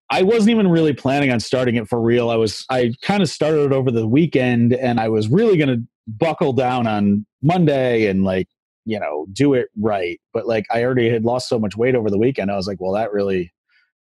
I 0.10 0.24
wasn't 0.24 0.52
even 0.52 0.68
really 0.70 0.94
planning 0.94 1.32
on 1.32 1.40
starting 1.40 1.76
it 1.76 1.88
for 1.88 2.02
real. 2.02 2.30
I 2.30 2.36
was 2.36 2.66
I 2.70 2.94
kind 3.02 3.22
of 3.22 3.30
started 3.30 3.66
it 3.66 3.72
over 3.74 3.92
the 3.92 4.08
weekend, 4.08 4.74
and 4.74 5.00
I 5.00 5.10
was 5.10 5.28
really 5.30 5.58
going 5.58 5.70
to 5.70 5.84
buckle 6.08 6.54
down 6.54 6.88
on 6.88 7.26
Monday 7.42 8.08
and 8.08 8.24
like 8.24 8.48
you 8.86 9.00
know 9.00 9.28
do 9.34 9.54
it 9.54 9.68
right. 9.80 10.20
But 10.34 10.48
like 10.48 10.66
i 10.72 10.84
already 10.84 11.10
had 11.10 11.26
lost 11.26 11.50
so 11.50 11.60
much 11.60 11.76
weight 11.76 11.94
over 11.94 12.10
the 12.10 12.18
weekend 12.18 12.50
i 12.50 12.56
was 12.56 12.68
like 12.68 12.80
well 12.80 12.94
that 12.94 13.12
really 13.12 13.52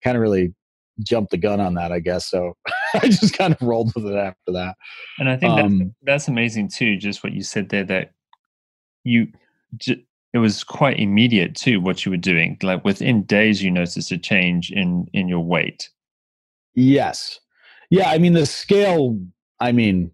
kind 0.03 0.15
of 0.15 0.21
really 0.21 0.53
jumped 1.03 1.29
the 1.29 1.37
gun 1.37 1.59
on 1.59 1.75
that 1.75 1.91
i 1.91 1.99
guess. 1.99 2.25
So 2.27 2.55
i 2.95 3.07
just 3.07 3.37
kind 3.37 3.53
of 3.53 3.61
rolled 3.61 3.93
with 3.93 4.07
it 4.07 4.15
after 4.15 4.53
that. 4.53 4.75
And 5.19 5.29
i 5.29 5.35
think 5.35 5.51
um, 5.51 5.77
that's, 5.77 5.91
that's 6.03 6.27
amazing 6.29 6.69
too 6.69 6.97
just 6.97 7.23
what 7.23 7.33
you 7.33 7.43
said 7.43 7.69
there 7.69 7.83
that 7.83 8.13
you 9.03 9.27
it 10.37 10.41
was 10.41 10.63
quite 10.63 10.99
immediate 10.99 11.55
too 11.55 11.81
what 11.81 12.05
you 12.05 12.11
were 12.11 12.17
doing 12.17 12.57
like 12.61 12.83
within 12.85 13.23
days 13.23 13.61
you 13.61 13.71
noticed 13.71 14.11
a 14.11 14.17
change 14.17 14.71
in 14.71 15.07
in 15.13 15.27
your 15.27 15.43
weight 15.43 15.89
yes 16.75 17.39
yeah 17.89 18.09
i 18.09 18.17
mean 18.17 18.33
the 18.33 18.45
scale 18.45 19.19
i 19.59 19.71
mean 19.71 20.11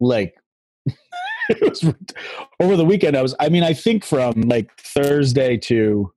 like 0.00 0.34
it 1.48 1.60
was 1.60 1.84
over 2.60 2.76
the 2.76 2.84
weekend. 2.84 3.16
I 3.16 3.22
was, 3.22 3.34
I 3.40 3.48
mean, 3.48 3.62
I 3.62 3.72
think 3.72 4.04
from 4.04 4.42
like 4.42 4.70
Thursday 4.78 5.56
to, 5.58 6.12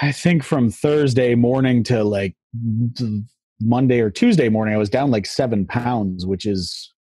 I 0.00 0.12
think 0.12 0.42
from 0.42 0.70
Thursday 0.70 1.34
morning 1.34 1.82
to 1.84 2.04
like 2.04 2.36
Monday 3.60 4.00
or 4.00 4.10
Tuesday 4.10 4.48
morning, 4.48 4.74
I 4.74 4.78
was 4.78 4.90
down 4.90 5.10
like 5.10 5.26
seven 5.26 5.66
pounds, 5.66 6.26
which 6.26 6.44
is, 6.44 6.92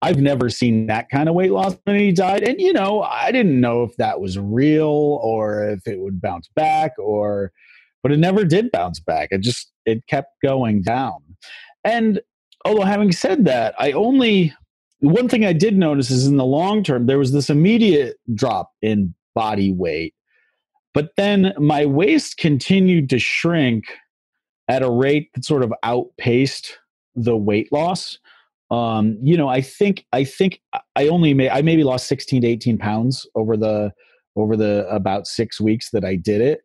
I've 0.00 0.20
never 0.20 0.48
seen 0.48 0.86
that 0.86 1.08
kind 1.08 1.28
of 1.28 1.34
weight 1.34 1.50
loss 1.50 1.74
on 1.86 1.94
any 1.94 2.12
diet. 2.12 2.44
And, 2.44 2.60
you 2.60 2.72
know, 2.72 3.02
I 3.02 3.32
didn't 3.32 3.60
know 3.60 3.82
if 3.82 3.96
that 3.96 4.20
was 4.20 4.38
real 4.38 4.86
or 5.22 5.68
if 5.68 5.86
it 5.86 5.98
would 6.00 6.20
bounce 6.20 6.48
back 6.54 6.92
or, 6.98 7.52
but 8.02 8.12
it 8.12 8.18
never 8.18 8.44
did 8.44 8.70
bounce 8.70 9.00
back. 9.00 9.28
It 9.32 9.40
just, 9.40 9.72
it 9.86 10.06
kept 10.06 10.40
going 10.42 10.82
down. 10.82 11.16
And 11.82 12.20
although 12.64 12.84
having 12.84 13.10
said 13.10 13.44
that, 13.46 13.74
I 13.78 13.92
only, 13.92 14.54
one 15.00 15.28
thing 15.28 15.44
I 15.44 15.52
did 15.52 15.76
notice 15.76 16.10
is 16.10 16.26
in 16.26 16.36
the 16.36 16.44
long 16.44 16.84
term, 16.84 17.06
there 17.06 17.18
was 17.18 17.32
this 17.32 17.50
immediate 17.50 18.18
drop 18.34 18.70
in 18.82 19.14
body 19.34 19.72
weight. 19.72 20.14
But 20.94 21.10
then 21.16 21.54
my 21.58 21.86
waist 21.86 22.38
continued 22.38 23.10
to 23.10 23.18
shrink 23.18 23.84
at 24.68 24.82
a 24.82 24.90
rate 24.90 25.30
that 25.34 25.44
sort 25.44 25.62
of 25.62 25.72
outpaced 25.82 26.78
the 27.14 27.36
weight 27.36 27.72
loss. 27.72 28.18
Um, 28.70 29.18
you 29.22 29.36
know, 29.36 29.48
I 29.48 29.60
think 29.60 30.04
I 30.12 30.24
think 30.24 30.60
I 30.94 31.08
only 31.08 31.34
may 31.34 31.48
I 31.48 31.62
maybe 31.62 31.84
lost 31.84 32.06
16 32.08 32.42
to 32.42 32.46
18 32.46 32.78
pounds 32.78 33.26
over 33.34 33.56
the 33.56 33.92
over 34.36 34.56
the 34.56 34.86
about 34.88 35.26
six 35.26 35.60
weeks 35.60 35.90
that 35.90 36.04
I 36.04 36.16
did 36.16 36.40
it. 36.40 36.60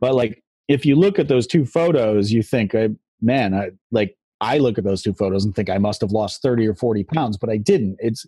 But 0.00 0.14
like 0.14 0.42
if 0.68 0.84
you 0.84 0.96
look 0.96 1.18
at 1.18 1.28
those 1.28 1.46
two 1.46 1.64
photos, 1.64 2.32
you 2.32 2.42
think, 2.42 2.74
man, 3.20 3.54
I 3.54 3.70
like 3.92 4.16
I 4.40 4.58
look 4.58 4.78
at 4.78 4.84
those 4.84 5.02
two 5.02 5.14
photos 5.14 5.44
and 5.44 5.54
think 5.54 5.70
I 5.70 5.78
must 5.78 6.00
have 6.00 6.10
lost 6.10 6.42
30 6.42 6.66
or 6.66 6.74
40 6.74 7.04
pounds, 7.04 7.36
but 7.36 7.50
I 7.50 7.56
didn't. 7.56 7.96
It's 8.00 8.26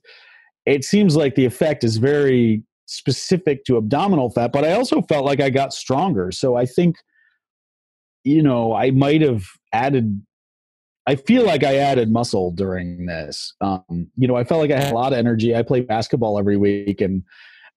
it 0.64 0.84
seems 0.84 1.16
like 1.16 1.34
the 1.34 1.44
effect 1.44 1.84
is 1.84 1.96
very 1.96 2.62
specific 2.86 3.64
to 3.64 3.76
abdominal 3.76 4.30
fat, 4.30 4.52
but 4.52 4.64
I 4.64 4.72
also 4.72 5.02
felt 5.02 5.24
like 5.24 5.40
I 5.40 5.50
got 5.50 5.72
stronger. 5.72 6.30
So 6.30 6.56
I 6.56 6.66
think 6.66 6.96
you 8.24 8.42
know, 8.42 8.74
I 8.74 8.90
might 8.90 9.22
have 9.22 9.44
added 9.72 10.20
I 11.06 11.14
feel 11.16 11.44
like 11.44 11.62
I 11.62 11.76
added 11.76 12.10
muscle 12.10 12.50
during 12.50 13.06
this. 13.06 13.54
Um, 13.60 14.10
you 14.16 14.26
know, 14.26 14.36
I 14.36 14.44
felt 14.44 14.60
like 14.60 14.70
I 14.70 14.80
had 14.80 14.92
a 14.92 14.94
lot 14.94 15.12
of 15.12 15.18
energy. 15.18 15.54
I 15.54 15.62
play 15.62 15.80
basketball 15.80 16.38
every 16.38 16.56
week 16.56 17.00
and 17.00 17.22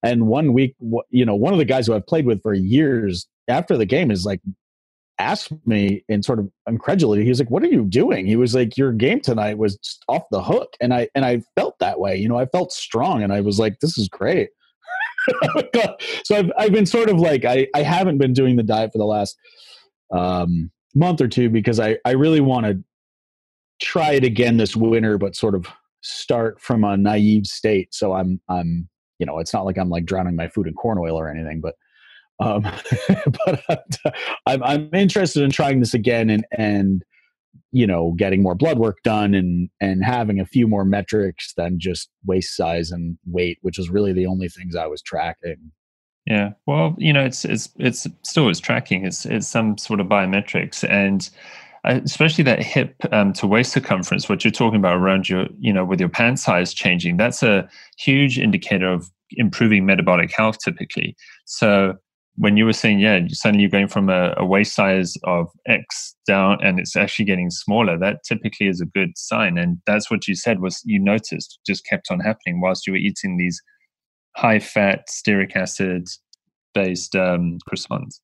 and 0.02 0.26
one 0.26 0.52
week 0.52 0.76
you 1.10 1.24
know, 1.24 1.34
one 1.34 1.52
of 1.52 1.58
the 1.58 1.64
guys 1.64 1.86
who 1.86 1.94
I've 1.94 2.06
played 2.06 2.26
with 2.26 2.42
for 2.42 2.54
years 2.54 3.26
after 3.48 3.76
the 3.76 3.86
game 3.86 4.10
is 4.10 4.24
like 4.24 4.40
asked 5.18 5.52
me 5.66 6.02
in 6.08 6.22
sort 6.22 6.38
of 6.38 6.50
incredulity 6.66 7.22
he 7.22 7.28
was 7.28 7.38
like 7.38 7.50
what 7.50 7.62
are 7.62 7.68
you 7.68 7.84
doing 7.84 8.24
he 8.24 8.36
was 8.36 8.54
like 8.54 8.78
your 8.78 8.90
game 8.90 9.20
tonight 9.20 9.58
was 9.58 9.76
just 9.76 10.02
off 10.08 10.22
the 10.30 10.42
hook 10.42 10.72
and 10.80 10.94
i 10.94 11.06
and 11.14 11.26
i 11.26 11.42
felt 11.54 11.78
that 11.78 12.00
way 12.00 12.16
you 12.16 12.26
know 12.26 12.38
i 12.38 12.46
felt 12.46 12.72
strong 12.72 13.22
and 13.22 13.30
i 13.30 13.38
was 13.38 13.58
like 13.58 13.78
this 13.80 13.98
is 13.98 14.08
great 14.08 14.48
so 16.24 16.36
I've, 16.36 16.50
I've 16.58 16.72
been 16.72 16.86
sort 16.86 17.10
of 17.10 17.18
like 17.18 17.44
I, 17.44 17.68
I 17.74 17.82
haven't 17.82 18.18
been 18.18 18.32
doing 18.32 18.56
the 18.56 18.62
diet 18.62 18.92
for 18.92 18.98
the 18.98 19.04
last 19.04 19.36
um, 20.10 20.70
month 20.94 21.20
or 21.20 21.28
two 21.28 21.50
because 21.50 21.78
I, 21.78 21.98
I 22.04 22.12
really 22.12 22.40
want 22.40 22.66
to 22.66 22.82
try 23.80 24.12
it 24.12 24.24
again 24.24 24.56
this 24.56 24.76
winter 24.76 25.18
but 25.18 25.36
sort 25.36 25.54
of 25.54 25.66
start 26.02 26.60
from 26.60 26.84
a 26.84 26.96
naive 26.96 27.46
state 27.46 27.92
so 27.92 28.12
i'm 28.12 28.40
i'm 28.48 28.88
you 29.18 29.26
know 29.26 29.38
it's 29.38 29.52
not 29.52 29.64
like 29.64 29.78
i'm 29.78 29.90
like 29.90 30.04
drowning 30.04 30.36
my 30.36 30.48
food 30.48 30.66
in 30.66 30.74
corn 30.74 30.98
oil 30.98 31.18
or 31.18 31.30
anything 31.30 31.60
but 31.60 31.74
um, 32.40 32.62
but 33.46 33.62
I'm, 34.46 34.62
I'm 34.62 34.90
interested 34.94 35.42
in 35.42 35.50
trying 35.50 35.80
this 35.80 35.94
again 35.94 36.30
and, 36.30 36.44
and, 36.56 37.02
you 37.70 37.86
know, 37.86 38.14
getting 38.16 38.42
more 38.42 38.54
blood 38.54 38.78
work 38.78 38.98
done 39.04 39.34
and, 39.34 39.68
and 39.80 40.04
having 40.04 40.40
a 40.40 40.46
few 40.46 40.66
more 40.66 40.84
metrics 40.84 41.52
than 41.56 41.78
just 41.78 42.08
waist 42.26 42.56
size 42.56 42.90
and 42.90 43.16
weight, 43.26 43.58
which 43.62 43.78
was 43.78 43.90
really 43.90 44.12
the 44.12 44.26
only 44.26 44.48
things 44.48 44.74
I 44.74 44.86
was 44.86 45.02
tracking. 45.02 45.70
Yeah. 46.26 46.50
Well, 46.66 46.94
you 46.98 47.12
know, 47.12 47.24
it's, 47.24 47.44
it's, 47.44 47.68
it's 47.78 48.06
still 48.22 48.48
is 48.48 48.60
tracking. 48.60 49.04
It's, 49.04 49.26
it's 49.26 49.48
some 49.48 49.78
sort 49.78 50.00
of 50.00 50.06
biometrics 50.06 50.88
and, 50.88 51.28
especially 51.84 52.44
that 52.44 52.62
hip 52.62 52.94
um, 53.12 53.32
to 53.34 53.46
waist 53.46 53.72
circumference, 53.72 54.28
what 54.28 54.44
you're 54.44 54.50
talking 54.50 54.78
about 54.78 54.96
around 54.96 55.28
your, 55.28 55.46
you 55.58 55.72
know, 55.72 55.84
with 55.84 56.00
your 56.00 56.08
pant 56.08 56.38
size 56.38 56.74
changing, 56.74 57.16
that's 57.16 57.42
a 57.42 57.68
huge 57.98 58.38
indicator 58.38 58.90
of 58.90 59.10
improving 59.32 59.86
metabolic 59.86 60.32
health 60.34 60.58
typically. 60.62 61.16
So 61.46 61.94
when 62.36 62.56
you 62.56 62.64
were 62.64 62.72
saying, 62.72 63.00
yeah, 63.00 63.20
suddenly 63.28 63.62
you're 63.62 63.70
going 63.70 63.88
from 63.88 64.08
a, 64.08 64.34
a, 64.36 64.44
waist 64.44 64.74
size 64.74 65.14
of 65.24 65.48
X 65.66 66.14
down 66.26 66.58
and 66.62 66.78
it's 66.78 66.96
actually 66.96 67.24
getting 67.24 67.50
smaller, 67.50 67.98
that 67.98 68.24
typically 68.24 68.66
is 68.66 68.80
a 68.80 68.86
good 68.86 69.10
sign. 69.16 69.58
And 69.58 69.78
that's 69.86 70.10
what 70.10 70.26
you 70.26 70.34
said 70.34 70.60
was 70.60 70.80
you 70.84 70.98
noticed 70.98 71.58
just 71.66 71.84
kept 71.84 72.10
on 72.10 72.20
happening 72.20 72.60
whilst 72.60 72.86
you 72.86 72.92
were 72.92 72.98
eating 72.98 73.36
these 73.36 73.60
high 74.36 74.58
fat, 74.58 75.06
stearic 75.08 75.54
acid 75.56 76.08
based 76.72 77.16
um, 77.16 77.58
croissants. 77.68 78.20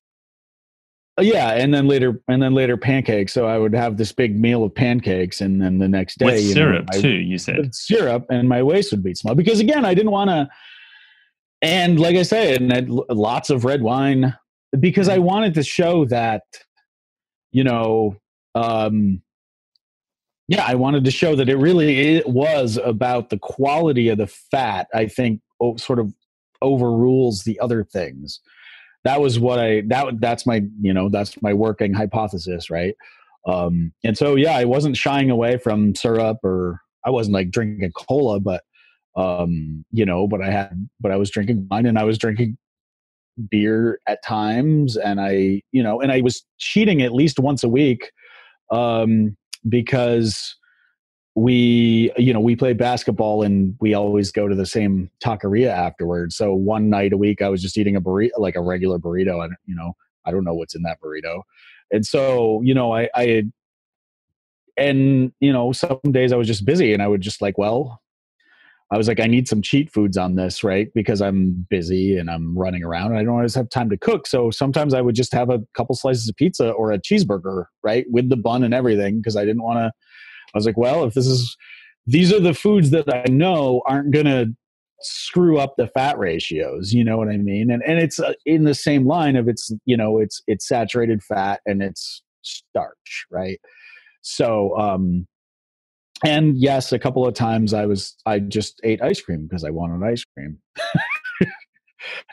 Uh, 1.19 1.23
yeah, 1.23 1.53
and 1.53 1.73
then 1.73 1.87
later, 1.89 2.21
and 2.29 2.43
then 2.43 2.53
later 2.53 2.77
pancakes. 2.77 3.33
So 3.33 3.47
I 3.47 3.59
would 3.59 3.75
have 3.75 3.97
this 3.97 4.13
big 4.13 4.39
meal 4.39 4.65
of 4.65 4.75
pancakes, 4.75 5.41
and 5.41 5.61
then 5.63 5.79
the 5.79 5.89
next 5.89 6.19
day, 6.19 6.27
with 6.27 6.53
syrup 6.53 6.87
know, 6.93 7.01
too. 7.01 7.09
You 7.09 7.39
said 7.39 7.75
syrup, 7.75 8.27
and 8.29 8.49
my 8.49 8.63
waist 8.63 8.91
would 8.93 9.03
be 9.03 9.15
small 9.15 9.35
because 9.35 9.61
again, 9.61 9.85
I 9.85 9.95
didn't 9.95 10.13
want 10.13 10.31
to 10.31 10.49
and 11.63 11.99
like 11.99 12.17
I 12.17 12.23
said, 12.23 12.61
and 12.61 12.73
had 12.73 12.91
lots 12.91 13.51
of 13.51 13.65
red 13.65 13.83
wine 13.83 14.37
because 14.79 15.09
I 15.09 15.17
mm-hmm. 15.17 15.27
wanted 15.27 15.55
to 15.55 15.63
show 15.63 16.05
that, 16.07 16.43
you 17.51 17.65
know, 17.65 18.17
um, 18.55 19.23
yeah, 20.49 20.65
I 20.65 20.75
wanted 20.75 21.05
to 21.05 21.11
show 21.11 21.35
that 21.37 21.49
it 21.49 21.57
really 21.57 22.17
it 22.17 22.29
was 22.29 22.79
about 22.83 23.31
the 23.31 23.39
quality 23.39 24.09
of 24.09 24.19
the 24.19 24.27
fat. 24.27 24.87
I 24.95 25.07
think 25.07 25.41
sort 25.77 25.99
of 25.99 26.15
overrules 26.63 27.43
the 27.43 27.59
other 27.59 27.83
things. 27.83 28.41
That 29.07 29.21
was 29.21 29.39
what 29.39 29.61
I 29.61 29.83
that 29.87 30.21
that's 30.21 30.47
my 30.47 30.65
you 30.81 30.93
know 30.93 31.09
that's 31.09 31.41
my 31.41 31.55
working 31.55 31.95
hypothesis, 31.95 32.71
right? 32.71 32.97
Um, 33.47 33.93
and 34.05 34.19
so 34.19 34.35
yeah, 34.35 34.57
I 34.57 34.65
wasn't 34.65 34.97
shying 34.97 35.31
away 35.31 35.59
from 35.59 35.95
syrup 35.95 36.39
or 36.43 36.81
I 37.05 37.11
wasn't 37.11 37.35
like 37.35 37.53
drinking 37.53 37.93
cola, 37.93 38.41
but 38.41 38.65
um, 39.17 39.85
you 39.93 40.05
know, 40.05 40.27
but 40.27 40.43
I 40.43 40.51
had, 40.51 40.89
but 41.01 41.13
I 41.13 41.17
was 41.17 41.31
drinking 41.31 41.69
wine 41.71 41.87
and 41.87 41.99
I 41.99 42.03
was 42.05 42.19
drinking 42.19 42.59
beer 43.49 44.01
at 44.09 44.25
times, 44.25 44.97
and 44.97 45.21
I, 45.21 45.63
you 45.71 45.83
know, 45.83 46.01
and 46.01 46.11
I 46.11 46.21
was 46.21 46.45
cheating 46.59 47.01
at 47.01 47.15
least 47.15 47.39
once 47.39 47.63
a 47.63 47.69
week, 47.69 48.11
um, 48.73 49.37
because 49.69 50.57
we, 51.37 52.11
you 52.17 52.33
know, 52.33 52.41
we 52.41 52.57
play 52.57 52.73
basketball 52.73 53.43
and 53.43 53.77
we 53.79 53.93
always 53.93 54.33
go 54.33 54.49
to 54.49 54.55
the 54.55 54.65
same 54.65 55.11
taqueria 55.23 55.69
afterwards. 55.69 56.35
So 56.35 56.55
one 56.55 56.89
night 56.89 57.13
a 57.13 57.17
week, 57.17 57.43
I 57.43 57.51
was 57.51 57.61
just 57.61 57.77
eating 57.77 57.95
a 57.95 58.01
burrito, 58.01 58.31
like 58.39 58.57
a 58.57 58.63
regular 58.63 58.99
burrito, 58.99 59.45
and 59.45 59.55
you 59.67 59.77
know, 59.77 59.95
I 60.25 60.31
don't 60.31 60.45
know 60.45 60.55
what's 60.55 60.75
in 60.75 60.83
that 60.83 60.99
burrito, 61.01 61.43
and 61.93 62.05
so 62.05 62.63
you 62.63 62.75
know, 62.75 62.95
I, 62.95 63.09
I 63.15 63.45
and 64.77 65.33
you 65.41 65.53
know 65.53 65.73
some 65.73 65.99
days 66.11 66.33
i 66.33 66.37
was 66.37 66.47
just 66.47 66.65
busy 66.65 66.93
and 66.93 67.03
i 67.03 67.09
would 67.09 67.21
just 67.21 67.41
like 67.41 67.57
well 67.57 68.03
i 68.91 68.97
was 68.97 69.09
like 69.09 69.21
i 69.21 69.27
need 69.27 69.49
some 69.49 69.63
cheat 69.63 69.91
foods 69.91 70.17
on 70.17 70.37
this 70.37 70.63
right? 70.63 70.93
Because 70.95 71.23
i'm 71.23 71.67
busy 71.71 72.19
and 72.19 72.31
i'm 72.31 72.57
running 72.57 72.85
around 72.85 73.11
and 73.11 73.19
i 73.19 73.25
don't 73.25 73.35
always 73.35 73.55
have 73.55 73.71
time 73.71 73.89
to 73.91 73.97
cook. 73.97 74.27
So 74.27 74.51
sometimes 74.51 74.95
i 74.95 75.01
would 75.01 75.15
just 75.15 75.33
have 75.33 75.51
a 75.51 75.61
couple 75.75 75.95
slices 75.95 76.29
of 76.29 76.37
pizza 76.37 76.71
or 76.71 76.93
a 76.93 76.99
cheeseburger 76.99 77.67
right 77.83 78.07
with 78.11 78.29
the 78.29 78.37
bun 78.37 78.63
and 78.63 78.75
everything 78.75 79.19
because 79.19 79.37
i 79.37 79.45
didn't 79.45 79.63
want 79.63 79.79
to 79.79 79.93
i 80.57 80.59
was 80.59 80.67
like 80.67 80.77
well 80.77 81.05
if 81.05 81.15
this 81.15 81.27
is 81.27 81.57
these 82.07 82.33
are 82.33 82.41
the 82.41 82.55
foods 82.55 82.91
that 82.91 83.13
i 83.13 83.29
know 83.29 83.83
aren't 83.87 84.11
going 84.11 84.27
to 84.27 84.47
screw 85.01 85.59
up 85.59 85.75
the 85.77 85.87
fat 85.89 86.19
ratios 86.19 86.93
you 86.93 87.05
know 87.05 87.19
what 87.19 87.29
i 87.29 87.37
mean? 87.37 87.71
And 87.71 87.83
and 87.87 87.99
it's 87.99 88.19
uh, 88.19 88.33
in 88.47 88.65
the 88.65 88.75
same 88.75 89.07
line 89.07 89.37
of 89.37 89.49
it's 89.49 89.71
you 89.85 89.97
know 89.97 90.19
it's 90.19 90.43
it's 90.47 90.67
saturated 90.67 91.23
fat 91.23 91.61
and 91.67 91.83
it's 91.83 92.23
starch 92.43 93.27
right? 93.31 93.61
So 94.23 94.77
um 94.79 95.27
and 96.25 96.57
yes 96.57 96.93
a 96.93 96.99
couple 96.99 97.27
of 97.27 97.35
times 97.35 97.75
i 97.75 97.85
was 97.85 98.17
i 98.25 98.39
just 98.39 98.81
ate 98.85 99.03
ice 99.03 99.21
cream 99.21 99.47
because 99.47 99.65
i 99.65 99.71
wanted 99.71 100.03
ice 100.05 100.25
cream 100.25 100.59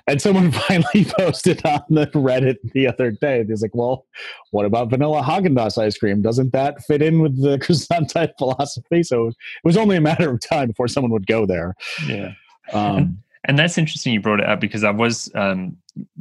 and 0.08 0.22
someone 0.22 0.52
finally 0.68 1.06
posted 1.18 1.66
on 1.66 1.82
the 1.90 2.08
reddit 2.08 2.58
the 2.74 2.88
other 2.88 3.12
day 3.12 3.44
he's 3.48 3.62
like 3.62 3.76
well 3.76 4.06
what 4.52 4.66
about 4.66 4.90
vanilla 4.90 5.22
Haagen-Dazs 5.22 5.78
ice 5.78 5.98
cream 5.98 6.22
doesn't 6.22 6.52
that 6.54 6.84
fit 6.84 7.02
in 7.02 7.20
with 7.20 7.42
the 7.42 7.60
croissant 7.62 8.10
type 8.10 8.34
philosophy 8.38 9.04
so 9.04 9.28
it 9.28 9.36
was 9.64 9.78
only 9.78 9.98
a 9.98 10.02
matter 10.02 10.32
of 10.32 10.40
time 10.40 10.68
before 10.68 10.88
someone 10.88 11.12
would 11.12 11.28
go 11.28 11.46
there 11.46 11.76
yeah 12.08 12.34
um, 12.72 13.24
and 13.46 13.60
that's 13.60 13.78
interesting 13.78 14.14
you 14.14 14.22
brought 14.22 14.40
it 14.40 14.48
up 14.48 14.62
because 14.62 14.84
I 14.84 14.92
was 14.92 15.30
um, 15.36 15.76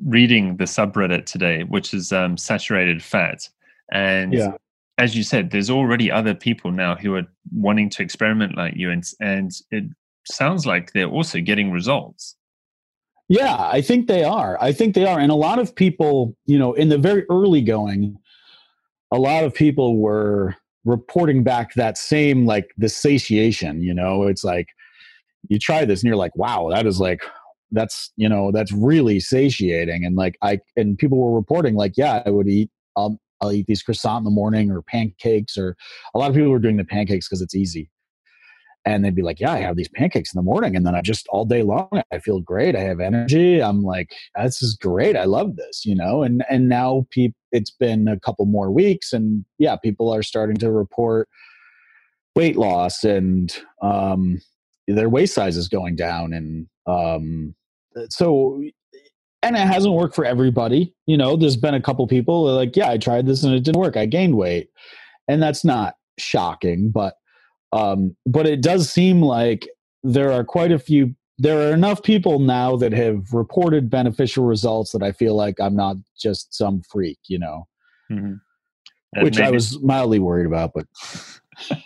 reading 0.05 0.57
the 0.57 0.65
subreddit 0.65 1.27
today, 1.27 1.63
which 1.63 1.95
is 1.95 2.13
um, 2.13 2.37
saturated 2.37 3.03
fat. 3.03 3.49
And 3.93 4.33
yeah. 4.33 4.53
as 4.99 5.17
you 5.17 5.23
said, 5.23 5.51
there's 5.51 5.71
already 5.71 6.11
other 6.11 6.35
people 6.35 6.73
now 6.73 6.97
who 6.97 7.15
are 7.15 7.27
wanting 7.55 7.91
to 7.91 8.03
experiment 8.03 8.57
like 8.57 8.75
you. 8.75 8.91
And, 8.91 9.05
and 9.21 9.53
it 9.71 9.85
sounds 10.25 10.67
like 10.67 10.93
they're 10.93 11.07
also 11.07 11.41
getting 11.41 11.71
results. 11.71 12.37
Yeah, 13.33 13.57
I 13.57 13.81
think 13.81 14.09
they 14.09 14.25
are. 14.25 14.59
I 14.61 14.73
think 14.73 14.95
they 14.95 15.07
are. 15.07 15.19
And 15.19 15.33
a 15.33 15.35
lot 15.35 15.59
of 15.59 15.75
people, 15.75 16.37
you 16.45 16.59
know, 16.59 16.75
in 16.75 16.91
the 16.91 16.99
very 16.99 17.25
early 17.31 17.63
going, 17.63 18.19
a 19.11 19.17
lot 19.19 19.45
of 19.45 19.55
people 19.55 19.97
were 19.97 20.55
reporting 20.85 21.43
back 21.43 21.73
that 21.73 21.97
same 21.97 22.45
like 22.45 22.69
the 22.77 22.91
satiation, 22.91 23.83
you 23.83 23.95
know, 23.95 24.25
it's 24.25 24.45
like, 24.45 24.69
you 25.49 25.59
try 25.59 25.87
this 25.87 26.03
and 26.03 26.09
you're 26.09 26.17
like, 26.17 26.37
wow, 26.37 26.69
that 26.71 26.85
is 26.87 27.01
like 27.01 27.23
that's 27.71 28.13
you 28.17 28.29
know 28.29 28.53
that's 28.53 28.71
really 28.71 29.19
satiating 29.19 30.05
and 30.05 30.15
like 30.15 30.37
i 30.43 30.59
and 30.77 30.99
people 30.99 31.17
were 31.17 31.35
reporting 31.35 31.75
like 31.75 31.95
yeah 31.97 32.23
i 32.27 32.31
would 32.31 32.47
eat 32.47 32.69
um, 32.97 33.19
i'll 33.41 33.51
eat 33.51 33.65
these 33.67 33.83
croissant 33.83 34.19
in 34.19 34.25
the 34.25 34.31
morning 34.31 34.71
or 34.71 34.83
pancakes 34.83 35.57
or 35.57 35.75
a 36.15 36.19
lot 36.19 36.29
of 36.29 36.37
people 36.37 36.51
were 36.51 36.59
doing 36.59 36.77
the 36.77 36.85
pancakes 36.85 37.27
because 37.27 37.41
it's 37.41 37.55
easy 37.55 37.91
and 38.85 39.05
they'd 39.05 39.15
be 39.15 39.23
like 39.23 39.41
yeah 39.41 39.53
i 39.53 39.59
have 39.59 39.77
these 39.77 39.89
pancakes 39.89 40.33
in 40.33 40.39
the 40.39 40.43
morning 40.43 40.75
and 40.77 40.87
then 40.87 40.95
i 40.95 41.01
just 41.01 41.29
all 41.29 41.45
day 41.45 41.63
long 41.63 41.89
i 42.13 42.19
feel 42.19 42.41
great 42.41 42.75
i 42.75 42.81
have 42.81 43.01
energy 43.01 43.63
i'm 43.63 43.83
like 43.83 44.13
this 44.43 44.63
is 44.63 44.75
great 44.75 45.17
i 45.17 45.25
love 45.25 45.57
this 45.57 45.85
you 45.85 45.95
know 45.95 46.23
and 46.23 46.45
and 46.51 46.69
now 46.69 47.07
it's 47.53 47.71
been 47.71 48.09
a 48.09 48.19
couple 48.21 48.45
more 48.47 48.71
weeks 48.71 49.13
and 49.13 49.45
yeah 49.59 49.77
people 49.77 50.13
are 50.13 50.23
starting 50.23 50.57
to 50.57 50.71
report 50.71 51.29
weight 52.35 52.57
loss 52.57 53.05
and 53.05 53.59
um 53.83 54.41
their 54.89 55.09
waist 55.09 55.35
size 55.35 55.57
is 55.57 55.69
going 55.69 55.95
down 55.95 56.33
and 56.33 56.67
um 56.87 57.55
so 58.09 58.63
and 59.45 59.57
it 59.57 59.61
hasn't 59.61 59.95
worked 59.95 60.15
for 60.15 60.25
everybody 60.25 60.95
you 61.07 61.17
know 61.17 61.37
there's 61.37 61.57
been 61.57 61.75
a 61.75 61.81
couple 61.81 62.07
people 62.07 62.45
like 62.45 62.77
yeah 62.77 62.89
i 62.89 62.99
tried 62.99 63.27
this 63.27 63.45
and 63.45 63.55
it 63.55 63.63
didn't 63.63 63.81
work 63.81 63.97
i 63.97 64.07
gained 64.07 64.37
weight 64.37 64.71
and 65.29 65.43
that's 65.43 65.65
not 65.65 65.95
shocking 66.19 66.91
but 66.91 67.15
um 67.73 68.15
but 68.27 68.47
it 68.47 68.63
does 68.63 68.91
seem 68.91 69.23
like 69.23 69.69
there 70.03 70.33
are 70.33 70.45
quite 70.45 70.73
a 70.73 70.79
few 70.79 71.15
there 71.39 71.69
are 71.69 71.73
enough 71.73 72.03
people 72.03 72.39
now 72.39 72.77
that 72.77 72.93
have 72.93 73.33
reported 73.33 73.91
beneficial 73.91 74.45
results 74.45 74.93
that 74.93 75.03
i 75.03 75.13
feel 75.13 75.35
like 75.35 75.61
i'm 75.61 75.77
not 75.77 75.97
just 76.19 76.55
some 76.55 76.83
freak 76.91 77.19
you 77.27 77.39
know 77.39 77.67
mm-hmm. 78.11 78.35
which 79.23 79.41
i 79.41 79.51
was 79.51 79.81
mildly 79.81 80.19
worried 80.19 80.47
about 80.47 80.73
but 80.75 80.87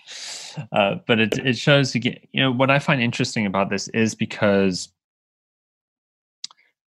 Uh, 0.73 0.97
but 1.07 1.21
it 1.21 1.39
it 1.39 1.57
shows 1.57 1.95
again. 1.95 2.19
You 2.33 2.43
know 2.43 2.53
what 2.53 2.71
I 2.71 2.79
find 2.79 3.01
interesting 3.01 3.47
about 3.47 3.71
this 3.71 3.89
is 3.89 4.15
because 4.15 4.89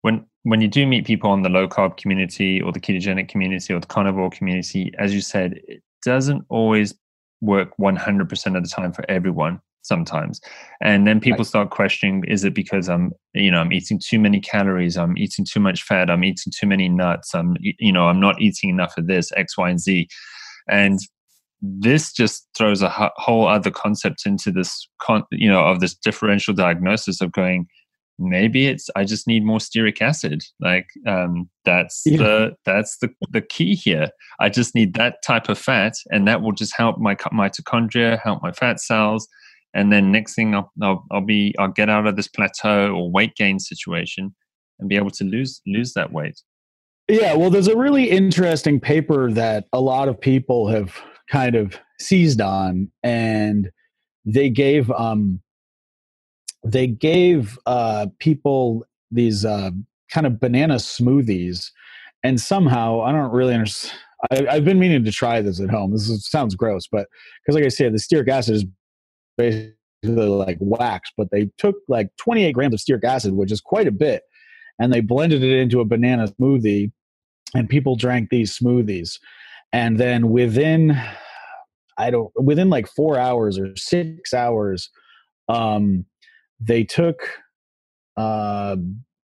when 0.02 0.26
when 0.44 0.62
you 0.62 0.68
do 0.68 0.86
meet 0.88 1.06
people 1.06 1.34
in 1.34 1.42
the 1.42 1.50
low 1.50 1.68
carb 1.68 1.98
community 1.98 2.62
or 2.62 2.72
the 2.72 2.80
ketogenic 2.80 3.28
community 3.28 3.74
or 3.74 3.80
the 3.80 3.88
carnivore 3.88 4.30
community, 4.30 4.94
as 4.98 5.14
you 5.14 5.22
said, 5.22 5.60
it 5.68 5.84
doesn't 6.04 6.46
always 6.50 6.94
work 7.42 7.70
100% 7.80 8.58
of 8.58 8.64
the 8.64 8.70
time 8.70 8.92
for 8.92 9.06
everyone 9.10 9.60
sometimes 9.84 10.42
and 10.82 11.08
then 11.08 11.20
people 11.20 11.40
right. 11.40 11.48
start 11.48 11.70
questioning 11.70 12.22
is 12.28 12.44
it 12.44 12.54
because 12.54 12.90
i'm 12.90 13.12
you 13.34 13.50
know 13.50 13.60
i'm 13.60 13.72
eating 13.72 13.98
too 13.98 14.20
many 14.20 14.40
calories 14.40 14.98
i'm 14.98 15.18
eating 15.18 15.46
too 15.46 15.62
much 15.62 15.82
fat 15.84 16.10
i'm 16.10 16.26
eating 16.26 16.52
too 16.54 16.68
many 16.68 16.90
nuts 16.90 17.34
i'm 17.34 17.56
you 17.62 17.92
know 17.92 18.08
i'm 18.08 18.20
not 18.20 18.40
eating 18.42 18.70
enough 18.70 18.98
of 18.98 19.08
this 19.08 19.32
x 19.38 19.58
y 19.58 19.70
and 19.70 19.80
z 19.80 20.08
and 20.70 21.00
this 21.62 22.12
just 22.12 22.48
throws 22.56 22.82
a 22.82 23.12
whole 23.16 23.48
other 23.48 23.72
concept 23.72 24.26
into 24.26 24.52
this 24.52 24.88
con- 25.02 25.24
you 25.32 25.50
know 25.50 25.62
of 25.62 25.80
this 25.80 25.96
differential 25.96 26.54
diagnosis 26.54 27.22
of 27.22 27.32
going 27.32 27.66
maybe 28.20 28.68
it's 28.68 28.90
i 28.96 29.04
just 29.04 29.28
need 29.28 29.46
more 29.46 29.60
stearic 29.60 30.02
acid. 30.02 30.44
Like 30.60 30.88
um, 31.06 31.50
that's 31.66 32.04
yeah. 32.06 32.18
the 32.18 32.56
that's 32.66 32.98
the 32.98 33.10
the 33.30 33.42
key 33.42 33.76
here. 33.76 34.10
I 34.40 34.50
just 34.50 34.76
need 34.76 34.94
that 34.96 35.18
type 35.26 35.50
of 35.50 35.58
fat 35.58 35.94
and 36.10 36.28
that 36.28 36.42
will 36.42 36.52
just 36.52 36.76
help 36.76 36.98
my 36.98 37.16
mitochondria 37.16 38.20
help 38.20 38.42
my 38.42 38.52
fat 38.52 38.80
cells. 38.80 39.28
And 39.74 39.92
then 39.92 40.12
next 40.12 40.34
thing 40.34 40.56
I'll, 40.56 40.72
I'll, 40.82 41.06
I'll 41.12 41.26
be 41.26 41.54
i'll 41.60 41.68
get 41.68 41.90
out 41.90 42.08
of 42.08 42.16
this 42.16 42.28
plateau 42.28 42.94
or 42.94 43.12
weight 43.12 43.36
gain 43.36 43.60
situation 43.60 44.36
and 44.80 44.90
be 44.90 44.96
able 44.96 45.12
to 45.12 45.24
lose 45.24 45.62
lose 45.68 45.94
that 45.94 46.12
weight. 46.12 46.42
Yeah 47.08 47.36
well 47.36 47.50
there's 47.50 47.68
a 47.68 47.78
really 47.78 48.10
interesting 48.10 48.80
paper 48.80 49.32
that 49.32 49.66
a 49.74 49.82
lot 49.82 50.08
of 50.08 50.20
people 50.20 50.68
have 50.68 50.96
kind 51.30 51.56
of 51.56 51.80
seized 52.00 52.42
on 52.42 52.90
and 53.04 53.70
they 54.26 54.50
gave 54.50 54.92
um 54.92 55.42
they 56.72 56.88
gave 56.88 57.58
uh 57.66 58.08
people 58.20 58.86
these 59.12 59.46
uh 59.46 59.72
kind 60.12 60.28
of 60.28 60.40
banana 60.40 60.76
smoothies 60.76 61.72
and 62.24 62.40
somehow 62.40 63.02
i 63.02 63.12
don't 63.12 63.32
really 63.32 63.54
understand 63.54 64.00
I, 64.32 64.56
have 64.56 64.66
been 64.66 64.80
meaning 64.80 65.04
to 65.04 65.12
try 65.12 65.44
this 65.44 65.62
at 65.62 65.70
home. 65.70 65.92
This 65.92 66.10
is, 66.10 66.28
sounds 66.30 66.56
gross 66.56 66.88
but 66.88 67.08
because 67.42 67.56
like 67.56 67.66
i 67.66 67.70
said 67.70 67.94
the 67.94 68.00
stearic 68.00 68.28
acid 68.28 68.56
is 68.56 68.66
basically 69.38 69.74
like 70.04 70.58
wax 70.60 71.12
but 71.16 71.30
they 71.32 71.50
took 71.58 71.76
like 71.88 72.10
28 72.18 72.52
grams 72.54 72.74
of 72.74 72.80
stearic 72.80 73.04
acid 73.04 73.34
which 73.34 73.52
is 73.52 73.62
quite 73.62 73.88
a 73.88 73.92
bit 73.92 74.24
and 74.80 74.92
they 74.92 75.02
blended 75.02 75.44
it 75.44 75.60
into 75.60 75.80
a 75.80 75.86
banana 75.86 76.28
smoothie 76.28 76.92
and 77.56 77.70
people 77.70 77.96
drank 77.96 78.30
these 78.30 78.58
smoothies. 78.58 79.20
And 79.74 80.00
then 80.00 80.30
within 80.30 81.00
i 82.00 82.12
don't 82.12 82.32
within 82.36 82.70
like 82.70 82.88
four 82.88 83.18
hours 83.18 83.58
or 83.58 83.76
six 83.76 84.34
hours 84.34 84.90
um 85.50 86.06
they 86.60 86.84
took 86.84 87.30
uh 88.18 88.76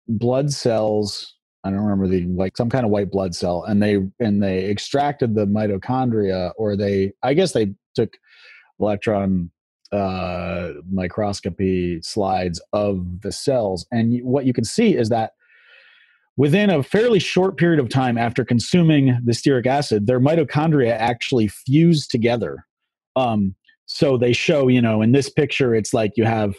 blood 0.07 0.51
cells 0.51 1.35
i 1.63 1.69
don't 1.69 1.79
remember 1.79 2.07
the 2.07 2.25
like 2.27 2.55
some 2.55 2.69
kind 2.69 2.85
of 2.85 2.91
white 2.91 3.11
blood 3.11 3.35
cell 3.35 3.63
and 3.63 3.81
they 3.81 3.97
and 4.19 4.41
they 4.41 4.69
extracted 4.69 5.35
the 5.35 5.45
mitochondria 5.45 6.51
or 6.57 6.75
they 6.75 7.11
i 7.23 7.33
guess 7.33 7.51
they 7.51 7.73
took 7.95 8.17
electron 8.79 9.51
uh 9.91 10.69
microscopy 10.91 11.99
slides 12.01 12.61
of 12.73 13.21
the 13.21 13.31
cells 13.31 13.85
and 13.91 14.19
what 14.23 14.45
you 14.45 14.53
can 14.53 14.63
see 14.63 14.95
is 14.95 15.09
that 15.09 15.31
within 16.39 16.69
a 16.69 16.81
fairly 16.81 17.19
short 17.19 17.57
period 17.57 17.81
of 17.81 17.89
time 17.89 18.17
after 18.17 18.45
consuming 18.45 19.19
the 19.25 19.33
stearic 19.33 19.65
acid, 19.65 20.07
their 20.07 20.21
mitochondria 20.21 20.91
actually 20.91 21.49
fuse 21.49 22.07
together. 22.07 22.65
Um, 23.17 23.55
so 23.87 24.17
they 24.17 24.31
show, 24.31 24.69
you 24.69 24.81
know, 24.81 25.01
in 25.01 25.11
this 25.11 25.29
picture, 25.29 25.75
it's 25.75 25.93
like 25.93 26.13
you 26.15 26.23
have, 26.23 26.55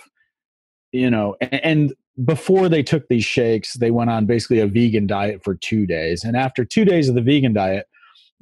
you 0.93 1.11
know, 1.11 1.37
and, 1.41 1.93
before 2.25 2.69
they 2.69 2.83
took 2.83 3.09
these 3.09 3.25
shakes, 3.25 3.75
they 3.75 3.91
went 3.91 4.11
on 4.11 4.27
basically 4.27 4.59
a 4.59 4.67
vegan 4.67 5.07
diet 5.07 5.43
for 5.43 5.55
two 5.55 5.87
days. 5.87 6.23
And 6.23 6.37
after 6.37 6.67
two 6.67 6.85
days 6.85 7.09
of 7.09 7.15
the 7.15 7.23
vegan 7.23 7.55
diet, 7.55 7.87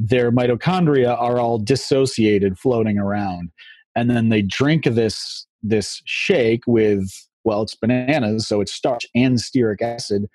their 0.01 0.33
mitochondria 0.33 1.17
are 1.17 1.39
all 1.39 1.59
dissociated 1.59 2.59
floating 2.59 2.99
around. 2.99 3.53
And 3.95 4.11
then 4.11 4.31
they 4.31 4.43
drink 4.43 4.83
this 4.85 5.47
this 5.63 6.03
shake 6.07 6.63
with 6.67 7.09
well, 7.45 7.63
it's 7.63 7.77
bananas, 7.77 8.49
so 8.49 8.61
it's 8.61 8.73
starch 8.73 9.07
and 9.15 9.37
stearic 9.39 9.81
acid 9.81 10.29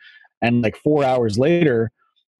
and 0.43 0.61
like 0.61 0.77
four 0.77 1.03
hours 1.03 1.39
later 1.39 1.91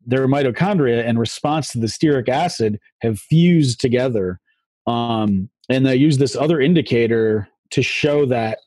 their 0.06 0.28
mitochondria 0.28 1.04
in 1.06 1.18
response 1.18 1.72
to 1.72 1.80
the 1.80 1.88
stearic 1.88 2.30
acid 2.30 2.80
have 3.02 3.18
fused 3.20 3.80
together 3.80 4.40
um, 4.86 5.50
and 5.70 5.86
they 5.86 5.96
use 5.96 6.18
this 6.18 6.36
other 6.36 6.60
indicator 6.60 7.48
to 7.72 7.82
show 7.82 8.26
that 8.26 8.60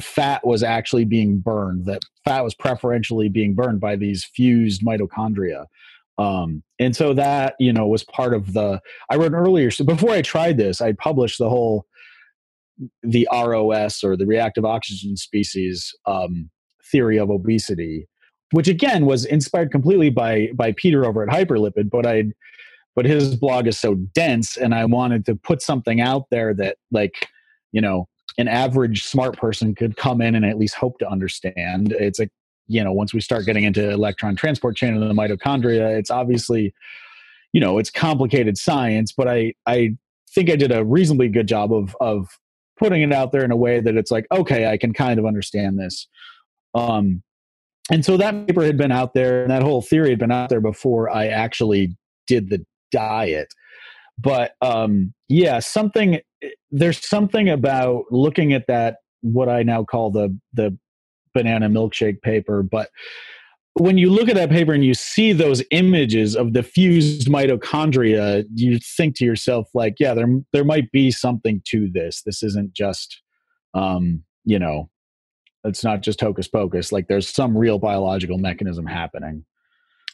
fat 0.00 0.46
was 0.46 0.62
actually 0.62 1.04
being 1.04 1.38
burned 1.38 1.86
that 1.86 2.02
fat 2.24 2.44
was 2.44 2.54
preferentially 2.54 3.28
being 3.28 3.54
burned 3.54 3.80
by 3.80 3.96
these 3.96 4.24
fused 4.24 4.82
mitochondria 4.82 5.64
Um, 6.18 6.62
and 6.78 6.94
so 6.94 7.14
that 7.14 7.54
you 7.58 7.72
know 7.72 7.86
was 7.86 8.04
part 8.04 8.34
of 8.34 8.52
the. 8.52 8.80
I 9.10 9.16
wrote 9.16 9.32
earlier. 9.32 9.70
So 9.70 9.84
before 9.84 10.10
I 10.10 10.22
tried 10.22 10.56
this, 10.56 10.80
I 10.80 10.92
published 10.92 11.38
the 11.38 11.48
whole 11.48 11.86
the 13.02 13.26
ROS 13.32 14.04
or 14.04 14.16
the 14.16 14.26
reactive 14.26 14.64
oxygen 14.64 15.16
species 15.16 15.94
um, 16.06 16.50
theory 16.90 17.18
of 17.18 17.30
obesity, 17.30 18.08
which 18.50 18.68
again 18.68 19.06
was 19.06 19.24
inspired 19.24 19.70
completely 19.70 20.10
by 20.10 20.48
by 20.54 20.72
Peter 20.72 21.04
over 21.04 21.22
at 21.22 21.28
Hyperlipid. 21.28 21.88
But 21.88 22.04
I, 22.04 22.24
but 22.96 23.04
his 23.04 23.36
blog 23.36 23.68
is 23.68 23.78
so 23.78 23.94
dense, 24.14 24.56
and 24.56 24.74
I 24.74 24.84
wanted 24.84 25.24
to 25.26 25.36
put 25.36 25.62
something 25.62 26.00
out 26.00 26.24
there 26.30 26.52
that 26.54 26.78
like 26.90 27.28
you 27.70 27.80
know 27.80 28.08
an 28.38 28.48
average 28.48 29.04
smart 29.04 29.36
person 29.36 29.74
could 29.74 29.96
come 29.96 30.20
in 30.20 30.34
and 30.34 30.44
at 30.44 30.58
least 30.58 30.74
hope 30.74 30.98
to 31.00 31.08
understand. 31.08 31.92
It's 31.92 32.20
a 32.20 32.28
you 32.66 32.82
know 32.82 32.92
once 32.92 33.12
we 33.12 33.20
start 33.20 33.46
getting 33.46 33.64
into 33.64 33.90
electron 33.90 34.36
transport 34.36 34.76
chain 34.76 34.94
of 34.94 35.00
the 35.00 35.14
mitochondria, 35.14 35.98
it's 35.98 36.10
obviously 36.10 36.72
you 37.52 37.60
know 37.60 37.78
it's 37.78 37.90
complicated 37.90 38.56
science, 38.56 39.12
but 39.12 39.28
I 39.28 39.54
I 39.66 39.96
think 40.30 40.50
I 40.50 40.56
did 40.56 40.72
a 40.72 40.84
reasonably 40.84 41.28
good 41.28 41.48
job 41.48 41.72
of 41.72 41.96
of 42.00 42.28
putting 42.78 43.02
it 43.02 43.12
out 43.12 43.32
there 43.32 43.44
in 43.44 43.50
a 43.50 43.56
way 43.56 43.80
that 43.80 43.96
it's 43.96 44.10
like 44.10 44.26
okay 44.32 44.70
i 44.70 44.76
can 44.76 44.92
kind 44.92 45.18
of 45.18 45.26
understand 45.26 45.78
this 45.78 46.06
um 46.74 47.22
and 47.90 48.04
so 48.04 48.16
that 48.16 48.46
paper 48.46 48.64
had 48.64 48.76
been 48.76 48.92
out 48.92 49.14
there 49.14 49.42
and 49.42 49.50
that 49.50 49.62
whole 49.62 49.82
theory 49.82 50.10
had 50.10 50.18
been 50.18 50.30
out 50.32 50.48
there 50.48 50.60
before 50.60 51.10
i 51.10 51.26
actually 51.26 51.96
did 52.26 52.48
the 52.50 52.64
diet 52.92 53.52
but 54.18 54.52
um 54.62 55.12
yeah 55.28 55.58
something 55.58 56.20
there's 56.70 57.06
something 57.06 57.48
about 57.48 58.04
looking 58.10 58.52
at 58.52 58.66
that 58.66 58.96
what 59.20 59.48
i 59.48 59.62
now 59.62 59.82
call 59.84 60.10
the 60.10 60.36
the 60.52 60.76
banana 61.34 61.68
milkshake 61.68 62.20
paper 62.22 62.62
but 62.62 62.88
when 63.78 63.96
you 63.96 64.10
look 64.10 64.28
at 64.28 64.34
that 64.34 64.50
paper 64.50 64.72
and 64.72 64.84
you 64.84 64.94
see 64.94 65.32
those 65.32 65.62
images 65.70 66.34
of 66.34 66.52
the 66.52 66.62
fused 66.62 67.28
mitochondria, 67.28 68.44
you 68.54 68.78
think 68.78 69.16
to 69.16 69.24
yourself, 69.24 69.68
like, 69.72 69.94
yeah, 70.00 70.14
there 70.14 70.26
there 70.52 70.64
might 70.64 70.90
be 70.90 71.10
something 71.10 71.62
to 71.66 71.88
this. 71.92 72.22
This 72.22 72.42
isn't 72.42 72.74
just, 72.74 73.22
um, 73.74 74.24
you 74.44 74.58
know, 74.58 74.90
it's 75.64 75.84
not 75.84 76.02
just 76.02 76.20
hocus 76.20 76.48
pocus. 76.48 76.90
Like, 76.90 77.06
there's 77.08 77.28
some 77.28 77.56
real 77.56 77.78
biological 77.78 78.38
mechanism 78.38 78.86
happening. 78.86 79.44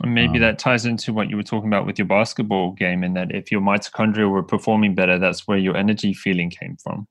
And 0.03 0.15
maybe 0.15 0.39
um, 0.39 0.41
that 0.41 0.59
ties 0.59 0.87
into 0.87 1.13
what 1.13 1.31
you 1.31 1.37
were 1.37 1.43
talking 1.43 1.69
about 1.69 1.87
with 1.87 1.99
your 1.99 2.09
basketball 2.09 2.73
game, 2.73 3.05
in 3.05 3.15
that 3.15 3.33
if 3.33 3.53
your 3.53 3.61
mitochondria 3.61 4.29
were 4.29 4.43
performing 4.43 4.95
better, 4.95 5.19
that's 5.19 5.47
where 5.47 5.59
your 5.59 5.77
energy 5.77 6.13
feeling 6.13 6.51
came 6.51 6.77
from. 6.83 7.07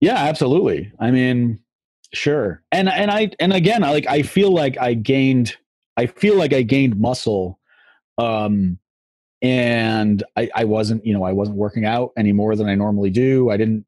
Yeah, 0.00 0.16
absolutely. 0.16 0.92
I 0.98 1.12
mean, 1.12 1.60
sure. 2.12 2.62
And 2.72 2.88
and 2.88 3.10
I 3.10 3.30
and 3.38 3.52
again, 3.52 3.84
I 3.84 3.92
like 3.92 4.06
I 4.08 4.22
feel 4.22 4.50
like 4.50 4.76
I 4.78 4.94
gained 4.94 5.56
I 5.96 6.06
feel 6.06 6.36
like 6.36 6.52
I 6.52 6.62
gained 6.62 6.98
muscle. 6.98 7.58
Um, 8.18 8.78
and 9.40 10.22
I, 10.36 10.48
I 10.54 10.64
wasn't, 10.64 11.04
you 11.04 11.12
know, 11.12 11.24
I 11.24 11.32
wasn't 11.32 11.56
working 11.56 11.84
out 11.84 12.12
any 12.16 12.32
more 12.32 12.54
than 12.54 12.68
I 12.68 12.74
normally 12.74 13.10
do. 13.10 13.50
I 13.50 13.56
didn't, 13.56 13.84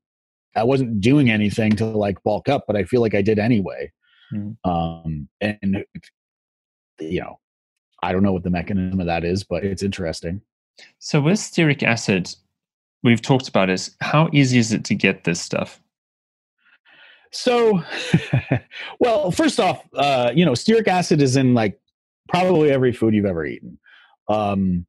I 0.57 0.65
wasn't 0.65 1.01
doing 1.01 1.31
anything 1.31 1.73
to 1.77 1.87
like 1.87 2.23
bulk 2.23 2.49
up, 2.49 2.65
but 2.67 2.77
I 2.77 2.85
feel 2.85 3.01
like 3.01 3.15
I 3.15 3.23
did 3.23 3.39
anyway. 3.39 3.93
Mm. 4.33 4.57
Um, 4.65 5.29
and 5.41 5.85
you 7.01 7.21
know, 7.21 7.39
I 8.05 8.13
don't 8.13 8.23
know 8.23 8.33
what 8.33 8.43
the 8.43 8.51
mechanism 8.51 9.01
of 9.01 9.07
that 9.07 9.25
is, 9.25 9.45
but 9.45 9.65
it's 9.65 9.83
interesting. 9.83 10.43
So 10.99 11.21
with 11.21 11.39
stearic 11.39 11.83
acid, 11.83 12.35
we've 13.03 13.23
talked 13.23 13.49
about 13.49 13.71
is 13.71 13.97
how 14.01 14.29
easy 14.33 14.59
is 14.59 14.73
it 14.73 14.85
to 14.85 14.95
get 14.95 15.25
this 15.25 15.41
stuff? 15.41 15.81
So, 17.31 17.83
well, 19.01 19.31
first 19.31 19.59
off, 19.59 19.85
uh, 19.95 20.33
you 20.35 20.45
know, 20.45 20.53
stearic 20.53 20.87
acid 20.87 21.21
is 21.23 21.37
in 21.37 21.55
like 21.55 21.81
probably 22.29 22.71
every 22.71 22.93
food 22.93 23.15
you've 23.15 23.25
ever 23.25 23.45
eaten. 23.45 23.79
Um, 24.29 24.87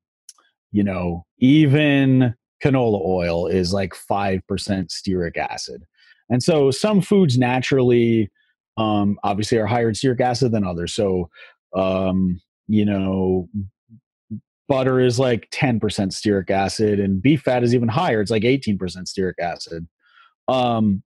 you 0.72 0.84
know, 0.84 1.26
even 1.40 2.36
canola 2.64 3.02
oil 3.06 3.48
is 3.48 3.74
like 3.74 3.94
5% 3.94 4.42
stearic 4.50 5.38
acid. 5.38 5.86
And 6.30 6.44
so 6.44 6.70
some 6.70 7.02
foods 7.02 7.38
naturally, 7.38 8.30
um, 8.78 9.18
obviously, 9.24 9.58
are 9.58 9.68
higher 9.68 9.90
in 9.90 9.96
stearic 9.96 10.22
acid 10.22 10.52
than 10.52 10.66
others. 10.66 10.94
So, 10.94 11.30
um, 11.76 12.42
you 12.68 12.86
know, 12.86 13.50
butter 14.68 15.00
is 15.00 15.20
like 15.20 15.50
10% 15.52 15.80
stearic 15.80 16.50
acid, 16.50 17.00
and 17.00 17.22
beef 17.22 17.42
fat 17.42 17.64
is 17.64 17.76
even 17.76 17.90
higher. 17.90 18.22
It's 18.22 18.32
like 18.32 18.44
18% 18.44 18.78
stearic 18.78 19.40
acid. 19.40 19.88
Um, 20.48 21.04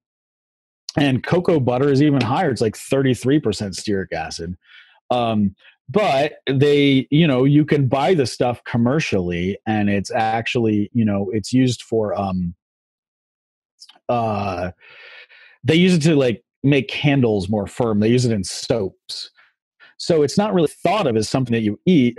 and 0.97 1.23
cocoa 1.23 1.59
butter 1.59 1.91
is 1.91 2.01
even 2.01 2.21
higher. 2.21 2.49
It's 2.49 2.61
like 2.61 2.75
33% 2.75 3.41
stearic 3.41 4.11
acid. 4.13 4.55
Um, 5.11 5.55
but 5.89 6.33
they 6.47 7.07
you 7.09 7.25
know 7.25 7.43
you 7.43 7.65
can 7.65 7.87
buy 7.87 8.13
the 8.13 8.25
stuff 8.25 8.63
commercially 8.63 9.57
and 9.65 9.89
it's 9.89 10.11
actually 10.11 10.89
you 10.93 11.03
know 11.03 11.29
it's 11.33 11.51
used 11.51 11.81
for 11.81 12.13
um 12.19 12.53
uh 14.07 14.71
they 15.63 15.75
use 15.75 15.95
it 15.95 16.01
to 16.01 16.15
like 16.15 16.43
make 16.63 16.87
candles 16.87 17.49
more 17.49 17.65
firm 17.65 17.99
they 17.99 18.09
use 18.09 18.25
it 18.25 18.31
in 18.31 18.43
soaps 18.43 19.31
so 19.99 20.23
it's 20.23 20.37
not 20.37 20.53
really 20.53 20.69
thought 20.83 21.05
of 21.05 21.15
as 21.15 21.29
something 21.29 21.53
that 21.53 21.61
you 21.61 21.79
eat 21.85 22.17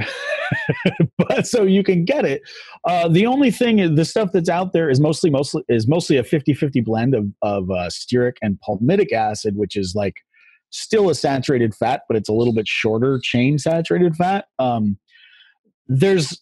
but 1.18 1.46
so 1.46 1.62
you 1.62 1.82
can 1.82 2.04
get 2.04 2.24
it 2.24 2.42
uh, 2.84 3.08
the 3.08 3.26
only 3.26 3.50
thing 3.50 3.94
the 3.94 4.04
stuff 4.04 4.30
that's 4.32 4.48
out 4.48 4.72
there 4.72 4.88
is 4.88 5.00
mostly 5.00 5.30
mostly 5.30 5.62
is 5.68 5.88
mostly 5.88 6.16
a 6.16 6.22
50-50 6.22 6.84
blend 6.84 7.14
of, 7.14 7.26
of 7.42 7.70
uh, 7.70 7.88
stearic 7.88 8.34
and 8.42 8.58
palmitic 8.66 9.12
acid 9.12 9.56
which 9.56 9.76
is 9.76 9.94
like 9.94 10.14
still 10.70 11.10
a 11.10 11.14
saturated 11.14 11.74
fat, 11.74 12.02
but 12.08 12.16
it's 12.16 12.28
a 12.28 12.32
little 12.32 12.54
bit 12.54 12.66
shorter 12.66 13.20
chain 13.22 13.58
saturated 13.58 14.16
fat. 14.16 14.46
Um, 14.58 14.98
there's 15.86 16.40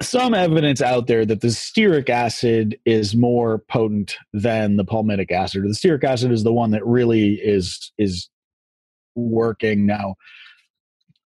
some 0.00 0.34
evidence 0.34 0.80
out 0.80 1.06
there 1.06 1.24
that 1.24 1.40
the 1.40 1.48
stearic 1.48 2.08
acid 2.08 2.78
is 2.84 3.16
more 3.16 3.64
potent 3.68 4.16
than 4.32 4.76
the 4.76 4.84
palmitic 4.84 5.32
acid. 5.32 5.62
The 5.62 5.68
stearic 5.68 6.04
acid 6.04 6.30
is 6.30 6.44
the 6.44 6.52
one 6.52 6.70
that 6.72 6.86
really 6.86 7.34
is 7.34 7.92
is 7.98 8.28
working 9.18 9.86
now. 9.86 10.14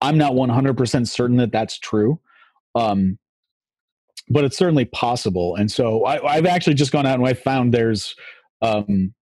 I'm 0.01 0.19
not 0.19 0.33
100% 0.33 1.09
certain 1.09 1.37
that 1.37 1.53
that's 1.53 1.79
true. 1.79 2.19
Um, 2.75 3.19
but 4.29 4.45
it's 4.45 4.57
certainly 4.57 4.85
possible. 4.87 5.57
And 5.57 5.71
so 5.71 6.05
I, 6.05 6.37
have 6.37 6.47
actually 6.47 6.75
just 6.75 6.93
gone 6.93 7.07
out 7.07 7.19
and 7.19 7.27
I 7.27 7.35
found 7.35 7.75
there's 7.75 8.15
um, 8.63 9.13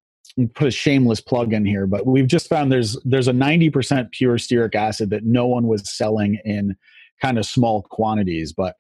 put 0.55 0.69
a 0.69 0.71
shameless 0.71 1.21
plug 1.21 1.53
in 1.53 1.65
here, 1.65 1.87
but 1.87 2.07
we've 2.07 2.27
just 2.27 2.49
found 2.49 2.71
there's 2.71 2.99
there's 3.05 3.29
a 3.29 3.33
90% 3.33 4.13
pure 4.13 4.37
stearic 4.37 4.75
acid 4.75 5.11
that 5.11 5.25
no 5.25 5.47
one 5.47 5.67
was 5.67 5.91
selling 5.91 6.39
in 6.45 6.77
kind 7.21 7.39
of 7.39 7.47
small 7.47 7.83
quantities, 7.91 8.53
but 8.53 8.77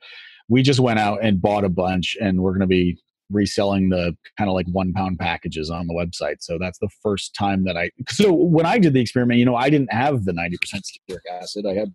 we 0.48 0.62
just 0.62 0.80
went 0.80 0.98
out 0.98 1.20
and 1.22 1.40
bought 1.40 1.64
a 1.64 1.68
bunch 1.68 2.16
and 2.20 2.40
we're 2.40 2.52
going 2.52 2.60
to 2.60 2.66
be 2.66 2.98
reselling 3.30 3.88
the 3.90 4.16
kind 4.36 4.48
of 4.48 4.54
like 4.54 4.66
one 4.72 4.92
pound 4.92 5.18
packages 5.18 5.70
on 5.70 5.86
the 5.86 5.94
website. 5.94 6.36
So 6.40 6.58
that's 6.58 6.78
the 6.78 6.88
first 7.02 7.34
time 7.34 7.64
that 7.64 7.76
I 7.76 7.90
so 8.08 8.32
when 8.32 8.66
I 8.66 8.78
did 8.78 8.92
the 8.92 9.00
experiment, 9.00 9.38
you 9.38 9.44
know, 9.44 9.56
I 9.56 9.70
didn't 9.70 9.92
have 9.92 10.24
the 10.24 10.32
90% 10.32 10.56
stearic 10.82 11.20
acid. 11.30 11.66
I 11.66 11.74
had 11.74 11.94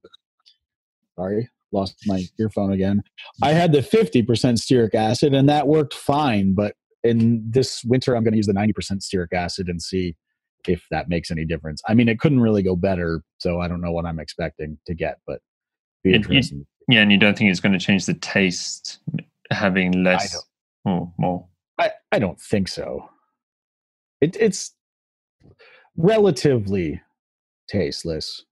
sorry, 1.15 1.49
lost 1.71 1.95
my 2.05 2.23
earphone 2.39 2.71
again. 2.71 3.03
I 3.41 3.51
had 3.51 3.71
the 3.71 3.79
50% 3.79 4.25
stearic 4.25 4.95
acid 4.95 5.33
and 5.33 5.47
that 5.49 5.67
worked 5.67 5.93
fine, 5.93 6.53
but 6.53 6.75
in 7.03 7.43
this 7.49 7.83
winter, 7.83 8.15
I'm 8.15 8.23
going 8.23 8.33
to 8.33 8.37
use 8.37 8.47
the 8.47 8.53
90% 8.53 8.73
stearic 9.01 9.33
acid 9.33 9.67
and 9.69 9.81
see 9.81 10.15
if 10.67 10.83
that 10.89 11.07
makes 11.07 11.29
any 11.29 11.45
difference. 11.45 11.81
I 11.87 11.93
mean, 11.93 12.09
it 12.09 12.19
couldn't 12.19 12.39
really 12.39 12.63
go 12.63 12.75
better, 12.75 13.21
so 13.37 13.59
I 13.59 13.67
don't 13.67 13.81
know 13.81 13.91
what 13.91 14.05
I'm 14.05 14.19
expecting 14.19 14.79
to 14.87 14.95
get, 14.95 15.19
but 15.27 15.39
be 16.03 16.15
interesting. 16.15 16.65
yeah, 16.89 17.01
and 17.01 17.11
you 17.11 17.19
don't 17.19 17.37
think 17.37 17.51
it's 17.51 17.59
going 17.59 17.73
to 17.73 17.79
change 17.79 18.05
the 18.05 18.15
taste 18.15 18.99
having 19.51 20.03
less 20.03 20.35
Hmm, 20.85 20.89
or 20.89 21.13
more? 21.17 21.47
I, 21.79 21.91
I 22.11 22.19
don't 22.19 22.39
think 22.39 22.67
so. 22.67 23.09
It, 24.21 24.37
it's 24.39 24.73
relatively 25.97 27.01
tasteless, 27.67 28.43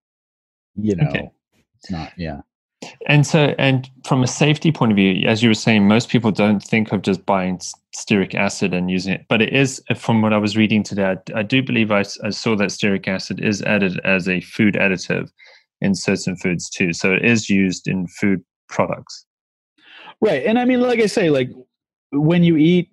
you 0.75 0.95
know. 0.95 1.07
Okay. 1.07 1.31
It's 1.77 1.91
not, 1.91 2.11
yeah. 2.17 2.41
And 3.07 3.25
so, 3.25 3.55
and 3.57 3.89
from 4.05 4.23
a 4.23 4.27
safety 4.27 4.71
point 4.71 4.91
of 4.91 4.95
view, 4.95 5.27
as 5.27 5.41
you 5.41 5.49
were 5.49 5.55
saying, 5.55 5.87
most 5.87 6.09
people 6.09 6.31
don't 6.31 6.61
think 6.61 6.91
of 6.91 7.01
just 7.01 7.25
buying 7.25 7.59
stearic 7.95 8.35
acid 8.35 8.73
and 8.73 8.89
using 8.89 9.13
it. 9.13 9.25
But 9.29 9.41
it 9.41 9.53
is, 9.53 9.81
uh, 9.89 9.93
from 9.93 10.21
what 10.21 10.33
I 10.33 10.37
was 10.37 10.57
reading 10.57 10.83
today, 10.83 11.15
I, 11.15 11.39
I 11.39 11.43
do 11.43 11.63
believe 11.63 11.91
I, 11.91 12.03
I, 12.23 12.29
saw 12.29 12.55
that 12.57 12.69
stearic 12.69 13.07
acid 13.07 13.39
is 13.41 13.61
added 13.61 13.99
as 14.03 14.27
a 14.27 14.41
food 14.41 14.75
additive 14.75 15.29
in 15.81 15.95
certain 15.95 16.35
foods 16.35 16.69
too. 16.69 16.93
So 16.93 17.13
it 17.13 17.23
is 17.23 17.49
used 17.49 17.87
in 17.87 18.07
food 18.07 18.43
products. 18.67 19.25
Right. 20.21 20.45
And 20.45 20.57
I 20.57 20.65
mean, 20.65 20.81
like 20.81 20.99
I 20.99 21.05
say, 21.05 21.29
like 21.29 21.49
when 22.13 22.43
you 22.43 22.57
eat, 22.57 22.91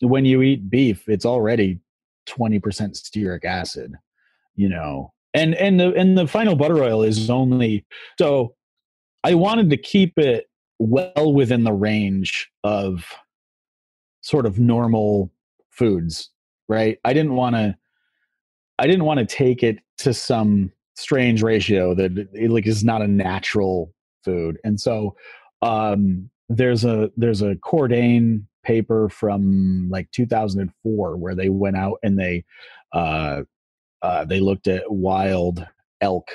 when 0.00 0.24
you 0.24 0.42
eat 0.42 0.70
beef, 0.70 1.08
it's 1.08 1.26
already 1.26 1.80
20% 2.28 2.60
stearic 2.60 3.44
acid, 3.44 3.94
you 4.54 4.68
know, 4.68 5.12
and, 5.34 5.54
and 5.54 5.78
the, 5.78 5.92
and 5.94 6.18
the 6.18 6.26
final 6.26 6.56
butter 6.56 6.82
oil 6.82 7.02
is 7.02 7.30
only, 7.30 7.84
so 8.18 8.54
I 9.22 9.34
wanted 9.34 9.70
to 9.70 9.76
keep 9.76 10.18
it 10.18 10.50
well 10.78 11.32
within 11.32 11.64
the 11.64 11.72
range 11.72 12.50
of 12.64 13.04
sort 14.22 14.46
of 14.46 14.58
normal 14.58 15.30
foods, 15.70 16.30
right? 16.68 16.98
I 17.04 17.12
didn't 17.12 17.34
want 17.34 17.56
to 17.56 17.76
I 18.80 18.86
didn't 18.86 19.04
want 19.04 19.20
to 19.20 19.26
take 19.26 19.62
it 19.62 19.78
to 19.98 20.14
some 20.14 20.72
strange 20.96 21.42
ratio 21.42 21.94
that 21.94 22.16
it 22.32 22.50
like 22.50 22.66
is 22.66 22.82
not 22.82 23.02
a 23.02 23.06
natural 23.06 23.92
food. 24.24 24.58
And 24.64 24.80
so 24.80 25.16
um, 25.60 26.30
there's 26.50 26.84
a 26.84 27.10
there's 27.16 27.42
a 27.42 27.54
Cordain 27.54 28.44
paper 28.64 29.08
from 29.08 29.88
like 29.90 30.10
2004 30.10 31.16
where 31.16 31.34
they 31.34 31.48
went 31.48 31.76
out 31.76 31.98
and 32.02 32.18
they 32.18 32.44
uh, 32.92 33.42
uh, 34.02 34.24
they 34.24 34.40
looked 34.40 34.66
at 34.66 34.90
wild 34.90 35.66
elk 36.00 36.28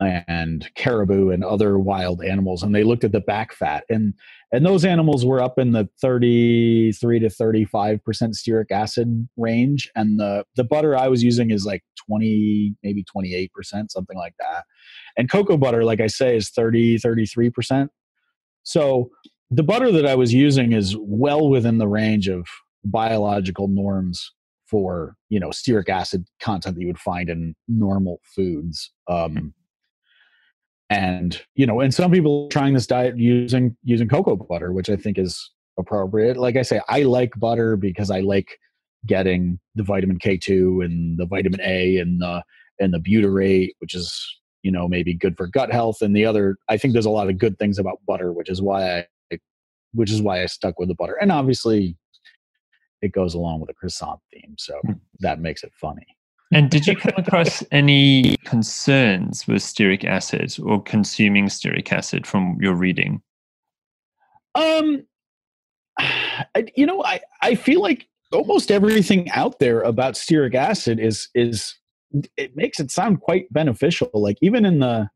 and 0.00 0.68
caribou 0.74 1.30
and 1.30 1.44
other 1.44 1.78
wild 1.78 2.24
animals 2.24 2.62
and 2.64 2.74
they 2.74 2.82
looked 2.82 3.04
at 3.04 3.12
the 3.12 3.20
back 3.20 3.52
fat 3.52 3.84
and 3.88 4.14
and 4.50 4.66
those 4.66 4.84
animals 4.84 5.24
were 5.24 5.40
up 5.40 5.60
in 5.60 5.70
the 5.70 5.88
33 6.00 7.20
to 7.20 7.28
35% 7.28 8.00
stearic 8.00 8.72
acid 8.72 9.28
range 9.36 9.88
and 9.94 10.18
the 10.18 10.44
the 10.56 10.64
butter 10.64 10.96
i 10.96 11.06
was 11.06 11.22
using 11.22 11.52
is 11.52 11.64
like 11.64 11.84
20 12.08 12.74
maybe 12.82 13.04
28% 13.16 13.48
something 13.90 14.16
like 14.16 14.34
that 14.40 14.64
and 15.16 15.30
cocoa 15.30 15.56
butter 15.56 15.84
like 15.84 16.00
i 16.00 16.08
say 16.08 16.36
is 16.36 16.50
30 16.50 16.98
33% 16.98 17.88
so 18.64 19.08
the 19.52 19.62
butter 19.62 19.92
that 19.92 20.06
i 20.06 20.14
was 20.14 20.32
using 20.32 20.72
is 20.72 20.96
well 20.98 21.48
within 21.48 21.78
the 21.78 21.88
range 21.88 22.28
of 22.28 22.46
biological 22.84 23.68
norms 23.68 24.32
for 24.66 25.14
you 25.28 25.38
know 25.38 25.50
stearic 25.50 25.88
acid 25.88 26.26
content 26.40 26.74
that 26.74 26.80
you 26.80 26.86
would 26.86 26.98
find 26.98 27.28
in 27.28 27.54
normal 27.68 28.20
foods 28.24 28.90
um, 29.08 29.52
and 30.90 31.42
you 31.54 31.66
know 31.66 31.80
and 31.80 31.94
some 31.94 32.10
people 32.10 32.48
trying 32.48 32.74
this 32.74 32.86
diet 32.86 33.16
using 33.18 33.76
using 33.84 34.08
cocoa 34.08 34.36
butter 34.36 34.72
which 34.72 34.90
i 34.90 34.96
think 34.96 35.18
is 35.18 35.50
appropriate. 35.78 36.36
Like 36.36 36.56
i 36.56 36.62
say 36.62 36.80
i 36.88 37.02
like 37.02 37.32
butter 37.38 37.76
because 37.76 38.10
i 38.10 38.20
like 38.20 38.58
getting 39.06 39.58
the 39.74 39.82
vitamin 39.82 40.18
k2 40.18 40.84
and 40.84 41.18
the 41.18 41.26
vitamin 41.26 41.60
a 41.62 41.96
and 41.96 42.20
the 42.20 42.42
and 42.78 42.92
the 42.92 42.98
butyrate 42.98 43.70
which 43.78 43.94
is 43.94 44.40
you 44.62 44.70
know 44.70 44.86
maybe 44.86 45.14
good 45.14 45.36
for 45.36 45.46
gut 45.46 45.72
health 45.72 46.02
and 46.02 46.14
the 46.14 46.24
other 46.24 46.56
i 46.68 46.76
think 46.76 46.92
there's 46.92 47.06
a 47.06 47.10
lot 47.10 47.28
of 47.28 47.38
good 47.38 47.58
things 47.58 47.78
about 47.78 47.98
butter 48.06 48.32
which 48.32 48.48
is 48.48 48.62
why 48.62 48.98
i 48.98 49.06
which 49.92 50.10
is 50.10 50.22
why 50.22 50.42
i 50.42 50.46
stuck 50.46 50.78
with 50.78 50.88
the 50.88 50.94
butter 50.94 51.16
and 51.20 51.32
obviously 51.32 51.96
it 53.00 53.12
goes 53.12 53.34
along 53.34 53.60
with 53.60 53.68
the 53.68 53.74
croissant 53.74 54.20
theme 54.32 54.54
so 54.58 54.78
hmm. 54.84 54.92
that 55.20 55.40
makes 55.40 55.62
it 55.62 55.72
funny 55.74 56.06
and 56.52 56.70
did 56.70 56.86
you 56.86 56.94
come 56.94 57.14
across 57.16 57.64
any 57.72 58.36
concerns 58.44 59.48
with 59.48 59.62
stearic 59.62 60.04
acid 60.04 60.54
or 60.62 60.82
consuming 60.82 61.46
stearic 61.46 61.90
acid 61.90 62.26
from 62.26 62.58
your 62.60 62.74
reading? 62.74 63.22
Um, 64.54 65.06
I, 65.98 66.66
you 66.76 66.84
know, 66.84 67.02
I, 67.02 67.20
I 67.40 67.54
feel 67.54 67.80
like 67.80 68.06
almost 68.32 68.70
everything 68.70 69.30
out 69.30 69.60
there 69.60 69.80
about 69.80 70.14
stearic 70.14 70.54
acid 70.54 71.00
is 71.00 71.28
is 71.34 71.74
it 72.36 72.54
makes 72.54 72.78
it 72.78 72.90
sound 72.90 73.22
quite 73.22 73.50
beneficial. 73.50 74.10
Like 74.12 74.36
even 74.42 74.66
in 74.66 74.80
the 74.80 75.08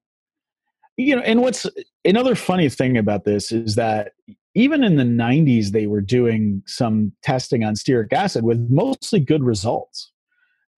you 0.97 1.15
know, 1.15 1.21
and 1.21 1.43
what's 1.43 1.67
another 2.07 2.35
funny 2.35 2.71
thing 2.71 2.97
about 2.97 3.25
this 3.25 3.53
is 3.53 3.75
that 3.75 4.13
even 4.57 4.83
in 4.83 4.97
the 4.97 5.05
90s 5.05 5.71
they 5.71 5.87
were 5.87 6.01
doing 6.01 6.63
some 6.67 7.13
testing 7.23 7.63
on 7.63 7.75
stearic 7.75 8.13
acid 8.13 8.43
with 8.43 8.59
mostly 8.71 9.21
good 9.21 9.45
results. 9.45 10.11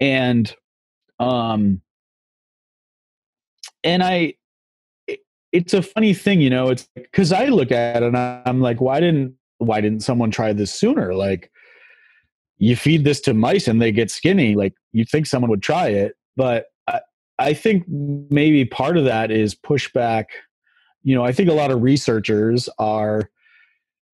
And 0.01 0.55
um 1.20 1.81
and 3.83 4.05
i 4.05 4.35
it, 5.09 5.18
it's 5.51 5.74
a 5.74 5.83
funny 5.83 6.14
thing 6.14 6.41
you 6.41 6.49
know 6.49 6.68
it's 6.68 6.89
because 6.95 7.33
i 7.33 7.47
look 7.47 7.72
at 7.72 8.05
it 8.05 8.07
and 8.07 8.16
i'm 8.16 8.61
like 8.61 8.81
why 8.81 9.01
didn't 9.01 9.35
why 9.59 9.81
didn't 9.81 10.01
someone 10.01 10.31
try 10.31 10.53
this 10.53 10.72
sooner? 10.72 11.14
Like 11.14 11.51
you 12.59 12.76
feed 12.76 13.05
this 13.05 13.20
to 13.22 13.35
mice 13.35 13.68
and 13.68 13.83
they 13.83 13.93
get 13.93 14.11
skinny 14.11 14.55
like 14.55 14.74
you'd 14.93 15.09
think 15.09 15.26
someone 15.26 15.51
would 15.51 15.62
try 15.62 15.89
it 15.89 16.14
but 16.37 16.66
i, 16.89 17.01
I 17.39 17.55
think 17.55 17.85
maybe 17.89 18.64
part 18.64 18.97
of 18.97 19.05
that 19.05 19.31
is 19.31 19.55
pushback. 19.55 20.24
You 21.03 21.14
know 21.14 21.24
i 21.24 21.33
think 21.33 21.49
a 21.49 21.55
lot 21.55 21.70
of 21.70 21.83
researchers 21.83 22.68
are 22.79 23.31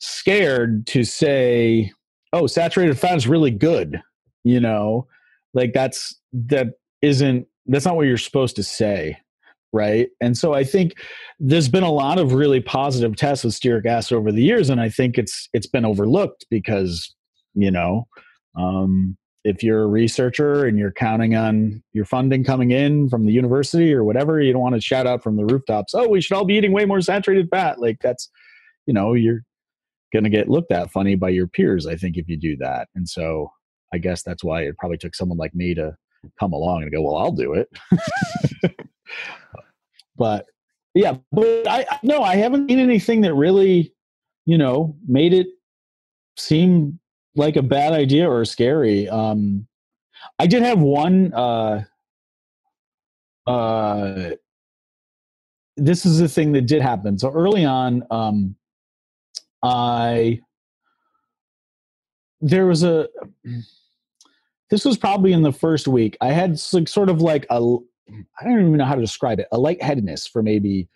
scared 0.05 0.86
to 0.86 1.05
say 1.05 1.90
oh 2.32 2.46
saturated 2.46 2.98
fat 2.98 3.16
is 3.16 3.26
really 3.26 3.50
good 3.50 4.02
you 4.44 4.61
know? 4.61 5.09
Like 5.55 5.72
that's 5.72 6.20
that 6.32 6.74
isn't 7.02 7.46
that's 7.66 7.86
not 7.86 7.96
what 7.96 8.07
you're 8.07 8.18
supposed 8.18 8.57
to 8.57 8.62
say 8.62 9.18
right? 9.72 10.09
And 10.20 10.38
so 10.38 10.55
i 10.55 10.62
think 10.62 10.94
there's 11.40 11.68
been 11.68 11.82
a 11.82 11.90
lot 11.90 12.18
of 12.18 12.32
really 12.32 12.61
positive 12.61 13.16
tests 13.16 13.44
with 13.44 13.55
stearic 13.55 13.86
acid 13.86 14.16
over 14.16 14.30
the 14.30 14.42
years 14.42 14.70
and 14.70 14.80
i 14.80 14.88
think 14.88 15.18
it's 15.18 15.48
it's 15.52 15.66
been 15.66 15.84
overlooked 15.84 16.46
because 16.48 17.12
you 17.55 17.72
know 17.72 18.07
um, 18.57 19.16
if 19.42 19.64
you're 19.64 19.82
a 19.82 19.88
researcher 19.88 20.64
and 20.64 20.78
you're 20.78 20.92
counting 20.92 21.34
on 21.34 21.82
your 21.92 22.05
funding 22.05 22.44
coming 22.44 22.70
in 22.70 23.09
from 23.09 23.26
the 23.26 23.32
university 23.32 23.92
or 23.92 24.05
whatever 24.05 24.40
you 24.40 24.52
don't 24.52 24.62
want 24.62 24.76
to 24.76 24.80
shout 24.80 25.09
out 25.09 25.24
from 25.24 25.36
the 25.36 25.44
rooftops 25.44 25.92
oh 25.92 26.09
we 26.09 26.20
should 26.20 26.36
all 26.36 26.44
be 26.44 26.55
eating 26.55 26.72
way 26.72 26.84
more 26.84 27.00
saturated 27.00 27.48
fat. 27.50 27.80
Like 27.80 27.98
that's 28.00 28.30
you 28.86 28.94
know 28.94 29.12
you're 29.12 29.40
going 30.14 30.24
to 30.24 30.30
get 30.30 30.48
looked 30.48 30.72
at 30.72 30.90
funny 30.90 31.14
by 31.14 31.28
your 31.28 31.46
peers 31.46 31.86
i 31.86 31.94
think 31.94 32.16
if 32.16 32.28
you 32.28 32.36
do 32.36 32.56
that 32.56 32.88
and 32.94 33.06
so 33.06 33.50
I 33.94 33.98
guess 33.98 34.24
that's 34.24 34.42
why 34.42 34.62
it 34.62 34.76
probably 34.76 34.98
took 34.98 35.14
someone 35.14 35.38
like 35.38 35.54
me 35.54 35.72
to 35.74 35.96
come 36.40 36.52
along 36.52 36.82
and 36.82 36.90
go, 36.90 37.00
well, 37.00 37.16
I'll 37.16 37.30
do 37.30 37.54
it. 37.54 37.68
but 40.16 40.46
yeah, 40.94 41.16
but 41.30 41.68
I 41.68 41.86
no, 42.02 42.22
I 42.22 42.34
haven't 42.34 42.68
seen 42.68 42.80
anything 42.80 43.20
that 43.20 43.34
really, 43.34 43.94
you 44.46 44.58
know, 44.58 44.96
made 45.06 45.32
it 45.32 45.46
seem 46.36 46.98
like 47.36 47.54
a 47.54 47.62
bad 47.62 47.92
idea 47.92 48.28
or 48.28 48.44
scary. 48.44 49.08
Um, 49.08 49.68
I 50.40 50.48
did 50.48 50.62
have 50.62 50.80
one. 50.80 51.32
Uh, 51.32 51.84
uh, 53.46 54.30
this 55.76 56.04
is 56.04 56.18
the 56.18 56.28
thing 56.28 56.52
that 56.52 56.66
did 56.66 56.82
happen. 56.82 57.16
So 57.18 57.30
early 57.30 57.64
on, 57.64 58.02
um, 58.10 58.56
I 59.64 60.40
there 62.40 62.66
was 62.66 62.84
a 62.84 63.08
this 64.70 64.84
was 64.84 64.96
probably 64.96 65.32
in 65.32 65.42
the 65.42 65.52
first 65.52 65.86
week. 65.86 66.16
I 66.20 66.32
had 66.32 66.58
sort 66.58 67.08
of 67.08 67.20
like 67.20 67.46
a, 67.50 67.56
I 68.40 68.44
don't 68.44 68.60
even 68.60 68.76
know 68.76 68.84
how 68.84 68.94
to 68.94 69.00
describe 69.00 69.38
it, 69.38 69.46
a 69.52 69.58
lightheadedness 69.58 70.26
for 70.26 70.42
maybe 70.42 70.88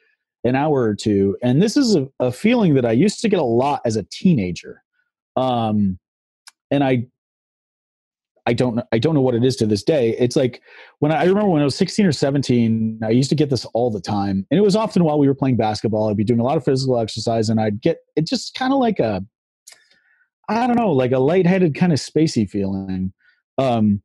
an 0.44 0.56
hour 0.56 0.82
or 0.82 0.94
two. 0.94 1.36
And 1.42 1.62
this 1.62 1.76
is 1.76 1.94
a, 1.94 2.08
a 2.18 2.32
feeling 2.32 2.74
that 2.74 2.84
I 2.84 2.92
used 2.92 3.20
to 3.20 3.28
get 3.28 3.38
a 3.38 3.44
lot 3.44 3.80
as 3.84 3.96
a 3.96 4.02
teenager. 4.04 4.82
Um, 5.36 5.98
and 6.70 6.82
I, 6.82 7.06
I 8.48 8.54
don't 8.54 8.80
I 8.92 8.98
don't 8.98 9.14
know 9.14 9.20
what 9.20 9.34
it 9.34 9.44
is 9.44 9.56
to 9.56 9.66
this 9.66 9.82
day. 9.82 10.16
It's 10.18 10.34
like 10.34 10.62
when 11.00 11.12
I, 11.12 11.16
I, 11.16 11.24
remember 11.24 11.50
when 11.50 11.60
I 11.60 11.66
was 11.66 11.76
16 11.76 12.06
or 12.06 12.12
17, 12.12 13.00
I 13.04 13.10
used 13.10 13.28
to 13.28 13.34
get 13.34 13.50
this 13.50 13.66
all 13.74 13.90
the 13.90 14.00
time. 14.00 14.46
And 14.50 14.56
it 14.56 14.62
was 14.62 14.74
often 14.74 15.04
while 15.04 15.18
we 15.18 15.28
were 15.28 15.34
playing 15.34 15.58
basketball. 15.58 16.08
I'd 16.08 16.16
be 16.16 16.24
doing 16.24 16.40
a 16.40 16.44
lot 16.44 16.56
of 16.56 16.64
physical 16.64 16.98
exercise 16.98 17.50
and 17.50 17.60
I'd 17.60 17.82
get 17.82 17.98
it 18.16 18.26
just 18.26 18.54
kind 18.54 18.72
of 18.72 18.78
like 18.78 19.00
a 19.00 19.22
I 20.48 20.66
don't 20.66 20.76
know, 20.76 20.92
like 20.92 21.12
a 21.12 21.18
lightheaded 21.18 21.74
kind 21.74 21.92
of 21.92 21.98
spacey 21.98 22.48
feeling. 22.48 23.12
Um, 23.58 24.02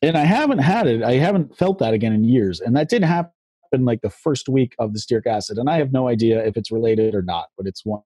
and 0.00 0.16
I 0.16 0.24
haven't 0.24 0.60
had 0.60 0.86
it. 0.86 1.02
I 1.02 1.16
haven't 1.16 1.54
felt 1.58 1.78
that 1.80 1.92
again 1.92 2.14
in 2.14 2.24
years. 2.24 2.60
And 2.60 2.74
that 2.74 2.88
didn't 2.88 3.10
happen 3.10 3.30
like 3.74 4.00
the 4.00 4.08
first 4.08 4.48
week 4.48 4.74
of 4.78 4.94
the 4.94 5.00
stearic 5.00 5.26
acid. 5.26 5.58
And 5.58 5.68
I 5.68 5.76
have 5.76 5.92
no 5.92 6.08
idea 6.08 6.42
if 6.46 6.56
it's 6.56 6.72
related 6.72 7.14
or 7.14 7.20
not, 7.20 7.48
but 7.58 7.66
it's 7.66 7.84
one, 7.84 8.00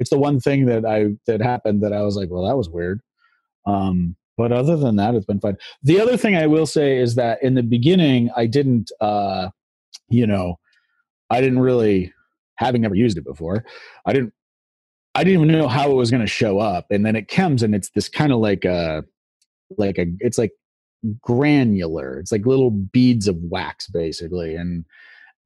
it's 0.00 0.10
the 0.10 0.18
one 0.18 0.40
thing 0.40 0.66
that 0.66 0.84
I, 0.84 1.10
that 1.28 1.40
happened 1.40 1.84
that 1.84 1.92
I 1.92 2.02
was 2.02 2.16
like, 2.16 2.30
well, 2.30 2.44
that 2.48 2.56
was 2.56 2.68
weird. 2.68 3.00
Um, 3.64 4.16
but 4.36 4.52
other 4.52 4.76
than 4.76 4.96
that, 4.96 5.14
it's 5.14 5.26
been 5.26 5.40
fine. 5.40 5.56
The 5.82 6.00
other 6.00 6.16
thing 6.16 6.36
I 6.36 6.46
will 6.46 6.66
say 6.66 6.98
is 6.98 7.14
that 7.14 7.42
in 7.42 7.54
the 7.54 7.62
beginning, 7.62 8.30
I 8.36 8.46
didn't, 8.46 8.90
uh, 9.00 9.48
you 10.08 10.26
know, 10.26 10.58
I 11.30 11.40
didn't 11.40 11.60
really, 11.60 12.12
having 12.56 12.82
never 12.82 12.94
used 12.94 13.18
it 13.18 13.24
before, 13.24 13.64
I 14.06 14.12
didn't, 14.12 14.32
I 15.14 15.22
didn't 15.22 15.44
even 15.44 15.56
know 15.56 15.68
how 15.68 15.90
it 15.90 15.94
was 15.94 16.10
going 16.10 16.22
to 16.22 16.26
show 16.26 16.58
up. 16.58 16.86
And 16.90 17.06
then 17.06 17.14
it 17.14 17.28
comes 17.28 17.62
and 17.62 17.74
it's 17.74 17.90
this 17.90 18.08
kind 18.08 18.32
of 18.32 18.38
like 18.40 18.64
a, 18.64 19.04
like 19.78 19.98
a 19.98 20.06
it's 20.20 20.38
like 20.38 20.52
granular 21.20 22.18
it's 22.18 22.32
like 22.32 22.46
little 22.46 22.70
beads 22.70 23.28
of 23.28 23.36
wax 23.50 23.86
basically 23.88 24.54
and 24.54 24.84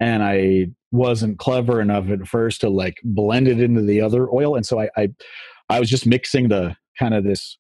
and 0.00 0.22
i 0.22 0.66
wasn't 0.92 1.38
clever 1.38 1.80
enough 1.80 2.08
at 2.08 2.26
first 2.26 2.60
to 2.60 2.68
like 2.68 2.96
blend 3.04 3.48
it 3.48 3.60
into 3.60 3.82
the 3.82 4.00
other 4.00 4.28
oil 4.32 4.54
and 4.54 4.64
so 4.64 4.80
i 4.80 4.88
i, 4.96 5.08
I 5.68 5.80
was 5.80 5.90
just 5.90 6.06
mixing 6.06 6.48
the 6.48 6.76
kind 6.98 7.14
of 7.14 7.24
this 7.24 7.58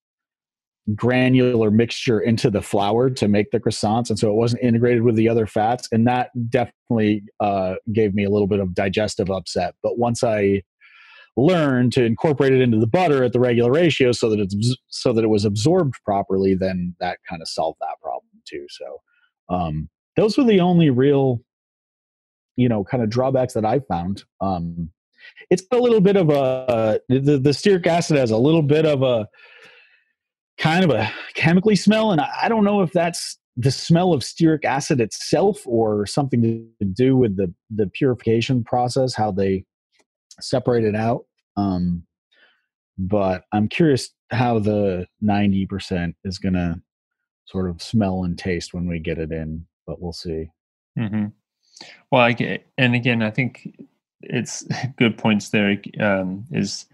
granular 0.94 1.70
mixture 1.70 2.20
into 2.20 2.50
the 2.50 2.62
flour 2.62 3.10
to 3.10 3.28
make 3.28 3.50
the 3.50 3.60
croissants 3.60 4.08
and 4.08 4.18
so 4.18 4.30
it 4.30 4.34
wasn't 4.34 4.62
integrated 4.62 5.02
with 5.02 5.16
the 5.16 5.28
other 5.28 5.46
fats 5.46 5.86
and 5.92 6.06
that 6.06 6.30
definitely 6.48 7.22
uh, 7.40 7.74
gave 7.92 8.14
me 8.14 8.24
a 8.24 8.30
little 8.30 8.46
bit 8.46 8.60
of 8.60 8.74
digestive 8.74 9.30
upset. 9.30 9.74
But 9.82 9.98
once 9.98 10.24
i 10.24 10.62
learned 11.36 11.92
to 11.92 12.04
incorporate 12.04 12.52
it 12.52 12.60
into 12.60 12.78
the 12.78 12.86
butter 12.86 13.22
at 13.22 13.32
the 13.32 13.38
regular 13.38 13.70
ratio 13.70 14.10
so 14.10 14.28
that 14.28 14.40
it's 14.40 14.76
so 14.88 15.12
that 15.12 15.22
it 15.22 15.28
was 15.28 15.44
absorbed 15.44 15.94
properly 16.04 16.54
then 16.54 16.96
that 16.98 17.18
kind 17.28 17.40
of 17.40 17.48
solved 17.48 17.78
that 17.80 18.00
problem 18.02 18.24
too. 18.44 18.66
So 18.68 19.00
um, 19.48 19.88
those 20.16 20.36
were 20.36 20.44
the 20.44 20.60
only 20.60 20.90
real 20.90 21.40
you 22.56 22.68
know 22.68 22.82
kind 22.84 23.02
of 23.02 23.08
drawbacks 23.08 23.54
that 23.54 23.64
i 23.64 23.78
found. 23.78 24.24
Um, 24.40 24.90
it's 25.50 25.62
a 25.70 25.76
little 25.76 26.00
bit 26.00 26.16
of 26.16 26.28
a 26.30 27.00
the, 27.08 27.38
the 27.38 27.50
stearic 27.50 27.86
acid 27.86 28.16
has 28.16 28.30
a 28.30 28.36
little 28.36 28.62
bit 28.62 28.84
of 28.84 29.02
a 29.02 29.28
kind 30.58 30.84
of 30.84 30.90
a 30.90 31.10
chemically 31.34 31.76
smell 31.76 32.10
and 32.10 32.20
I, 32.20 32.48
don't 32.48 32.64
know 32.64 32.82
if 32.82 32.92
that's 32.92 33.38
the 33.56 33.70
smell 33.70 34.12
of 34.12 34.22
stearic 34.22 34.64
acid 34.64 35.00
itself 35.00 35.60
or 35.66 36.04
something 36.04 36.42
to 36.80 36.84
do 36.84 37.16
with 37.16 37.36
the 37.36 37.52
the 37.70 37.86
purification 37.86 38.64
process 38.64 39.14
how 39.14 39.30
they 39.30 39.64
separate 40.40 40.84
it 40.84 40.96
out 40.96 41.24
um, 41.56 42.02
but 42.98 43.44
i'm 43.52 43.68
curious 43.68 44.10
how 44.30 44.58
the 44.58 45.06
90% 45.24 46.14
is 46.24 46.38
going 46.38 46.52
to 46.52 46.80
sort 47.46 47.70
of 47.70 47.80
smell 47.80 48.24
and 48.24 48.38
taste 48.38 48.74
when 48.74 48.86
we 48.86 48.98
get 48.98 49.18
it 49.18 49.32
in 49.32 49.64
but 49.86 50.02
we'll 50.02 50.12
see 50.12 50.50
mm-hmm. 50.98 51.26
well 52.10 52.20
I 52.20 52.32
get, 52.32 52.66
and 52.76 52.94
again 52.94 53.22
i 53.22 53.30
think 53.30 53.68
it's 54.22 54.64
good 54.98 55.16
points 55.16 55.50
there 55.50 55.80
um, 56.00 56.44
is 56.50 56.86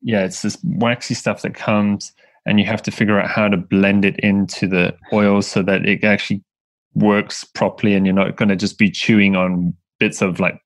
yeah 0.00 0.24
it's 0.24 0.40
this 0.40 0.56
waxy 0.64 1.14
stuff 1.14 1.42
that 1.42 1.54
comes 1.54 2.12
and 2.46 2.58
you 2.58 2.66
have 2.66 2.82
to 2.82 2.90
figure 2.90 3.20
out 3.20 3.30
how 3.30 3.48
to 3.48 3.56
blend 3.56 4.04
it 4.04 4.18
into 4.20 4.66
the 4.66 4.94
oil 5.12 5.42
so 5.42 5.62
that 5.62 5.86
it 5.86 6.04
actually 6.04 6.42
works 6.94 7.44
properly 7.44 7.94
and 7.94 8.06
you're 8.06 8.14
not 8.14 8.36
going 8.36 8.48
to 8.48 8.56
just 8.56 8.78
be 8.78 8.90
chewing 8.90 9.36
on 9.36 9.74
bits 9.98 10.20
of 10.20 10.40
like 10.40 10.60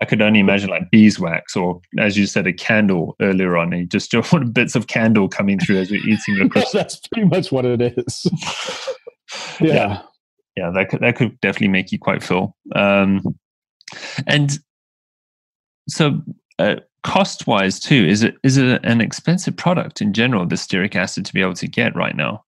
I 0.00 0.04
could 0.04 0.22
only 0.22 0.40
imagine 0.40 0.70
like 0.70 0.90
beeswax 0.90 1.56
or 1.56 1.80
as 1.98 2.16
you 2.16 2.26
said 2.26 2.46
a 2.46 2.52
candle 2.52 3.14
earlier 3.20 3.56
on 3.56 3.72
and 3.72 3.82
you 3.82 3.86
just 3.86 4.10
don't 4.10 4.30
want 4.32 4.54
bits 4.54 4.74
of 4.74 4.86
candle 4.86 5.28
coming 5.28 5.58
through 5.58 5.78
as 5.78 5.90
you're 5.90 6.06
eating 6.06 6.36
your 6.36 6.48
yeah, 6.56 6.64
that's 6.72 6.96
pretty 7.08 7.28
much 7.28 7.52
what 7.52 7.64
it 7.64 7.80
is 7.80 8.26
yeah. 9.60 9.74
yeah. 9.74 10.02
yeah 10.56 10.70
that 10.70 10.88
could 10.88 11.00
that 11.00 11.16
could 11.16 11.38
definitely 11.40 11.68
make 11.68 11.92
you 11.92 11.98
quite 11.98 12.22
full 12.22 12.56
um 12.74 13.22
and 14.26 14.58
so 15.88 16.20
uh, 16.58 16.76
cost 17.02 17.46
wise 17.46 17.80
too 17.80 18.06
is 18.06 18.22
it 18.22 18.36
is 18.42 18.56
it 18.56 18.84
an 18.84 19.00
expensive 19.00 19.56
product 19.56 20.00
in 20.00 20.12
general 20.12 20.46
the 20.46 20.54
stearic 20.54 20.94
acid 20.94 21.24
to 21.26 21.32
be 21.32 21.40
able 21.40 21.54
to 21.54 21.66
get 21.66 21.94
right 21.96 22.16
now? 22.16 22.44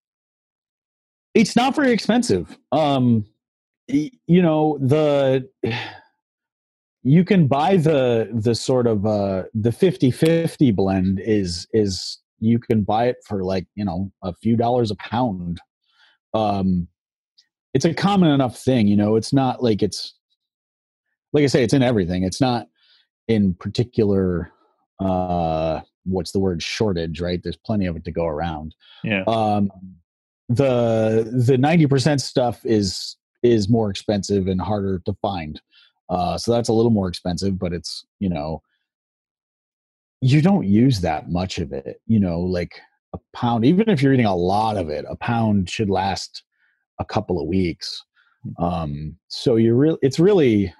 It's 1.33 1.55
not 1.55 1.75
very 1.75 1.91
expensive. 1.91 2.57
Um 2.71 3.25
you 3.87 4.41
know 4.41 4.77
the 4.81 5.47
you 7.03 7.23
can 7.23 7.47
buy 7.47 7.77
the 7.77 8.29
the 8.33 8.55
sort 8.55 8.87
of 8.87 9.05
uh 9.05 9.43
the 9.53 9.69
50-50 9.69 10.75
blend 10.75 11.19
is 11.19 11.67
is 11.73 12.19
you 12.39 12.59
can 12.59 12.83
buy 12.83 13.07
it 13.07 13.17
for 13.25 13.43
like 13.43 13.67
you 13.75 13.85
know 13.85 14.11
a 14.23 14.33
few 14.33 14.55
dollars 14.55 14.91
a 14.91 14.95
pound. 14.95 15.59
Um 16.33 16.87
it's 17.73 17.85
a 17.85 17.93
common 17.93 18.31
enough 18.31 18.57
thing 18.57 18.87
you 18.87 18.95
know 18.95 19.17
it's 19.17 19.33
not 19.33 19.61
like 19.61 19.83
it's 19.83 20.15
like 21.33 21.43
i 21.43 21.47
say 21.47 21.63
it's 21.63 21.73
in 21.73 21.83
everything. 21.83 22.23
It's 22.23 22.39
not 22.39 22.67
in 23.27 23.53
particular 23.55 24.51
uh 24.99 25.81
what's 26.05 26.31
the 26.31 26.39
word? 26.39 26.61
Shortage 26.61 27.19
right? 27.19 27.41
There's 27.41 27.57
plenty 27.57 27.87
of 27.87 27.95
it 27.95 28.05
to 28.05 28.11
go 28.11 28.25
around. 28.25 28.75
Yeah. 29.03 29.23
Um 29.27 29.71
the 30.47 31.27
the 31.47 31.57
90% 31.57 32.21
stuff 32.21 32.63
is 32.65 33.17
is 33.41 33.67
more 33.69 33.89
expensive 33.89 34.47
and 34.47 34.61
harder 34.61 34.99
to 35.05 35.13
find. 35.21 35.59
Uh 36.09 36.37
so 36.37 36.51
that's 36.51 36.69
a 36.69 36.73
little 36.73 36.91
more 36.91 37.07
expensive 37.07 37.57
but 37.57 37.73
it's 37.73 38.05
you 38.19 38.29
know 38.29 38.61
you 40.21 40.41
don't 40.41 40.65
use 40.65 41.01
that 41.01 41.29
much 41.29 41.57
of 41.57 41.71
it 41.73 42.01
you 42.07 42.19
know 42.19 42.39
like 42.39 42.79
a 43.13 43.19
pound 43.33 43.65
even 43.65 43.89
if 43.89 44.01
you're 44.01 44.13
eating 44.13 44.25
a 44.25 44.35
lot 44.35 44.77
of 44.77 44.89
it 44.89 45.05
a 45.09 45.15
pound 45.15 45.69
should 45.69 45.89
last 45.89 46.43
a 46.99 47.05
couple 47.05 47.39
of 47.39 47.47
weeks. 47.47 48.03
Hmm. 48.43 48.63
um 48.63 49.17
so 49.27 49.55
you're 49.55 49.75
really 49.75 49.97
it's 50.01 50.19
really 50.19 50.73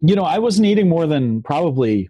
you 0.00 0.14
know, 0.14 0.24
I 0.24 0.38
wasn't 0.38 0.66
eating 0.66 0.88
more 0.88 1.06
than 1.06 1.42
probably, 1.42 2.08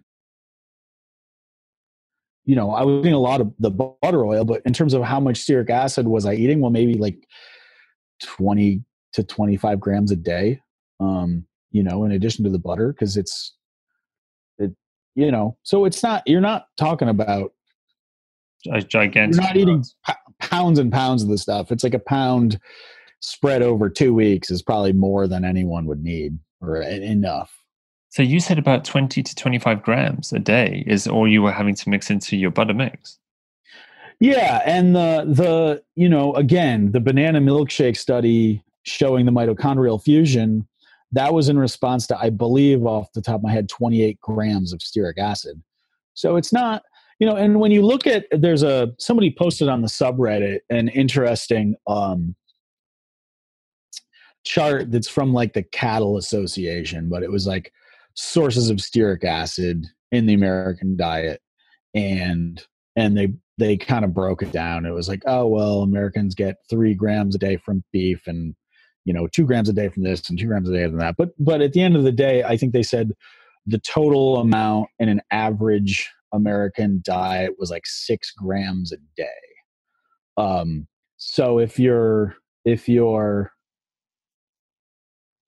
you 2.45 2.55
know, 2.55 2.71
I 2.71 2.83
was 2.83 2.99
eating 2.99 3.13
a 3.13 3.19
lot 3.19 3.41
of 3.41 3.53
the 3.59 3.71
butter 3.71 4.25
oil, 4.25 4.45
but 4.45 4.61
in 4.65 4.73
terms 4.73 4.93
of 4.93 5.03
how 5.03 5.19
much 5.19 5.39
stearic 5.39 5.69
acid 5.69 6.07
was 6.07 6.25
I 6.25 6.33
eating? 6.33 6.61
Well, 6.61 6.71
maybe 6.71 6.95
like 6.95 7.27
20 8.23 8.83
to 9.13 9.23
25 9.23 9.79
grams 9.79 10.11
a 10.11 10.15
day, 10.15 10.61
um, 10.99 11.45
you 11.71 11.83
know, 11.83 12.03
in 12.03 12.11
addition 12.11 12.43
to 12.45 12.49
the 12.49 12.59
butter, 12.59 12.91
because 12.91 13.17
it's, 13.17 13.55
it, 14.57 14.71
you 15.15 15.31
know, 15.31 15.57
so 15.63 15.85
it's 15.85 16.03
not, 16.03 16.23
you're 16.25 16.41
not 16.41 16.67
talking 16.77 17.09
about 17.09 17.53
a 18.71 18.81
gigantic. 18.81 19.35
You're 19.35 19.43
not 19.43 19.57
eating 19.57 19.83
pounds 20.39 20.79
and 20.79 20.91
pounds 20.91 21.23
of 21.23 21.29
the 21.29 21.37
stuff. 21.37 21.71
It's 21.71 21.83
like 21.83 21.93
a 21.93 21.99
pound 21.99 22.59
spread 23.19 23.61
over 23.61 23.89
two 23.89 24.13
weeks 24.13 24.51
is 24.51 24.61
probably 24.61 24.93
more 24.93 25.27
than 25.27 25.43
anyone 25.43 25.85
would 25.85 26.03
need 26.03 26.37
or 26.61 26.81
enough. 26.81 27.53
So 28.17 28.23
you 28.23 28.39
said 28.39 28.57
about 28.57 28.83
20 28.83 29.21
to 29.21 29.35
25 29.35 29.83
grams 29.83 30.33
a 30.33 30.39
day 30.39 30.83
is 30.87 31.07
all 31.07 31.27
you 31.27 31.43
were 31.43 31.51
having 31.51 31.75
to 31.75 31.87
mix 31.87 32.09
into 32.09 32.35
your 32.35 32.49
butter 32.49 32.73
mix. 32.73 33.19
Yeah, 34.19 34.63
and 34.65 34.95
the 34.95 35.23
the 35.27 35.83
you 35.93 36.09
know 36.09 36.33
again 36.33 36.91
the 36.91 36.99
banana 36.99 37.39
milkshake 37.39 37.95
study 37.95 38.63
showing 38.81 39.27
the 39.27 39.31
mitochondrial 39.31 40.01
fusion 40.01 40.67
that 41.11 41.31
was 41.31 41.47
in 41.47 41.59
response 41.59 42.07
to 42.07 42.17
I 42.17 42.31
believe 42.31 42.87
off 42.87 43.13
the 43.13 43.21
top 43.21 43.35
of 43.35 43.43
my 43.43 43.51
head 43.51 43.69
28 43.69 44.19
grams 44.19 44.73
of 44.73 44.79
stearic 44.79 45.19
acid. 45.19 45.61
So 46.15 46.37
it's 46.37 46.51
not 46.51 46.81
you 47.19 47.27
know 47.27 47.35
and 47.35 47.59
when 47.59 47.69
you 47.69 47.83
look 47.83 48.07
at 48.07 48.25
there's 48.31 48.63
a 48.63 48.95
somebody 48.97 49.29
posted 49.37 49.69
on 49.69 49.83
the 49.83 49.87
subreddit 49.87 50.61
an 50.71 50.87
interesting 50.87 51.75
um 51.85 52.35
chart 54.43 54.89
that's 54.89 55.07
from 55.07 55.33
like 55.33 55.53
the 55.53 55.61
cattle 55.61 56.17
association 56.17 57.09
but 57.09 57.21
it 57.21 57.29
was 57.29 57.45
like 57.45 57.71
sources 58.17 58.69
of 58.69 58.77
stearic 58.77 59.23
acid 59.23 59.85
in 60.11 60.25
the 60.25 60.33
American 60.33 60.97
diet, 60.97 61.41
and 61.93 62.61
and 62.95 63.17
they 63.17 63.33
they 63.57 63.77
kind 63.77 64.03
of 64.03 64.13
broke 64.13 64.41
it 64.41 64.51
down. 64.51 64.85
It 64.85 64.93
was 64.93 65.07
like, 65.07 65.21
oh 65.25 65.47
well, 65.47 65.81
Americans 65.81 66.35
get 66.35 66.57
three 66.69 66.93
grams 66.93 67.35
a 67.35 67.39
day 67.39 67.57
from 67.57 67.83
beef, 67.93 68.27
and 68.27 68.55
you 69.05 69.13
know, 69.13 69.27
two 69.27 69.45
grams 69.45 69.69
a 69.69 69.73
day 69.73 69.87
from 69.87 70.03
this, 70.03 70.29
and 70.29 70.37
two 70.37 70.47
grams 70.47 70.69
a 70.69 70.73
day 70.73 70.85
from 70.85 70.97
that. 70.97 71.15
But 71.17 71.29
but 71.39 71.61
at 71.61 71.73
the 71.73 71.81
end 71.81 71.95
of 71.95 72.03
the 72.03 72.11
day, 72.11 72.43
I 72.43 72.57
think 72.57 72.73
they 72.73 72.83
said 72.83 73.11
the 73.65 73.79
total 73.79 74.37
amount 74.37 74.89
in 74.99 75.09
an 75.09 75.21
average 75.31 76.09
American 76.33 77.01
diet 77.05 77.53
was 77.57 77.69
like 77.69 77.85
six 77.85 78.31
grams 78.31 78.91
a 78.91 78.97
day. 79.15 79.27
Um, 80.37 80.87
so 81.17 81.59
if 81.59 81.79
you're 81.79 82.35
if 82.65 82.89
you're 82.89 83.51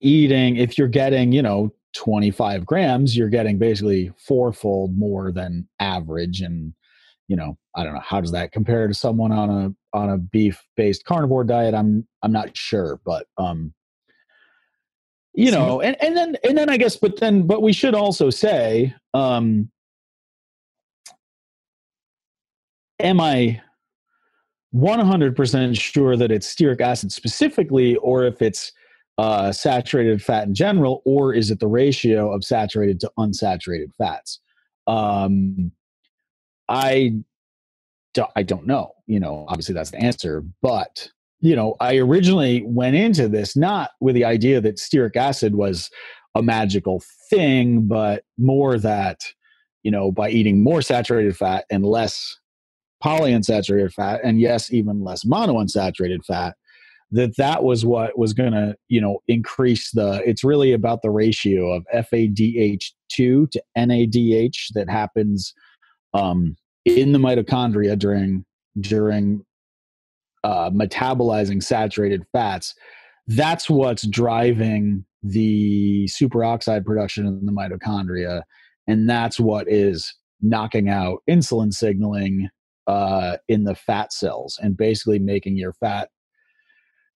eating, 0.01 0.55
if 0.55 0.77
you're 0.77 0.87
getting, 0.87 1.31
you 1.31 1.41
know, 1.41 1.73
25 1.95 2.65
grams, 2.65 3.17
you're 3.17 3.29
getting 3.29 3.57
basically 3.57 4.11
fourfold 4.17 4.97
more 4.97 5.31
than 5.31 5.67
average. 5.79 6.41
And, 6.41 6.73
you 7.27 7.35
know, 7.35 7.57
I 7.75 7.83
don't 7.83 7.93
know, 7.93 8.01
how 8.01 8.21
does 8.21 8.31
that 8.31 8.51
compare 8.51 8.87
to 8.87 8.93
someone 8.93 9.31
on 9.31 9.49
a, 9.49 9.97
on 9.97 10.09
a 10.09 10.17
beef 10.17 10.61
based 10.75 11.05
carnivore 11.05 11.43
diet? 11.43 11.73
I'm, 11.73 12.07
I'm 12.23 12.31
not 12.31 12.55
sure, 12.55 12.99
but, 13.05 13.25
um, 13.37 13.73
you 15.33 15.51
know, 15.51 15.81
and, 15.81 15.95
and 16.03 16.17
then, 16.17 16.35
and 16.43 16.57
then 16.57 16.69
I 16.69 16.77
guess, 16.77 16.97
but 16.97 17.19
then, 17.19 17.47
but 17.47 17.61
we 17.61 17.71
should 17.71 17.95
also 17.95 18.29
say, 18.29 18.93
um, 19.13 19.69
am 22.99 23.21
I 23.21 23.61
100% 24.75 25.79
sure 25.79 26.15
that 26.15 26.31
it's 26.31 26.53
stearic 26.53 26.81
acid 26.81 27.11
specifically, 27.11 27.95
or 27.97 28.25
if 28.25 28.41
it's 28.41 28.71
uh, 29.19 29.51
saturated 29.51 30.23
fat 30.23 30.47
in 30.47 30.55
general, 30.55 31.01
or 31.03 31.33
is 31.33 31.51
it 31.51 31.59
the 31.59 31.67
ratio 31.67 32.31
of 32.33 32.41
saturated 32.41 33.01
to 33.01 33.11
unsaturated 33.19 33.93
fats? 33.97 34.39
Um, 34.87 35.73
I 36.69 37.15
don't, 38.13 38.31
I 38.37 38.43
don't 38.43 38.65
know. 38.65 38.93
You 39.07 39.19
know, 39.19 39.45
obviously 39.49 39.75
that's 39.75 39.91
the 39.91 40.01
answer, 40.01 40.41
but 40.61 41.09
you 41.41 41.53
know, 41.53 41.75
I 41.81 41.97
originally 41.97 42.63
went 42.65 42.95
into 42.95 43.27
this 43.27 43.57
not 43.57 43.91
with 43.99 44.15
the 44.15 44.23
idea 44.23 44.61
that 44.61 44.77
stearic 44.77 45.17
acid 45.17 45.53
was 45.53 45.89
a 46.33 46.41
magical 46.41 47.03
thing, 47.29 47.87
but 47.87 48.23
more 48.37 48.79
that 48.79 49.19
you 49.83 49.91
know 49.91 50.13
by 50.13 50.29
eating 50.29 50.63
more 50.63 50.81
saturated 50.81 51.35
fat 51.35 51.65
and 51.69 51.85
less 51.85 52.37
polyunsaturated 53.03 53.91
fat, 53.91 54.21
and 54.23 54.39
yes, 54.39 54.71
even 54.71 55.03
less 55.03 55.25
monounsaturated 55.25 56.23
fat, 56.23 56.55
that 57.11 57.35
that 57.37 57.63
was 57.63 57.85
what 57.85 58.17
was 58.17 58.33
going 58.33 58.51
to 58.51 58.75
you 58.87 59.01
know 59.01 59.19
increase 59.27 59.91
the 59.91 60.21
it's 60.25 60.43
really 60.43 60.73
about 60.73 61.01
the 61.01 61.09
ratio 61.09 61.71
of 61.71 61.85
fadh2 61.93 62.81
to 63.09 63.49
nadh 63.77 64.55
that 64.73 64.89
happens 64.89 65.53
um, 66.13 66.55
in 66.85 67.11
the 67.11 67.19
mitochondria 67.19 67.97
during 67.97 68.45
during 68.79 69.43
uh, 70.43 70.69
metabolizing 70.69 71.61
saturated 71.61 72.23
fats. 72.31 72.73
That's 73.27 73.69
what's 73.69 74.07
driving 74.07 75.05
the 75.21 76.05
superoxide 76.05 76.85
production 76.85 77.27
in 77.27 77.45
the 77.45 77.51
mitochondria 77.51 78.43
and 78.87 79.09
that's 79.09 79.37
what 79.39 79.69
is 79.69 80.15
knocking 80.41 80.87
out 80.87 81.21
insulin 81.29 81.73
signaling 81.73 82.49
uh, 82.87 83.35
in 83.49 83.65
the 83.65 83.75
fat 83.75 84.13
cells 84.13 84.57
and 84.61 84.77
basically 84.77 85.19
making 85.19 85.57
your 85.57 85.73
fat 85.73 86.09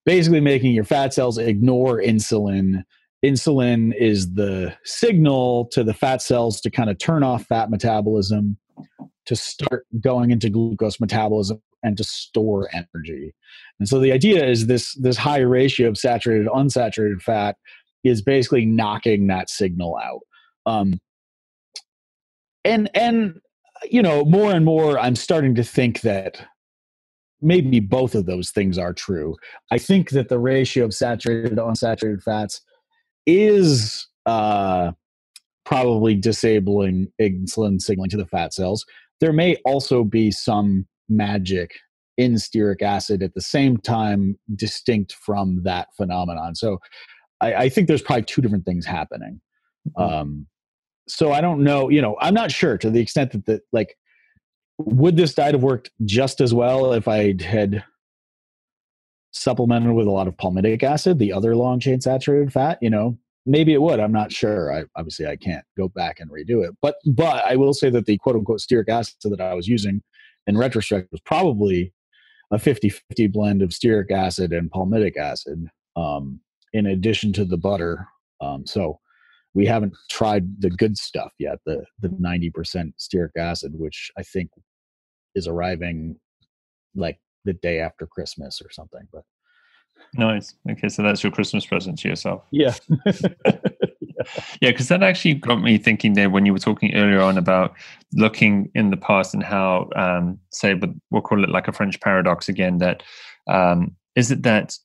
basically 0.05 0.41
making 0.41 0.73
your 0.73 0.83
fat 0.83 1.13
cells 1.13 1.37
ignore 1.37 2.01
insulin. 2.01 2.83
Insulin 3.23 3.95
is 3.97 4.33
the 4.33 4.75
signal 4.83 5.65
to 5.71 5.83
the 5.83 5.93
fat 5.93 6.21
cells 6.21 6.59
to 6.61 6.69
kind 6.69 6.89
of 6.89 6.97
turn 6.97 7.23
off 7.23 7.45
fat 7.45 7.69
metabolism 7.69 8.57
to 9.25 9.35
start 9.35 9.85
going 10.01 10.31
into 10.31 10.49
glucose 10.49 10.99
metabolism 10.99 11.61
and 11.83 11.97
to 11.97 12.03
store 12.03 12.69
energy. 12.73 13.33
And 13.79 13.87
so 13.87 13.99
the 13.99 14.11
idea 14.11 14.45
is 14.45 14.67
this 14.67 14.93
this 14.95 15.17
high 15.17 15.39
ratio 15.39 15.89
of 15.89 15.97
saturated 15.97 16.47
unsaturated 16.47 17.21
fat 17.21 17.55
is 18.03 18.21
basically 18.21 18.65
knocking 18.65 19.27
that 19.27 19.49
signal 19.49 19.97
out. 20.03 20.21
Um, 20.65 20.99
and 22.65 22.89
and 22.93 23.39
you 23.83 24.01
know 24.01 24.23
more 24.25 24.51
and 24.51 24.65
more 24.65 24.97
I'm 24.97 25.15
starting 25.15 25.55
to 25.55 25.63
think 25.63 26.01
that 26.01 26.45
maybe 27.43 27.79
both 27.79 28.15
of 28.15 28.25
those 28.25 28.51
things 28.51 28.77
are 28.77 28.93
true. 28.93 29.35
I 29.71 29.77
think 29.77 30.11
that 30.11 30.29
the 30.29 30.39
ratio 30.39 30.85
of 30.85 30.93
saturated 30.93 31.55
to 31.55 31.61
unsaturated 31.61 32.23
fats 32.23 32.61
is 33.25 34.07
uh, 34.25 34.91
probably 35.65 36.15
disabling 36.15 37.07
insulin 37.21 37.81
signaling 37.81 38.09
to 38.11 38.17
the 38.17 38.25
fat 38.25 38.53
cells. 38.53 38.85
There 39.19 39.33
may 39.33 39.57
also 39.65 40.03
be 40.03 40.31
some 40.31 40.87
magic 41.09 41.71
in 42.17 42.35
stearic 42.35 42.81
acid 42.81 43.23
at 43.23 43.33
the 43.33 43.41
same 43.41 43.77
time, 43.77 44.37
distinct 44.55 45.13
from 45.13 45.63
that 45.63 45.87
phenomenon. 45.97 46.55
So 46.55 46.79
I, 47.41 47.53
I 47.55 47.69
think 47.69 47.87
there's 47.87 48.01
probably 48.01 48.23
two 48.23 48.41
different 48.41 48.65
things 48.65 48.85
happening. 48.85 49.41
Mm-hmm. 49.97 50.13
Um, 50.13 50.47
so 51.07 51.31
I 51.31 51.41
don't 51.41 51.63
know, 51.63 51.89
you 51.89 52.01
know, 52.01 52.15
I'm 52.21 52.33
not 52.33 52.51
sure 52.51 52.77
to 52.77 52.89
the 52.89 53.01
extent 53.01 53.31
that 53.31 53.45
the 53.45 53.61
like 53.71 53.97
would 54.77 55.17
this 55.17 55.33
diet 55.33 55.53
have 55.53 55.63
worked 55.63 55.91
just 56.05 56.41
as 56.41 56.53
well 56.53 56.93
if 56.93 57.07
I 57.07 57.35
had 57.41 57.83
supplemented 59.31 59.93
with 59.93 60.07
a 60.07 60.11
lot 60.11 60.27
of 60.27 60.37
palmitic 60.37 60.83
acid, 60.83 61.19
the 61.19 61.33
other 61.33 61.55
long 61.55 61.79
chain 61.79 62.01
saturated 62.01 62.51
fat? 62.51 62.79
You 62.81 62.89
know, 62.89 63.17
maybe 63.45 63.73
it 63.73 63.81
would. 63.81 63.99
I'm 63.99 64.11
not 64.11 64.31
sure. 64.31 64.73
I, 64.73 64.83
obviously, 64.95 65.27
I 65.27 65.35
can't 65.35 65.65
go 65.77 65.89
back 65.89 66.19
and 66.19 66.29
redo 66.29 66.63
it. 66.65 66.75
But 66.81 66.95
but 67.05 67.45
I 67.45 67.55
will 67.55 67.73
say 67.73 67.89
that 67.89 68.05
the 68.05 68.17
quote 68.17 68.35
unquote 68.35 68.59
stearic 68.59 68.89
acid 68.89 69.15
that 69.23 69.41
I 69.41 69.53
was 69.53 69.67
using 69.67 70.01
in 70.47 70.57
retrospect 70.57 71.11
was 71.11 71.21
probably 71.21 71.93
a 72.51 72.57
50-50 72.57 73.31
blend 73.31 73.61
of 73.61 73.69
stearic 73.69 74.11
acid 74.11 74.51
and 74.51 74.69
palmitic 74.71 75.17
acid, 75.17 75.67
um, 75.95 76.39
in 76.73 76.85
addition 76.85 77.33
to 77.33 77.45
the 77.45 77.57
butter. 77.57 78.07
Um, 78.41 78.67
so 78.67 78.99
we 79.53 79.65
haven't 79.65 79.93
tried 80.09 80.61
the 80.61 80.69
good 80.69 80.97
stuff 80.97 81.31
yet, 81.39 81.59
the 81.65 81.85
the 81.99 82.09
90% 82.09 82.93
stearic 82.99 83.37
acid, 83.37 83.73
which 83.75 84.11
I 84.17 84.23
think 84.23 84.49
is 85.35 85.47
arriving 85.47 86.17
like 86.95 87.19
the 87.45 87.53
day 87.53 87.79
after 87.79 88.07
Christmas 88.07 88.61
or 88.61 88.71
something. 88.71 89.07
But 89.11 89.23
Nice. 90.15 90.55
Okay, 90.69 90.89
so 90.89 91.01
that's 91.01 91.23
your 91.23 91.31
Christmas 91.31 91.65
present 91.65 91.99
to 91.99 92.07
yourself. 92.07 92.43
Yeah. 92.51 92.75
yeah, 94.61 94.71
because 94.71 94.87
that 94.89 95.01
actually 95.01 95.35
got 95.35 95.61
me 95.61 95.77
thinking 95.77 96.13
there 96.13 96.29
when 96.29 96.45
you 96.45 96.53
were 96.53 96.59
talking 96.59 96.93
earlier 96.93 97.21
on 97.21 97.37
about 97.37 97.73
looking 98.13 98.69
in 98.75 98.91
the 98.91 98.97
past 98.97 99.33
and 99.33 99.43
how, 99.43 99.89
um, 99.95 100.39
say, 100.51 100.73
but 100.73 100.89
we'll 101.09 101.21
call 101.21 101.43
it 101.43 101.49
like 101.49 101.67
a 101.67 101.71
French 101.71 101.99
paradox 101.99 102.47
again. 102.47 102.77
That 102.77 103.01
um, 103.47 103.95
is 104.15 104.29
it 104.29 104.43
that 104.43 104.77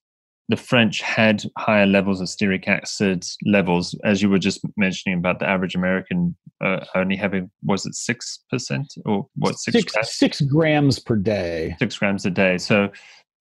the 0.48 0.56
French 0.56 1.02
had 1.02 1.42
higher 1.58 1.86
levels 1.86 2.20
of 2.20 2.28
stearic 2.28 2.66
acid 2.66 3.24
levels, 3.44 3.94
as 4.04 4.22
you 4.22 4.30
were 4.30 4.38
just 4.38 4.60
mentioning 4.76 5.18
about 5.18 5.40
the 5.40 5.48
average 5.48 5.74
American 5.74 6.36
uh, 6.64 6.84
only 6.94 7.16
having 7.16 7.50
was 7.62 7.86
it 7.86 7.94
six 7.94 8.40
percent 8.50 8.94
or 9.04 9.26
what 9.36 9.58
six 9.58 9.72
six 9.76 9.92
grams? 9.92 10.12
six 10.12 10.40
grams 10.40 10.98
per 10.98 11.16
day? 11.16 11.76
Six 11.78 11.98
grams 11.98 12.24
a 12.24 12.30
day. 12.30 12.58
So, 12.58 12.90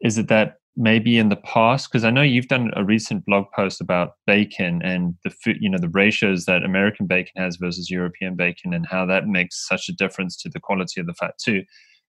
is 0.01 0.17
it 0.17 0.27
that 0.27 0.57
maybe 0.77 1.17
in 1.17 1.29
the 1.29 1.35
past 1.37 1.89
because 1.91 2.03
i 2.03 2.11
know 2.11 2.21
you've 2.21 2.47
done 2.47 2.69
a 2.75 2.83
recent 2.83 3.25
blog 3.25 3.45
post 3.55 3.81
about 3.81 4.11
bacon 4.27 4.79
and 4.83 5.15
the 5.23 5.31
food 5.31 5.57
you 5.59 5.67
know 5.67 5.79
the 5.79 5.89
ratios 5.89 6.45
that 6.45 6.63
american 6.63 7.07
bacon 7.07 7.33
has 7.35 7.55
versus 7.55 7.89
european 7.89 8.35
bacon 8.35 8.73
and 8.73 8.85
how 8.85 9.03
that 9.03 9.25
makes 9.25 9.67
such 9.67 9.89
a 9.89 9.93
difference 9.93 10.37
to 10.37 10.49
the 10.49 10.59
quality 10.59 11.01
of 11.01 11.07
the 11.07 11.15
fat 11.15 11.33
too 11.43 11.63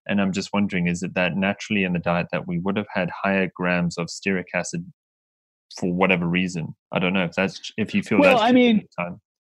and 0.07 0.21
i'm 0.21 0.33
just 0.33 0.51
wondering 0.53 0.87
is 0.87 1.03
it 1.03 1.15
that 1.15 1.37
naturally 1.37 1.85
in 1.85 1.93
the 1.93 1.99
diet 1.99 2.27
that 2.33 2.47
we 2.47 2.59
would 2.59 2.77
have 2.77 2.87
had 2.93 3.11
higher 3.11 3.51
grams 3.55 3.99
of 3.99 4.07
stearic 4.07 4.47
acid 4.55 4.85
for 5.79 5.93
whatever 5.93 6.27
reason 6.27 6.75
i 6.93 6.99
don't 6.99 7.13
know 7.13 7.25
if 7.25 7.33
that's 7.33 7.73
if 7.77 7.95
you 7.95 8.03
feel 8.03 8.19
well 8.19 8.41
i 8.41 8.53
mean 8.53 8.87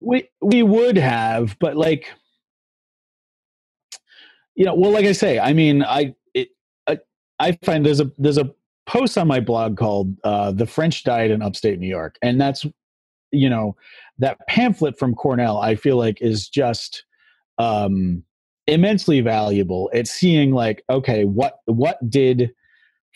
we 0.01 0.29
we 0.41 0.63
would 0.63 0.97
have 0.97 1.57
but 1.59 1.77
like 1.77 2.13
you 4.55 4.65
know 4.65 4.75
well 4.75 4.91
like 4.91 5.07
i 5.07 5.13
say 5.13 5.39
i 5.39 5.53
mean 5.53 5.83
i 5.83 6.15
it, 6.35 6.49
I, 6.87 6.99
I 7.39 7.59
find 7.65 7.85
there's 7.85 8.01
a 8.01 8.11
there's 8.19 8.39
a 8.39 8.51
post 8.89 9.19
on 9.19 9.29
my 9.29 9.39
blog 9.39 9.77
called 9.77 10.17
uh, 10.25 10.51
"The 10.51 10.67
French 10.67 11.05
Diet 11.05 11.31
in 11.31 11.43
Upstate 11.43 11.79
New 11.79 11.89
York," 11.89 12.17
and 12.23 12.41
that's 12.41 12.67
you 13.31 13.49
know 13.49 13.77
that 14.19 14.39
pamphlet 14.49 14.99
from 14.99 15.15
Cornell. 15.15 15.59
I 15.59 15.77
feel 15.77 15.97
like 15.97 16.21
is 16.21 16.49
just 16.49 17.05
um, 17.59 18.25
immensely 18.69 19.21
valuable 19.21 19.91
at 19.93 20.07
seeing 20.07 20.53
like 20.53 20.83
okay, 20.91 21.25
what 21.25 21.55
what 21.67 21.99
did 22.09 22.51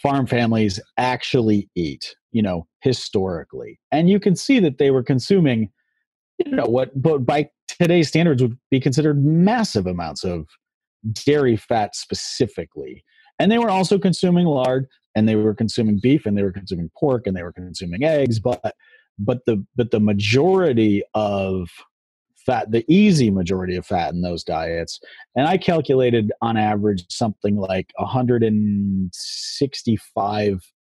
farm 0.03 0.27
families 0.27 0.81
actually 0.97 1.69
eat? 1.77 2.17
You 2.33 2.43
know, 2.43 2.67
historically, 2.81 3.79
and 3.93 4.09
you 4.11 4.19
can 4.19 4.35
see 4.35 4.59
that 4.61 4.79
they 4.79 4.91
were 4.91 5.03
consuming, 5.03 5.71
you 6.45 6.53
know, 6.53 6.67
what 6.67 6.91
but 7.01 7.25
by 7.25 7.51
today's 7.69 8.09
standards 8.09 8.43
would 8.43 8.59
be 8.71 8.81
considered 8.81 9.25
massive 9.25 9.87
amounts 9.87 10.25
of 10.25 10.47
dairy 11.27 11.57
fat 11.57 11.95
specifically. 11.95 13.05
And 13.39 13.51
they 13.51 13.59
were 13.59 13.71
also 13.71 13.99
consuming 13.99 14.47
lard 14.47 14.87
and 15.15 15.29
they 15.29 15.37
were 15.37 15.55
consuming 15.55 15.99
beef 16.01 16.27
and 16.27 16.37
they 16.37 16.43
were 16.43 16.53
consuming 16.53 16.91
pork 16.99 17.27
and 17.27 17.37
they 17.37 17.43
were 17.43 17.53
consuming 17.53 18.05
eggs 18.05 18.39
but 18.39 18.75
but 19.19 19.41
the 19.47 19.65
but 19.77 19.91
the 19.91 20.01
majority 20.01 21.03
of 21.15 21.69
fat 22.45 22.71
the 22.71 22.85
easy 22.89 23.31
majority 23.31 23.77
of 23.77 23.87
fat 23.87 24.13
in 24.13 24.21
those 24.23 24.45
diets 24.45 25.01
and 25.37 25.47
i 25.47 25.57
calculated 25.57 26.33
on 26.41 26.57
average 26.57 27.05
something 27.09 27.57
like 27.57 27.93
165 27.97 30.73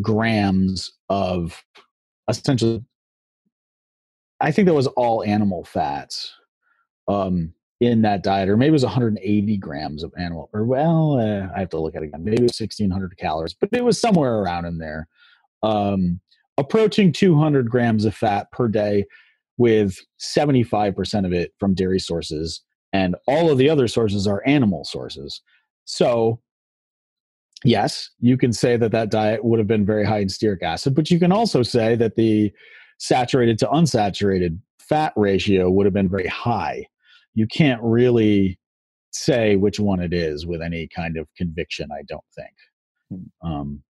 grams 0.00 0.92
of 1.08 1.62
essentially 2.28 2.84
i 4.40 4.50
think 4.50 4.66
that 4.66 4.74
was 4.74 4.88
all 4.88 5.22
animal 5.24 5.64
fats 5.64 6.34
um 7.08 7.54
in 7.80 8.02
that 8.02 8.22
diet, 8.22 8.48
or 8.48 8.56
maybe 8.56 8.68
it 8.68 8.72
was 8.72 8.84
180 8.84 9.56
grams 9.58 10.02
of 10.02 10.12
animal, 10.18 10.48
or 10.52 10.64
well, 10.64 11.18
uh, 11.18 11.48
I 11.54 11.60
have 11.60 11.70
to 11.70 11.80
look 11.80 11.94
at 11.94 12.02
it 12.02 12.06
again. 12.06 12.24
Maybe 12.24 12.38
it 12.38 12.42
was 12.42 12.60
1600 12.60 13.16
calories, 13.16 13.54
but 13.54 13.70
it 13.72 13.84
was 13.84 14.00
somewhere 14.00 14.36
around 14.36 14.64
in 14.64 14.78
there. 14.78 15.08
Um, 15.62 16.20
approaching 16.56 17.12
200 17.12 17.70
grams 17.70 18.04
of 18.04 18.14
fat 18.14 18.50
per 18.52 18.68
day, 18.68 19.06
with 19.56 19.98
75% 20.20 21.26
of 21.26 21.32
it 21.32 21.52
from 21.58 21.74
dairy 21.74 21.98
sources, 21.98 22.62
and 22.92 23.16
all 23.26 23.50
of 23.50 23.58
the 23.58 23.68
other 23.68 23.88
sources 23.88 24.26
are 24.26 24.42
animal 24.46 24.84
sources. 24.84 25.40
So, 25.84 26.40
yes, 27.64 28.10
you 28.20 28.36
can 28.36 28.52
say 28.52 28.76
that 28.76 28.92
that 28.92 29.10
diet 29.10 29.44
would 29.44 29.58
have 29.58 29.68
been 29.68 29.86
very 29.86 30.04
high 30.04 30.20
in 30.20 30.28
stearic 30.28 30.62
acid, 30.62 30.94
but 30.94 31.10
you 31.10 31.18
can 31.18 31.32
also 31.32 31.62
say 31.62 31.94
that 31.96 32.16
the 32.16 32.52
saturated 32.98 33.58
to 33.58 33.66
unsaturated 33.66 34.58
fat 34.78 35.12
ratio 35.16 35.70
would 35.70 35.86
have 35.86 35.94
been 35.94 36.08
very 36.08 36.28
high 36.28 36.86
you 37.34 37.46
can't 37.46 37.82
really 37.82 38.58
say 39.10 39.56
which 39.56 39.78
one 39.78 40.00
it 40.00 40.12
is 40.12 40.46
with 40.46 40.62
any 40.62 40.88
kind 40.88 41.16
of 41.16 41.28
conviction. 41.36 41.90
I 41.92 42.02
don't 42.08 42.24
think. 42.34 42.54
Hmm. 43.10 43.48
Um, 43.48 43.82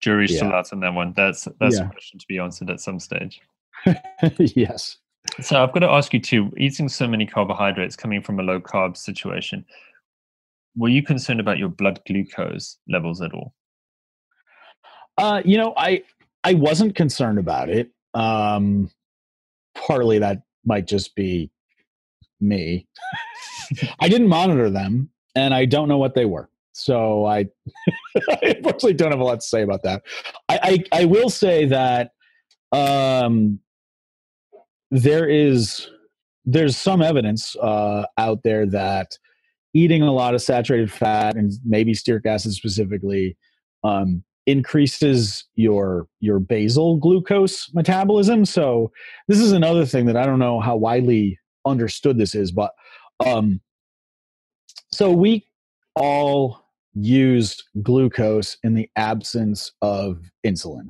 Jury's 0.00 0.32
yeah. 0.32 0.38
still 0.38 0.52
out 0.52 0.72
on 0.72 0.80
that 0.80 0.94
one. 0.94 1.12
That's 1.14 1.46
that's 1.60 1.78
yeah. 1.78 1.86
a 1.86 1.90
question 1.90 2.18
to 2.18 2.26
be 2.26 2.38
answered 2.38 2.70
at 2.70 2.80
some 2.80 2.98
stage. 2.98 3.40
yes. 4.38 4.98
So 5.40 5.62
I've 5.62 5.72
got 5.72 5.80
to 5.80 5.90
ask 5.90 6.12
you 6.12 6.20
too. 6.20 6.52
Eating 6.56 6.88
so 6.88 7.06
many 7.06 7.26
carbohydrates, 7.26 7.96
coming 7.96 8.22
from 8.22 8.38
a 8.38 8.42
low 8.42 8.60
carb 8.60 8.96
situation, 8.96 9.64
were 10.76 10.88
you 10.88 11.02
concerned 11.02 11.40
about 11.40 11.58
your 11.58 11.68
blood 11.68 12.00
glucose 12.06 12.78
levels 12.88 13.20
at 13.20 13.32
all? 13.32 13.54
Uh, 15.18 15.42
you 15.44 15.58
know, 15.58 15.74
I 15.76 16.02
I 16.44 16.54
wasn't 16.54 16.96
concerned 16.96 17.38
about 17.38 17.68
it. 17.68 17.90
Um, 18.14 18.90
partly 19.74 20.18
that 20.18 20.42
might 20.64 20.86
just 20.86 21.14
be 21.14 21.50
me. 22.40 22.86
I 24.00 24.08
didn't 24.08 24.28
monitor 24.28 24.70
them, 24.70 25.10
and 25.34 25.54
I 25.54 25.64
don't 25.64 25.88
know 25.88 25.98
what 25.98 26.14
they 26.14 26.24
were. 26.24 26.48
So 26.72 27.26
I, 27.26 27.48
I 28.30 28.54
unfortunately 28.56 28.94
don't 28.94 29.10
have 29.12 29.20
a 29.20 29.24
lot 29.24 29.40
to 29.40 29.46
say 29.46 29.62
about 29.62 29.82
that. 29.82 30.02
I, 30.48 30.84
I, 30.92 31.00
I 31.00 31.04
will 31.04 31.30
say 31.30 31.66
that 31.66 32.12
um, 32.72 33.60
there 34.90 35.28
is 35.28 35.88
there's 36.44 36.76
some 36.76 37.02
evidence 37.02 37.54
uh, 37.56 38.04
out 38.18 38.42
there 38.42 38.66
that 38.66 39.16
eating 39.74 40.02
a 40.02 40.12
lot 40.12 40.34
of 40.34 40.42
saturated 40.42 40.90
fat 40.90 41.36
and 41.36 41.52
maybe 41.64 41.92
stearic 41.92 42.26
acid 42.26 42.52
specifically 42.52 43.36
um, 43.84 44.22
increases 44.46 45.44
your 45.54 46.08
your 46.20 46.38
basal 46.38 46.96
glucose 46.96 47.72
metabolism. 47.74 48.44
So 48.44 48.90
this 49.28 49.38
is 49.38 49.52
another 49.52 49.86
thing 49.86 50.06
that 50.06 50.16
I 50.16 50.26
don't 50.26 50.38
know 50.38 50.60
how 50.60 50.76
widely 50.76 51.38
understood 51.64 52.18
this 52.18 52.34
is, 52.34 52.50
but 52.50 52.72
um, 53.24 53.60
so 54.92 55.10
we 55.12 55.46
all 55.94 56.62
used 56.94 57.64
glucose 57.82 58.56
in 58.62 58.74
the 58.74 58.90
absence 58.96 59.72
of 59.80 60.20
insulin. 60.44 60.88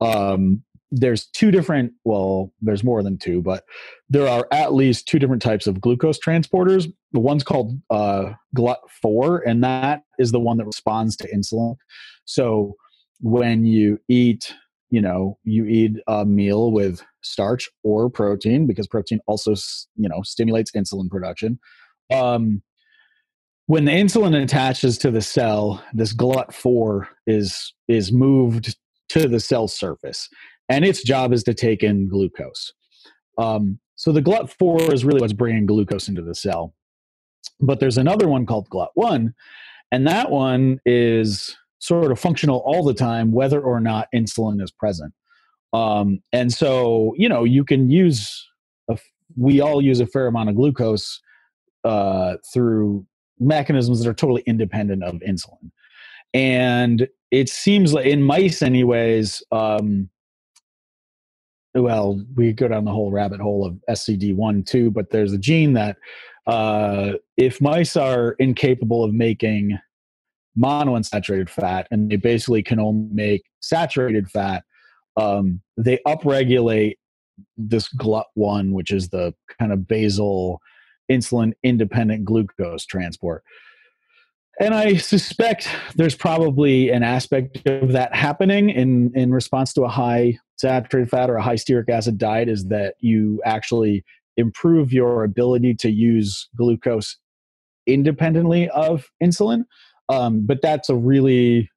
Um, 0.00 0.62
there's 0.94 1.26
two 1.26 1.50
different, 1.50 1.92
well, 2.04 2.52
there's 2.60 2.84
more 2.84 3.02
than 3.02 3.18
two, 3.18 3.42
but 3.42 3.64
there 4.08 4.28
are 4.28 4.46
at 4.52 4.74
least 4.74 5.08
two 5.08 5.18
different 5.18 5.42
types 5.42 5.66
of 5.66 5.80
glucose 5.80 6.18
transporters. 6.18 6.90
the 7.12 7.20
one's 7.20 7.42
called 7.42 7.72
uh, 7.90 8.32
GLUT4, 8.56 9.40
and 9.44 9.62
that 9.64 10.02
is 10.18 10.30
the 10.30 10.40
one 10.40 10.56
that 10.58 10.66
responds 10.66 11.16
to 11.16 11.28
insulin. 11.34 11.74
So 12.26 12.74
when 13.20 13.64
you 13.64 13.98
eat, 14.08 14.54
you 14.90 15.00
know, 15.00 15.38
you 15.42 15.66
eat 15.66 15.96
a 16.06 16.24
meal 16.24 16.70
with 16.70 17.02
starch 17.22 17.68
or 17.82 18.08
protein, 18.08 18.66
because 18.66 18.86
protein 18.86 19.18
also, 19.26 19.54
you 19.96 20.08
know, 20.08 20.22
stimulates 20.22 20.70
insulin 20.72 21.10
production. 21.10 21.58
Um, 22.12 22.62
when 23.66 23.86
the 23.86 23.92
insulin 23.92 24.40
attaches 24.40 24.98
to 24.98 25.10
the 25.10 25.22
cell, 25.22 25.82
this 25.92 26.14
GLUT4 26.14 27.08
is 27.26 27.74
is 27.88 28.12
moved 28.12 28.76
to 29.08 29.28
the 29.28 29.40
cell 29.40 29.68
surface, 29.68 30.28
and 30.68 30.84
its 30.84 31.02
job 31.02 31.32
is 31.32 31.42
to 31.44 31.54
take 31.54 31.82
in 31.82 32.08
glucose. 32.08 32.72
Um, 33.38 33.78
so 33.96 34.12
the 34.12 34.22
GLUT4 34.22 34.92
is 34.92 35.04
really 35.04 35.20
what's 35.20 35.32
bringing 35.32 35.66
glucose 35.66 36.08
into 36.08 36.22
the 36.22 36.34
cell. 36.34 36.74
But 37.60 37.80
there's 37.80 37.98
another 37.98 38.28
one 38.28 38.46
called 38.46 38.68
GLUT1, 38.70 39.32
and 39.92 40.06
that 40.06 40.30
one 40.30 40.80
is 40.84 41.56
sort 41.78 42.10
of 42.10 42.18
functional 42.18 42.62
all 42.64 42.82
the 42.82 42.94
time, 42.94 43.32
whether 43.32 43.60
or 43.60 43.80
not 43.80 44.08
insulin 44.14 44.62
is 44.62 44.70
present. 44.70 45.12
Um, 45.72 46.20
and 46.32 46.52
so, 46.52 47.14
you 47.16 47.28
know, 47.28 47.44
you 47.44 47.64
can 47.64 47.90
use, 47.90 48.48
a, 48.88 48.98
we 49.36 49.60
all 49.60 49.82
use 49.82 50.00
a 50.00 50.06
fair 50.06 50.26
amount 50.26 50.48
of 50.48 50.56
glucose 50.56 51.20
uh, 51.84 52.36
through 52.52 53.04
mechanisms 53.38 54.02
that 54.02 54.08
are 54.08 54.14
totally 54.14 54.42
independent 54.46 55.04
of 55.04 55.16
insulin. 55.16 55.70
And 56.32 57.08
it 57.30 57.48
seems 57.48 57.92
like 57.92 58.06
in 58.06 58.22
mice, 58.22 58.62
anyways, 58.62 59.42
um, 59.52 60.08
well, 61.74 62.24
we 62.36 62.52
go 62.52 62.68
down 62.68 62.84
the 62.84 62.92
whole 62.92 63.10
rabbit 63.10 63.40
hole 63.40 63.66
of 63.66 63.76
SCD1 63.90 64.66
too, 64.66 64.90
but 64.90 65.10
there's 65.10 65.32
a 65.32 65.38
gene 65.38 65.72
that 65.72 65.96
uh, 66.46 67.14
if 67.36 67.60
mice 67.60 67.96
are 67.96 68.32
incapable 68.38 69.02
of 69.02 69.12
making 69.12 69.78
monounsaturated 70.58 71.48
fat 71.48 71.88
and 71.90 72.10
they 72.10 72.16
basically 72.16 72.62
can 72.62 72.78
only 72.78 73.08
make 73.12 73.44
saturated 73.60 74.30
fat, 74.30 74.62
um, 75.16 75.60
they 75.76 75.98
upregulate 76.06 76.96
this 77.56 77.92
GLUT1, 77.94 78.72
which 78.72 78.92
is 78.92 79.08
the 79.08 79.34
kind 79.58 79.72
of 79.72 79.88
basal 79.88 80.60
insulin 81.10 81.52
independent 81.62 82.24
glucose 82.24 82.86
transport. 82.86 83.42
And 84.60 84.72
I 84.72 84.96
suspect 84.96 85.68
there's 85.96 86.14
probably 86.14 86.90
an 86.90 87.02
aspect 87.02 87.66
of 87.66 87.92
that 87.92 88.14
happening 88.14 88.70
in, 88.70 89.10
in 89.16 89.32
response 89.32 89.72
to 89.74 89.82
a 89.82 89.88
high 89.88 90.38
saturated 90.56 91.10
fat 91.10 91.30
or 91.30 91.36
a 91.36 91.42
high 91.42 91.56
stearic 91.56 91.88
acid 91.88 92.18
diet 92.18 92.48
is 92.48 92.66
that 92.68 92.94
you 93.00 93.40
actually 93.44 94.04
improve 94.36 94.92
your 94.92 95.24
ability 95.24 95.74
to 95.74 95.90
use 95.90 96.48
glucose 96.56 97.16
independently 97.86 98.68
of 98.70 99.08
insulin. 99.22 99.64
Um, 100.08 100.46
but 100.46 100.60
that's 100.62 100.88
a 100.88 100.94
really 100.94 101.70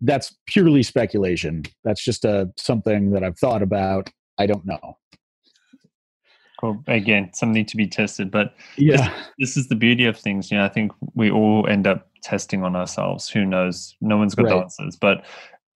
that's 0.00 0.34
purely 0.46 0.82
speculation. 0.82 1.64
That's 1.84 2.04
just 2.04 2.24
a 2.24 2.50
something 2.56 3.10
that 3.12 3.24
I've 3.24 3.38
thought 3.38 3.62
about. 3.62 4.10
I 4.38 4.46
don't 4.46 4.66
know. 4.66 4.98
Cool. 6.60 6.82
Again, 6.86 7.30
something 7.34 7.66
to 7.66 7.76
be 7.76 7.86
tested. 7.86 8.30
But 8.30 8.54
yeah, 8.76 8.96
this, 8.96 9.26
this, 9.38 9.56
is 9.56 9.68
the 9.68 9.74
beauty 9.74 10.06
of 10.06 10.18
things. 10.18 10.50
You 10.50 10.58
know, 10.58 10.64
I 10.64 10.68
think 10.68 10.92
we 11.14 11.30
all 11.30 11.66
end 11.68 11.86
up 11.86 12.08
testing 12.22 12.62
on 12.62 12.74
ourselves. 12.74 13.28
Who 13.28 13.44
knows? 13.44 13.94
No 14.00 14.16
one's 14.16 14.34
got 14.34 14.44
right. 14.44 14.54
the 14.54 14.62
answers. 14.62 14.96
But 14.96 15.24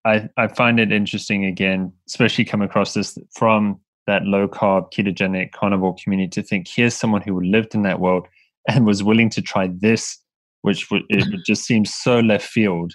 I, 0.05 0.28
I 0.36 0.48
find 0.48 0.80
it 0.80 0.92
interesting 0.92 1.44
again, 1.44 1.92
especially 2.09 2.44
come 2.44 2.62
across 2.62 2.94
this 2.94 3.18
from 3.34 3.80
that 4.07 4.24
low 4.24 4.48
carb 4.48 4.92
ketogenic 4.92 5.53
carnivore 5.53 5.94
community 6.03 6.28
to 6.40 6.42
think 6.42 6.66
here's 6.68 6.94
someone 6.94 7.22
who 7.22 7.40
lived 7.40 7.74
in 7.74 7.82
that 7.82 8.01
world 8.01 8.26
and 8.68 8.86
was 8.86 9.03
willing 9.03 9.30
to 9.30 9.42
try 9.42 9.68
this, 9.80 10.18
which 10.62 10.90
would, 10.90 11.03
it 11.09 11.44
just 11.46 11.64
seems 11.64 11.94
so 11.94 12.20
left 12.20 12.46
field. 12.46 12.94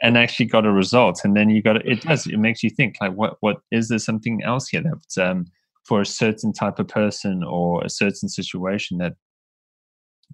and 0.01 0.18
actually 0.18 0.47
got 0.47 0.66
a 0.66 0.72
result 0.72 1.22
and 1.24 1.38
then 1.38 1.47
you 1.47 1.61
got 1.61 1.76
it 1.86 2.01
does 2.01 2.26
it 2.26 2.39
makes 2.39 2.64
you 2.64 2.70
think 2.72 2.95
like 2.99 3.14
what 3.14 3.38
what 3.41 3.57
is 3.70 3.88
there 3.88 3.99
something 3.99 4.41
else 4.43 4.68
here 4.68 4.82
that's 4.82 5.20
um 5.20 5.45
for 5.86 6.01
a 6.01 6.05
certain 6.05 6.51
type 6.51 6.80
of 6.80 6.88
person 6.88 7.43
or 7.43 7.84
a 7.84 7.89
certain 7.91 8.28
situation 8.28 8.97
that 8.97 9.14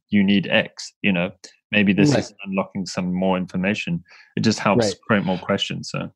you 0.09 0.23
need 0.23 0.47
X, 0.47 0.93
you 1.01 1.11
know, 1.11 1.31
maybe 1.71 1.93
this 1.93 2.11
right. 2.11 2.19
is 2.19 2.33
unlocking 2.45 2.85
some 2.85 3.13
more 3.13 3.37
information. 3.37 4.03
It 4.35 4.41
just 4.41 4.59
helps 4.59 4.87
right. 4.87 4.95
create 5.07 5.23
more 5.25 5.37
questions. 5.39 5.89
So 5.89 6.11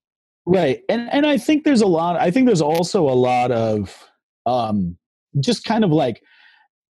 Right. 0.46 0.82
And 0.90 1.12
and 1.12 1.26
I 1.26 1.38
think 1.38 1.64
there's 1.64 1.82
a 1.82 1.88
lot 1.88 2.18
I 2.20 2.32
think 2.32 2.48
there's 2.48 2.62
also 2.62 3.08
a 3.08 3.16
lot 3.16 3.52
of 3.52 4.08
um 4.46 4.98
just 5.40 5.64
kind 5.64 5.84
of 5.84 5.92
like 5.92 6.22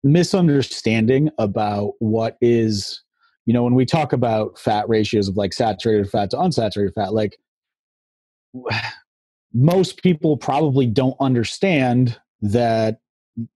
misunderstanding 0.03 1.30
about 1.38 1.93
what 1.99 2.38
is 2.41 3.03
you 3.45 3.53
know 3.53 3.64
when 3.64 3.76
we 3.76 3.86
talk 3.86 4.11
about 4.11 4.57
fat 4.59 4.88
ratios 4.89 5.28
of 5.28 5.38
like 5.38 5.53
saturated 5.53 6.09
fat 6.09 6.32
to 6.32 6.38
unsaturated 6.38 6.93
fat 6.93 7.14
like 7.14 7.38
most 9.53 10.01
people 10.01 10.36
probably 10.36 10.88
don't 10.88 11.16
understand 11.20 12.20
that 12.41 12.99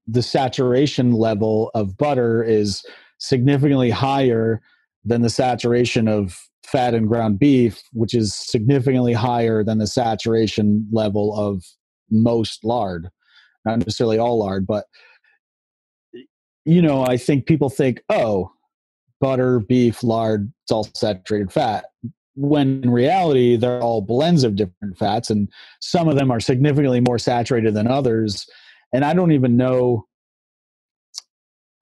the 0.08 0.22
saturation 0.22 1.12
level 1.12 1.72
of 1.74 1.97
butter 1.97 2.43
is 2.43 2.86
significantly 3.18 3.89
higher 3.89 4.62
than 5.06 5.22
the 5.22 5.30
saturation 5.30 6.08
of 6.08 6.38
fat 6.66 6.93
and 6.93 7.08
ground 7.08 7.39
beef, 7.39 7.82
which 7.93 8.14
is 8.14 8.34
significantly 8.36 9.14
higher 9.14 9.64
than 9.64 9.78
the 9.78 9.88
saturation 9.88 10.88
level 10.91 11.38
of 11.38 11.64
most 12.10 12.64
lard. 12.64 13.10
Not 13.66 13.80
necessarily 13.80 14.18
all 14.18 14.39
lard, 14.39 14.68
but 14.68 14.86
you 16.66 16.82
know, 16.82 17.04
I 17.04 17.16
think 17.16 17.45
people 17.45 17.70
think, 17.70 18.02
oh, 18.10 18.52
butter, 19.22 19.60
beef, 19.60 20.04
lard, 20.04 20.52
it's 20.64 20.72
all 20.72 20.84
saturated 20.95 21.52
fat. 21.52 21.86
When 22.36 22.84
in 22.84 22.91
reality, 22.91 23.56
they're 23.56 23.82
all 23.82 24.02
blends 24.02 24.43
of 24.43 24.58
different 24.58 24.98
fats, 24.98 25.30
and 25.30 25.50
some 25.80 26.08
of 26.08 26.18
them 26.18 26.30
are 26.30 26.41
significantly 26.41 27.00
more 27.00 27.18
saturated 27.18 27.74
than 27.74 27.88
others 27.88 28.48
and 28.93 29.04
I 29.04 29.14
don't 29.14 29.32
even 29.32 29.58
know 29.58 30.08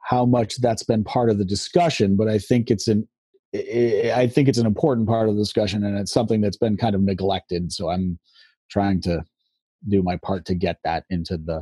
how 0.06 0.24
much 0.24 0.58
that's 0.58 0.84
been 0.84 1.04
part 1.04 1.32
of 1.32 1.40
the 1.40 1.46
discussion, 1.46 2.16
but 2.16 2.28
I 2.28 2.38
think 2.38 2.70
it's 2.70 2.88
an 2.88 3.08
I 3.54 4.30
think 4.32 4.48
it's 4.48 4.58
an 4.58 4.66
important 4.66 5.08
part 5.08 5.30
of 5.30 5.36
the 5.36 5.42
discussion, 5.42 5.84
and 5.84 5.98
it's 5.98 6.12
something 6.12 6.42
that's 6.42 6.58
been 6.58 6.78
kind 6.78 6.94
of 6.94 7.02
neglected. 7.02 7.72
So 7.72 7.90
I'm 7.90 8.20
trying 8.70 9.02
to 9.02 9.24
do 9.88 10.04
my 10.04 10.18
part 10.18 10.46
to 10.46 10.56
get 10.56 10.78
that 10.84 11.06
into 11.10 11.38
the, 11.38 11.62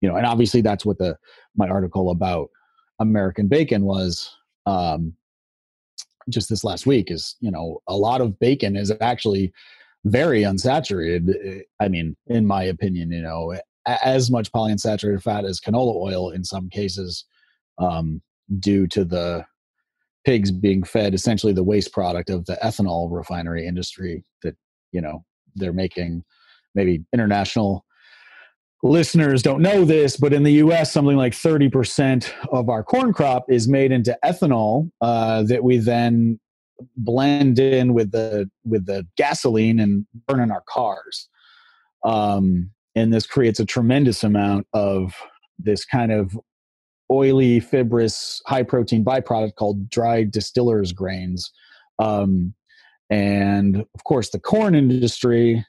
you 0.00 0.08
know, 0.08 0.16
and 0.16 0.26
obviously 0.26 0.60
that's 0.60 0.84
what 0.84 0.98
the 0.98 1.16
my 1.56 1.68
article 1.68 2.10
about 2.10 2.48
American 2.98 3.46
bacon 3.46 3.84
was. 3.84 4.34
Um, 4.66 5.14
just 6.30 6.48
this 6.48 6.64
last 6.64 6.86
week 6.86 7.10
is 7.10 7.36
you 7.40 7.50
know 7.50 7.80
a 7.86 7.94
lot 7.94 8.22
of 8.22 8.38
bacon 8.38 8.76
is 8.76 8.90
actually 9.02 9.52
very 10.06 10.40
unsaturated 10.40 11.60
i 11.80 11.86
mean 11.86 12.16
in 12.28 12.46
my 12.46 12.62
opinion 12.62 13.12
you 13.12 13.20
know 13.20 13.54
as 13.86 14.30
much 14.30 14.50
polyunsaturated 14.50 15.22
fat 15.22 15.44
as 15.44 15.60
canola 15.60 15.94
oil 15.94 16.30
in 16.30 16.42
some 16.42 16.70
cases 16.70 17.26
um, 17.78 18.22
due 18.58 18.86
to 18.86 19.04
the 19.04 19.44
pigs 20.24 20.50
being 20.50 20.82
fed 20.82 21.14
essentially 21.14 21.52
the 21.52 21.64
waste 21.64 21.92
product 21.92 22.30
of 22.30 22.46
the 22.46 22.58
ethanol 22.62 23.08
refinery 23.10 23.66
industry 23.66 24.24
that 24.42 24.54
you 24.92 25.00
know 25.00 25.24
they're 25.54 25.72
making 25.72 26.24
maybe 26.74 27.04
international 27.12 27.84
listeners 28.82 29.42
don't 29.42 29.62
know 29.62 29.84
this 29.84 30.16
but 30.16 30.32
in 30.32 30.42
the 30.42 30.52
us 30.52 30.92
something 30.92 31.16
like 31.16 31.32
30% 31.32 32.30
of 32.50 32.68
our 32.68 32.82
corn 32.82 33.12
crop 33.12 33.44
is 33.48 33.66
made 33.68 33.92
into 33.92 34.16
ethanol 34.24 34.90
uh, 35.00 35.42
that 35.42 35.64
we 35.64 35.78
then 35.78 36.38
blend 36.96 37.58
in 37.58 37.94
with 37.94 38.12
the 38.12 38.50
with 38.64 38.86
the 38.86 39.06
gasoline 39.16 39.78
and 39.78 40.06
burn 40.26 40.40
in 40.40 40.50
our 40.50 40.64
cars. 40.68 41.28
Um, 42.04 42.70
and 42.94 43.12
this 43.12 43.26
creates 43.26 43.60
a 43.60 43.64
tremendous 43.64 44.22
amount 44.22 44.66
of 44.72 45.14
this 45.58 45.84
kind 45.84 46.12
of 46.12 46.38
oily 47.10 47.60
fibrous 47.60 48.40
high 48.46 48.62
protein 48.62 49.04
byproduct 49.04 49.56
called 49.56 49.88
dry 49.90 50.24
distillers 50.24 50.92
grains. 50.92 51.52
Um, 51.98 52.54
and 53.10 53.76
of 53.76 54.04
course 54.04 54.30
the 54.30 54.40
corn 54.40 54.74
industry 54.74 55.64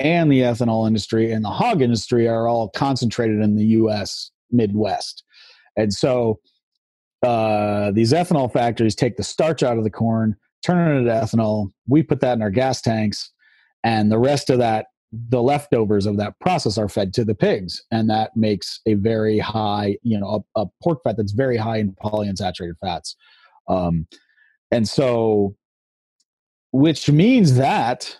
and 0.00 0.30
the 0.30 0.40
ethanol 0.40 0.86
industry 0.86 1.30
and 1.30 1.44
the 1.44 1.50
hog 1.50 1.80
industry 1.80 2.28
are 2.28 2.48
all 2.48 2.68
concentrated 2.70 3.40
in 3.40 3.56
the 3.56 3.64
us 3.64 4.30
midwest. 4.50 5.22
And 5.76 5.92
so 5.92 6.40
uh, 7.22 7.92
these 7.92 8.12
ethanol 8.12 8.52
factories 8.52 8.96
take 8.96 9.16
the 9.16 9.22
starch 9.22 9.62
out 9.62 9.78
of 9.78 9.84
the 9.84 9.90
corn 9.90 10.36
turn 10.64 10.96
it 10.96 11.00
into 11.00 11.10
ethanol 11.10 11.70
we 11.88 12.02
put 12.02 12.20
that 12.20 12.34
in 12.34 12.42
our 12.42 12.50
gas 12.50 12.80
tanks 12.80 13.32
and 13.84 14.10
the 14.10 14.18
rest 14.18 14.50
of 14.50 14.58
that 14.58 14.86
the 15.12 15.42
leftovers 15.42 16.06
of 16.06 16.16
that 16.16 16.38
process 16.40 16.78
are 16.78 16.88
fed 16.88 17.12
to 17.14 17.24
the 17.24 17.34
pigs. 17.34 17.82
And 17.90 18.08
that 18.08 18.36
makes 18.36 18.80
a 18.86 18.94
very 18.94 19.38
high 19.38 19.96
you 20.02 20.18
know 20.18 20.44
a, 20.56 20.62
a 20.62 20.66
pork 20.82 21.00
fat 21.04 21.16
that's 21.16 21.32
very 21.32 21.56
high 21.56 21.78
in 21.78 21.92
polyunsaturated 22.02 22.78
fats. 22.80 23.16
Um, 23.68 24.06
and 24.70 24.88
so 24.88 25.54
which 26.72 27.10
means 27.10 27.56
that 27.56 28.16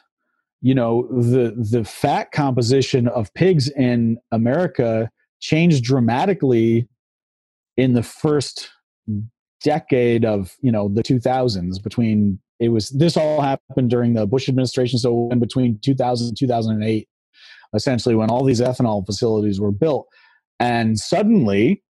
you 0.60 0.74
know 0.74 1.08
the 1.10 1.54
the 1.56 1.84
fat 1.84 2.30
composition 2.30 3.08
of 3.08 3.32
pigs 3.34 3.68
in 3.70 4.18
america 4.30 5.10
changed 5.40 5.82
dramatically 5.82 6.86
in 7.76 7.94
the 7.94 8.02
first 8.02 8.70
decade 9.64 10.24
of 10.24 10.54
you 10.60 10.70
know 10.70 10.88
the 10.88 11.02
2000s 11.02 11.82
between 11.82 12.38
it 12.62 12.68
was 12.68 12.90
this 12.90 13.16
all 13.16 13.40
happened 13.40 13.90
during 13.90 14.14
the 14.14 14.26
bush 14.26 14.48
administration. 14.48 14.98
So 14.98 15.28
in 15.32 15.40
between 15.40 15.80
2000 15.82 16.28
and 16.28 16.36
2008 16.38 17.08
essentially 17.74 18.14
when 18.14 18.30
all 18.30 18.44
these 18.44 18.60
ethanol 18.60 19.04
facilities 19.04 19.60
were 19.60 19.72
built 19.72 20.06
and 20.60 20.98
suddenly 20.98 21.82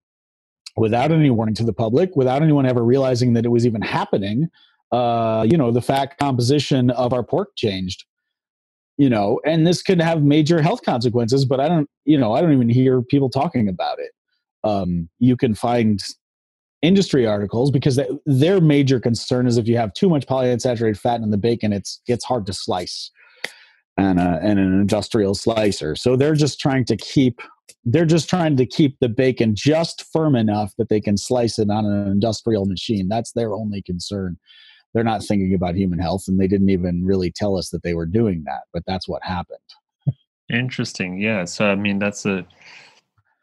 without 0.77 1.11
any 1.11 1.29
warning 1.29 1.55
to 1.57 1.65
the 1.65 1.73
public 1.73 2.15
without 2.15 2.41
anyone 2.41 2.65
ever 2.65 2.85
realizing 2.85 3.33
that 3.33 3.45
it 3.45 3.49
was 3.49 3.67
even 3.67 3.83
happening 3.83 4.49
uh, 4.93 5.45
you 5.49 5.59
know 5.59 5.71
the 5.73 5.83
fat 5.83 6.17
composition 6.19 6.91
of 6.91 7.13
our 7.13 7.25
pork 7.25 7.49
changed 7.57 8.05
you 8.97 9.11
know 9.11 9.41
and 9.45 9.67
this 9.67 9.83
could 9.83 10.01
have 10.01 10.23
major 10.23 10.63
health 10.63 10.83
consequences 10.85 11.45
but 11.45 11.59
i 11.59 11.69
don't 11.69 11.91
you 12.05 12.17
know 12.17 12.33
i 12.33 12.41
don't 12.41 12.53
even 12.53 12.69
hear 12.69 13.03
people 13.03 13.29
talking 13.29 13.69
about 13.69 13.99
it. 13.99 14.13
Um, 14.65 15.09
you 15.19 15.37
can 15.37 15.57
find 15.57 16.01
industry 16.83 17.27
articles 17.27 17.71
because 17.71 17.99
their 18.27 18.61
major 18.61 19.01
concern 19.01 19.47
is 19.47 19.57
if 19.57 19.69
you 19.69 19.77
have 19.77 19.95
too 19.95 20.09
much 20.09 20.27
polyunsaturated 20.27 20.99
fat 20.99 21.21
in 21.21 21.31
the 21.31 21.39
bacon, 21.39 21.73
it's 21.73 22.01
it's 22.07 22.25
hard 22.25 22.45
to 22.47 22.53
slice 22.53 23.11
and, 23.97 24.19
a, 24.19 24.41
and 24.43 24.59
an 24.59 24.81
industrial 24.81 25.35
slicer. 25.35 25.97
So 25.97 26.17
they're 26.17 26.35
just 26.35 26.61
trying 26.61 26.85
to 26.87 26.97
keep 26.97 27.41
they're 27.85 28.07
just 28.07 28.29
trying 28.29 28.57
to 28.57 28.67
keep 28.67 28.99
the 29.01 29.09
bacon 29.09 29.55
just 29.57 30.05
firm 30.13 30.37
enough 30.37 30.73
that 30.79 30.89
they 30.89 31.01
can 31.01 31.17
slice 31.17 31.59
it 31.59 31.71
on 31.71 31.85
an 31.85 32.09
industrial 32.09 32.65
machine. 32.67 33.09
That's 33.09 33.33
their 33.33 33.55
only 33.55 33.83
concern. 33.83 34.37
They're 34.95 35.03
not 35.03 35.25
thinking 35.25 35.55
about 35.55 35.75
human 35.75 35.99
health, 35.99 36.25
and 36.29 36.39
they 36.39 36.47
didn't 36.47 36.69
even 36.69 37.05
really 37.05 37.33
tell 37.33 37.57
us 37.57 37.71
that 37.71 37.83
they 37.83 37.95
were 37.95 38.07
doing 38.07 38.45
that. 38.45 38.63
But 38.73 38.85
that's 38.87 39.09
what 39.09 39.25
happened. 39.25 39.59
Interesting. 40.51 41.21
Yeah. 41.21 41.45
So 41.45 41.71
I 41.71 41.75
mean, 41.75 41.99
that's 41.99 42.27
a. 42.27 42.47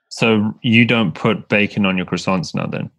So 0.09 0.53
you 0.61 0.85
don't 0.85 1.13
put 1.13 1.49
bacon 1.49 1.85
on 1.85 1.97
your 1.97 2.05
croissants 2.05 2.55
now, 2.55 2.65
then? 2.65 2.89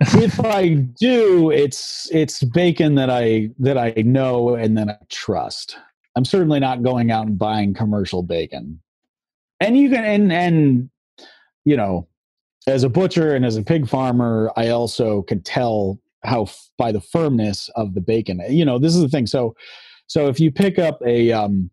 If 0.00 0.40
I 0.40 0.74
do, 0.74 1.50
it's 1.50 2.08
it's 2.10 2.42
bacon 2.42 2.94
that 2.94 3.10
I 3.10 3.50
that 3.58 3.76
I 3.76 3.94
know 3.96 4.54
and 4.54 4.76
then 4.76 4.90
I 4.90 4.96
trust. 5.08 5.76
I'm 6.16 6.24
certainly 6.24 6.60
not 6.60 6.82
going 6.82 7.10
out 7.10 7.26
and 7.26 7.38
buying 7.38 7.74
commercial 7.74 8.22
bacon. 8.22 8.80
And 9.60 9.76
you 9.76 9.90
can 9.90 10.04
and 10.04 10.32
and 10.32 10.90
you 11.64 11.76
know, 11.76 12.08
as 12.66 12.82
a 12.82 12.88
butcher 12.88 13.34
and 13.34 13.44
as 13.44 13.56
a 13.56 13.62
pig 13.62 13.88
farmer, 13.88 14.50
I 14.56 14.68
also 14.68 15.22
can 15.22 15.42
tell 15.42 15.98
how 16.24 16.48
by 16.78 16.92
the 16.92 17.00
firmness 17.00 17.68
of 17.76 17.94
the 17.94 18.00
bacon. 18.00 18.42
You 18.48 18.64
know, 18.64 18.78
this 18.78 18.94
is 18.94 19.02
the 19.02 19.08
thing. 19.08 19.26
So 19.26 19.54
so 20.06 20.28
if 20.28 20.40
you 20.40 20.50
pick 20.50 20.78
up 20.78 21.00
a 21.06 21.32
um 21.32 21.70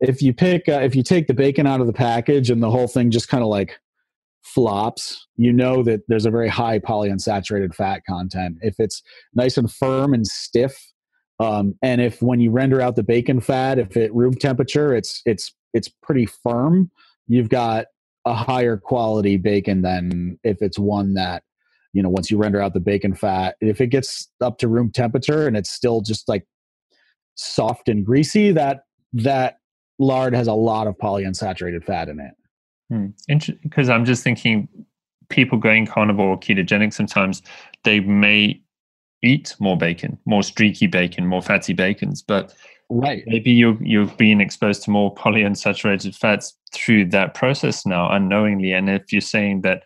if 0.00 0.20
you 0.20 0.34
pick 0.34 0.68
uh, 0.68 0.80
if 0.82 0.96
you 0.96 1.04
take 1.04 1.28
the 1.28 1.34
bacon 1.34 1.66
out 1.66 1.80
of 1.80 1.86
the 1.86 1.92
package 1.92 2.50
and 2.50 2.60
the 2.60 2.70
whole 2.70 2.88
thing 2.88 3.12
just 3.12 3.28
kind 3.28 3.44
of 3.44 3.48
like 3.48 3.78
flops, 4.42 5.26
you 5.36 5.52
know 5.52 5.82
that 5.82 6.00
there's 6.08 6.26
a 6.26 6.30
very 6.30 6.48
high 6.48 6.78
polyunsaturated 6.78 7.74
fat 7.74 8.02
content. 8.08 8.58
If 8.60 8.76
it's 8.78 9.02
nice 9.34 9.56
and 9.56 9.72
firm 9.72 10.12
and 10.14 10.26
stiff, 10.26 10.76
um, 11.40 11.74
and 11.82 12.00
if 12.00 12.20
when 12.22 12.40
you 12.40 12.50
render 12.50 12.80
out 12.80 12.96
the 12.96 13.02
bacon 13.02 13.40
fat, 13.40 13.78
if 13.78 13.96
at 13.96 14.14
room 14.14 14.34
temperature, 14.34 14.94
it's 14.94 15.22
it's 15.24 15.54
it's 15.74 15.88
pretty 15.88 16.26
firm, 16.26 16.90
you've 17.26 17.48
got 17.48 17.86
a 18.24 18.34
higher 18.34 18.76
quality 18.76 19.36
bacon 19.36 19.82
than 19.82 20.38
if 20.44 20.62
it's 20.62 20.78
one 20.78 21.14
that 21.14 21.42
you 21.92 22.02
know 22.02 22.08
once 22.08 22.30
you 22.30 22.38
render 22.38 22.60
out 22.60 22.74
the 22.74 22.80
bacon 22.80 23.14
fat. 23.14 23.56
If 23.60 23.80
it 23.80 23.88
gets 23.88 24.28
up 24.40 24.58
to 24.58 24.68
room 24.68 24.92
temperature 24.92 25.46
and 25.46 25.56
it's 25.56 25.70
still 25.70 26.00
just 26.00 26.28
like 26.28 26.46
soft 27.34 27.88
and 27.88 28.04
greasy, 28.04 28.52
that 28.52 28.82
that 29.14 29.56
lard 29.98 30.34
has 30.34 30.46
a 30.46 30.54
lot 30.54 30.86
of 30.86 30.96
polyunsaturated 30.98 31.84
fat 31.84 32.08
in 32.08 32.20
it. 32.20 32.32
Because 33.28 33.86
hmm. 33.86 33.92
I'm 33.92 34.04
just 34.04 34.22
thinking, 34.22 34.68
people 35.32 35.58
going 35.58 35.86
carnivore 35.86 36.28
or 36.28 36.38
ketogenic 36.38 36.92
sometimes 36.92 37.42
they 37.84 38.00
may 38.00 38.60
eat 39.22 39.54
more 39.58 39.76
bacon, 39.76 40.18
more 40.26 40.42
streaky 40.42 40.86
bacon, 40.86 41.26
more 41.26 41.42
fatty 41.42 41.72
bacons, 41.72 42.22
but 42.22 42.54
right 42.90 43.22
maybe 43.26 43.50
you 43.50 43.78
you've 43.80 44.14
been 44.18 44.40
exposed 44.40 44.82
to 44.82 44.90
more 44.90 45.14
polyunsaturated 45.14 46.14
fats 46.14 46.58
through 46.74 47.06
that 47.06 47.34
process 47.34 47.86
now 47.86 48.10
unknowingly. 48.10 48.72
And 48.72 48.90
if 48.90 49.12
you're 49.12 49.20
saying 49.20 49.62
that 49.62 49.82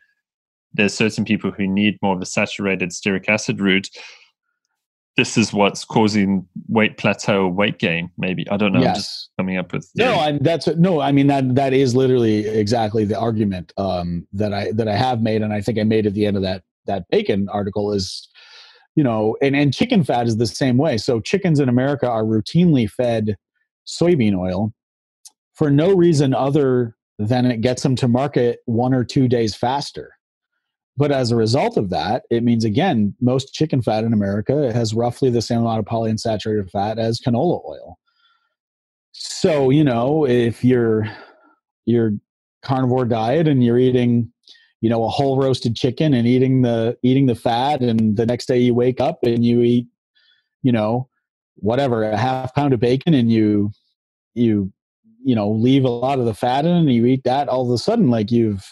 there's 0.72 0.94
certain 0.94 1.24
people 1.24 1.50
who 1.50 1.66
need 1.66 1.98
more 2.02 2.16
of 2.16 2.22
a 2.22 2.26
saturated 2.26 2.90
stearic 2.90 3.28
acid 3.28 3.60
route, 3.60 3.88
this 5.16 5.38
is 5.38 5.52
what's 5.52 5.84
causing 5.84 6.46
weight 6.68 6.98
plateau 6.98 7.48
weight 7.48 7.78
gain 7.78 8.10
maybe 8.18 8.48
i 8.50 8.56
don't 8.56 8.72
know 8.72 8.80
yes. 8.80 8.96
just 8.96 9.30
coming 9.38 9.56
up 9.56 9.72
with 9.72 9.84
theory. 9.96 10.10
no 10.10 10.18
I, 10.18 10.38
that's 10.40 10.66
no 10.68 11.00
i 11.00 11.12
mean 11.12 11.26
that 11.28 11.54
that 11.54 11.72
is 11.72 11.94
literally 11.94 12.46
exactly 12.46 13.04
the 13.04 13.18
argument 13.18 13.72
um, 13.76 14.26
that 14.32 14.52
i 14.52 14.72
that 14.72 14.88
i 14.88 14.96
have 14.96 15.22
made 15.22 15.42
and 15.42 15.52
i 15.52 15.60
think 15.60 15.78
i 15.78 15.84
made 15.84 16.06
at 16.06 16.14
the 16.14 16.26
end 16.26 16.36
of 16.36 16.42
that 16.42 16.62
that 16.86 17.04
bacon 17.10 17.48
article 17.50 17.92
is 17.92 18.28
you 18.94 19.02
know 19.02 19.36
and 19.42 19.56
and 19.56 19.74
chicken 19.74 20.04
fat 20.04 20.26
is 20.26 20.36
the 20.36 20.46
same 20.46 20.76
way 20.76 20.96
so 20.96 21.20
chickens 21.20 21.60
in 21.60 21.68
america 21.68 22.08
are 22.08 22.24
routinely 22.24 22.88
fed 22.88 23.36
soybean 23.86 24.38
oil 24.38 24.72
for 25.54 25.70
no 25.70 25.94
reason 25.94 26.34
other 26.34 26.94
than 27.18 27.46
it 27.46 27.62
gets 27.62 27.82
them 27.82 27.96
to 27.96 28.06
market 28.06 28.58
one 28.66 28.92
or 28.92 29.04
two 29.04 29.26
days 29.26 29.54
faster 29.54 30.15
but 30.96 31.12
as 31.12 31.30
a 31.30 31.36
result 31.36 31.76
of 31.76 31.90
that, 31.90 32.24
it 32.30 32.42
means 32.42 32.64
again, 32.64 33.14
most 33.20 33.52
chicken 33.52 33.82
fat 33.82 34.04
in 34.04 34.12
America 34.12 34.72
has 34.72 34.94
roughly 34.94 35.28
the 35.28 35.42
same 35.42 35.58
amount 35.58 35.80
of 35.80 35.84
polyunsaturated 35.84 36.70
fat 36.70 36.98
as 36.98 37.20
canola 37.20 37.62
oil. 37.68 37.98
So, 39.12 39.70
you 39.70 39.84
know, 39.84 40.26
if 40.26 40.64
you're 40.64 41.06
your 41.84 42.12
carnivore 42.62 43.04
diet 43.04 43.46
and 43.46 43.62
you're 43.62 43.78
eating, 43.78 44.32
you 44.80 44.88
know, 44.88 45.04
a 45.04 45.08
whole 45.08 45.38
roasted 45.38 45.76
chicken 45.76 46.14
and 46.14 46.26
eating 46.26 46.62
the 46.62 46.96
eating 47.02 47.26
the 47.26 47.34
fat 47.34 47.82
and 47.82 48.16
the 48.16 48.26
next 48.26 48.46
day 48.46 48.58
you 48.58 48.74
wake 48.74 49.00
up 49.00 49.18
and 49.22 49.44
you 49.44 49.60
eat, 49.62 49.86
you 50.62 50.72
know, 50.72 51.08
whatever, 51.56 52.04
a 52.04 52.16
half 52.16 52.54
pound 52.54 52.72
of 52.72 52.80
bacon 52.80 53.12
and 53.14 53.30
you 53.30 53.70
you 54.34 54.72
you 55.24 55.34
know, 55.34 55.50
leave 55.50 55.84
a 55.84 55.88
lot 55.88 56.20
of 56.20 56.24
the 56.24 56.34
fat 56.34 56.64
in 56.64 56.72
and 56.72 56.92
you 56.92 57.04
eat 57.04 57.24
that 57.24 57.48
all 57.48 57.66
of 57.66 57.74
a 57.74 57.78
sudden 57.78 58.08
like 58.10 58.30
you've 58.30 58.64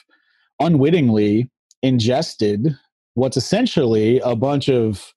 unwittingly 0.61 1.51
ingested 1.85 2.77
what's 3.15 3.37
essentially 3.37 4.19
a 4.21 4.35
bunch 4.35 4.69
of 4.69 5.13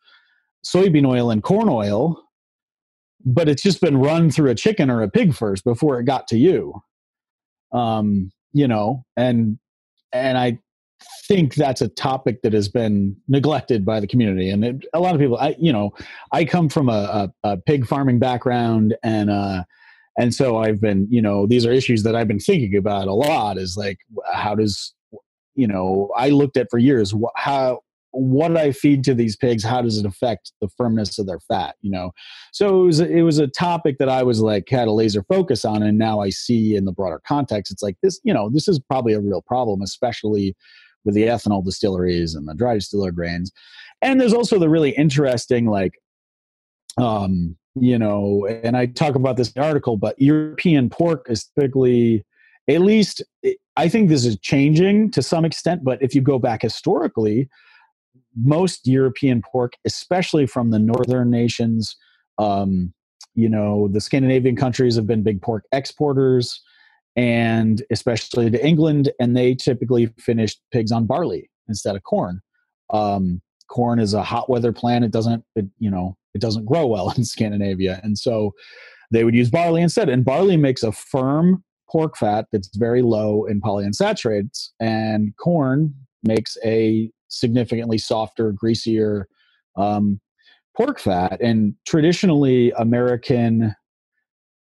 soybean 0.65 1.07
oil 1.07 1.31
and 1.31 1.41
corn 1.41 1.69
oil, 1.69 2.21
but 3.25 3.47
it's 3.47 3.63
just 3.63 3.81
been 3.81 3.97
run 3.97 4.29
through 4.29 4.51
a 4.51 4.55
chicken 4.55 4.89
or 4.89 5.01
a 5.01 5.09
pig 5.09 5.33
first 5.33 5.63
before 5.63 5.99
it 5.99 6.03
got 6.03 6.27
to 6.27 6.37
you. 6.37 6.73
Um, 7.71 8.31
you 8.53 8.67
know, 8.67 9.03
and 9.15 9.57
and 10.13 10.37
I 10.37 10.59
think 11.27 11.55
that's 11.55 11.81
a 11.81 11.89
topic 11.89 12.41
that 12.41 12.53
has 12.53 12.69
been 12.69 13.15
neglected 13.27 13.85
by 13.85 13.99
the 13.99 14.07
community, 14.07 14.49
and 14.49 14.63
it, 14.63 14.85
a 14.93 14.99
lot 14.99 15.15
of 15.15 15.21
people. 15.21 15.37
I 15.37 15.55
you 15.59 15.71
know, 15.71 15.91
I 16.31 16.45
come 16.45 16.69
from 16.69 16.89
a, 16.89 17.31
a, 17.43 17.51
a 17.51 17.57
pig 17.57 17.87
farming 17.87 18.19
background, 18.19 18.95
and 19.03 19.29
uh, 19.29 19.63
and 20.17 20.33
so 20.33 20.57
I've 20.57 20.81
been 20.81 21.07
you 21.09 21.21
know 21.21 21.45
these 21.45 21.65
are 21.65 21.71
issues 21.71 22.03
that 22.03 22.15
I've 22.15 22.27
been 22.27 22.39
thinking 22.39 22.75
about 22.75 23.07
a 23.07 23.13
lot. 23.13 23.57
Is 23.57 23.77
like 23.77 23.99
how 24.33 24.55
does 24.55 24.93
you 25.57 25.67
know 25.67 26.09
i 26.15 26.29
looked 26.29 26.55
at 26.55 26.67
for 26.71 26.77
years 26.77 27.13
how 27.35 27.79
what 28.11 28.57
I 28.57 28.71
feed 28.71 29.03
to 29.03 29.13
these 29.13 29.35
pigs, 29.35 29.63
how 29.63 29.81
does 29.81 29.97
it 29.97 30.05
affect 30.05 30.51
the 30.59 30.69
firmness 30.69 31.19
of 31.19 31.27
their 31.27 31.39
fat? 31.39 31.75
You 31.81 31.91
know, 31.91 32.11
so 32.51 32.83
it 32.83 32.85
was 32.85 32.99
it 32.99 33.21
was 33.21 33.39
a 33.39 33.47
topic 33.47 33.97
that 33.99 34.09
I 34.09 34.23
was 34.23 34.41
like 34.41 34.67
had 34.69 34.87
a 34.87 34.91
laser 34.91 35.23
focus 35.23 35.65
on, 35.65 35.83
and 35.83 35.97
now 35.97 36.19
I 36.19 36.29
see 36.29 36.75
in 36.75 36.85
the 36.85 36.91
broader 36.91 37.21
context, 37.27 37.71
it's 37.71 37.83
like 37.83 37.97
this. 38.01 38.19
You 38.23 38.33
know, 38.33 38.49
this 38.49 38.67
is 38.67 38.79
probably 38.79 39.13
a 39.13 39.21
real 39.21 39.41
problem, 39.41 39.81
especially 39.81 40.55
with 41.05 41.15
the 41.15 41.23
ethanol 41.23 41.63
distilleries 41.63 42.35
and 42.35 42.47
the 42.47 42.55
dry 42.55 42.75
distiller 42.75 43.11
grains. 43.11 43.51
And 44.01 44.19
there's 44.19 44.33
also 44.33 44.59
the 44.59 44.69
really 44.69 44.91
interesting, 44.91 45.67
like, 45.67 45.93
um, 46.97 47.55
you 47.75 47.97
know, 47.97 48.45
and 48.63 48.75
I 48.75 48.87
talk 48.87 49.15
about 49.15 49.37
this 49.37 49.53
article, 49.57 49.95
but 49.95 50.19
European 50.19 50.89
pork 50.89 51.27
is 51.29 51.45
typically 51.57 52.25
at 52.69 52.81
least 52.81 53.23
I 53.75 53.87
think 53.87 54.09
this 54.09 54.25
is 54.25 54.39
changing 54.39 55.11
to 55.11 55.21
some 55.21 55.45
extent, 55.45 55.83
but 55.83 56.01
if 56.01 56.13
you 56.13 56.21
go 56.21 56.39
back 56.39 56.63
historically, 56.63 57.47
most 58.35 58.87
European 58.87 59.41
pork, 59.41 59.73
especially 59.85 60.45
from 60.45 60.71
the 60.71 60.79
northern 60.79 61.29
nations, 61.29 61.95
um, 62.37 62.93
you 63.35 63.49
know, 63.49 63.87
the 63.87 64.01
Scandinavian 64.01 64.55
countries 64.55 64.95
have 64.95 65.07
been 65.07 65.23
big 65.23 65.41
pork 65.41 65.63
exporters, 65.71 66.61
and 67.15 67.83
especially 67.91 68.49
to 68.49 68.65
England, 68.65 69.11
and 69.19 69.37
they 69.37 69.55
typically 69.55 70.07
finished 70.19 70.59
pigs 70.71 70.91
on 70.91 71.05
barley 71.05 71.49
instead 71.67 71.95
of 71.95 72.03
corn. 72.03 72.41
Um, 72.91 73.41
corn 73.69 73.99
is 73.99 74.13
a 74.13 74.23
hot 74.23 74.49
weather 74.49 74.73
plant; 74.73 75.05
it 75.05 75.11
doesn't, 75.11 75.43
it, 75.55 75.65
you 75.77 75.89
know, 75.89 76.17
it 76.33 76.41
doesn't 76.41 76.65
grow 76.65 76.87
well 76.87 77.11
in 77.17 77.23
Scandinavia, 77.23 77.99
and 78.03 78.17
so 78.17 78.53
they 79.11 79.23
would 79.23 79.35
use 79.35 79.49
barley 79.49 79.81
instead. 79.81 80.09
And 80.09 80.25
barley 80.25 80.57
makes 80.57 80.83
a 80.83 80.91
firm 80.91 81.63
pork 81.89 82.17
fat 82.17 82.47
that's 82.51 82.75
very 82.75 83.01
low 83.01 83.45
in 83.45 83.61
polyunsaturates, 83.61 84.69
and 84.79 85.35
corn 85.37 85.93
makes 86.23 86.57
a 86.65 87.11
significantly 87.29 87.97
softer, 87.97 88.51
greasier 88.51 89.27
um, 89.75 90.19
pork 90.75 90.99
fat. 90.99 91.39
And 91.41 91.75
traditionally, 91.85 92.71
American 92.71 93.75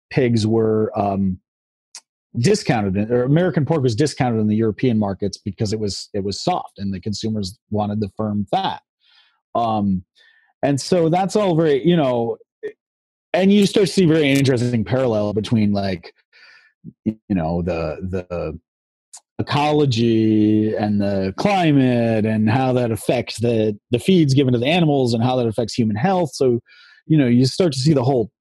pigs 0.10 0.46
were 0.48 0.92
um, 0.98 1.40
discounted 2.40 3.12
or 3.12 3.24
American 3.24 3.66
pork 3.66 3.82
was 3.82 3.96
discounted 3.96 4.42
in 4.42 4.48
the 4.48 4.56
European 4.56 5.00
markets 5.00 5.38
because 5.38 5.74
it 5.74 5.80
was 5.80 6.10
it 6.14 6.24
was 6.24 6.40
soft 6.40 6.80
and 6.80 6.94
the 6.94 7.00
consumers 7.00 7.58
wanted 7.70 8.00
the 8.00 8.10
firm 8.18 8.46
fat. 8.52 8.82
Um, 9.54 10.04
and 10.62 10.80
so 10.80 11.10
that's 11.10 11.36
all 11.36 11.56
very 11.56 11.86
you 11.86 11.96
know, 11.96 12.38
and 13.34 13.54
you 13.54 13.66
start 13.66 13.88
to 13.88 13.94
see 13.94 14.06
very 14.06 14.30
interesting 14.30 14.84
parallel 14.84 15.34
between 15.34 15.72
like 15.72 16.14
you 17.04 17.18
know 17.30 17.62
the 17.62 17.98
the 18.02 18.60
ecology 19.40 20.74
and 20.76 21.02
the 21.02 21.34
climate 21.38 22.26
and 22.26 22.50
how 22.50 22.72
that 22.74 22.92
affects 22.92 23.40
the 23.40 23.78
the 23.92 24.00
feeds 24.00 24.34
given 24.34 24.54
to 24.54 24.60
the 24.60 24.66
animals 24.66 25.14
and 25.14 25.24
how 25.24 25.36
that 25.36 25.48
affects 25.48 25.74
human 25.74 25.96
health. 25.96 26.32
So 26.34 26.60
you 27.06 27.18
know 27.18 27.28
you 27.28 27.46
start 27.46 27.74
to 27.74 27.80
see 27.80 27.94
the 27.94 28.04
whole 28.04 28.32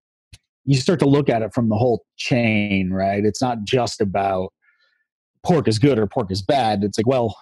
you 0.65 0.77
start 0.77 0.99
to 1.01 1.07
look 1.07 1.29
at 1.29 1.43
it 1.43 1.53
from 1.53 1.69
the 1.69 1.77
whole 1.77 2.05
chain 2.17 2.91
right? 2.91 3.25
It's 3.25 3.43
not 3.43 3.65
just 3.65 4.01
about 4.01 4.53
pork 5.45 5.69
is 5.69 5.79
good 5.79 5.99
or 5.99 6.07
pork 6.07 6.31
is 6.31 6.43
bad. 6.43 6.85
It's 6.85 6.99
like 6.99 7.07
well 7.07 7.37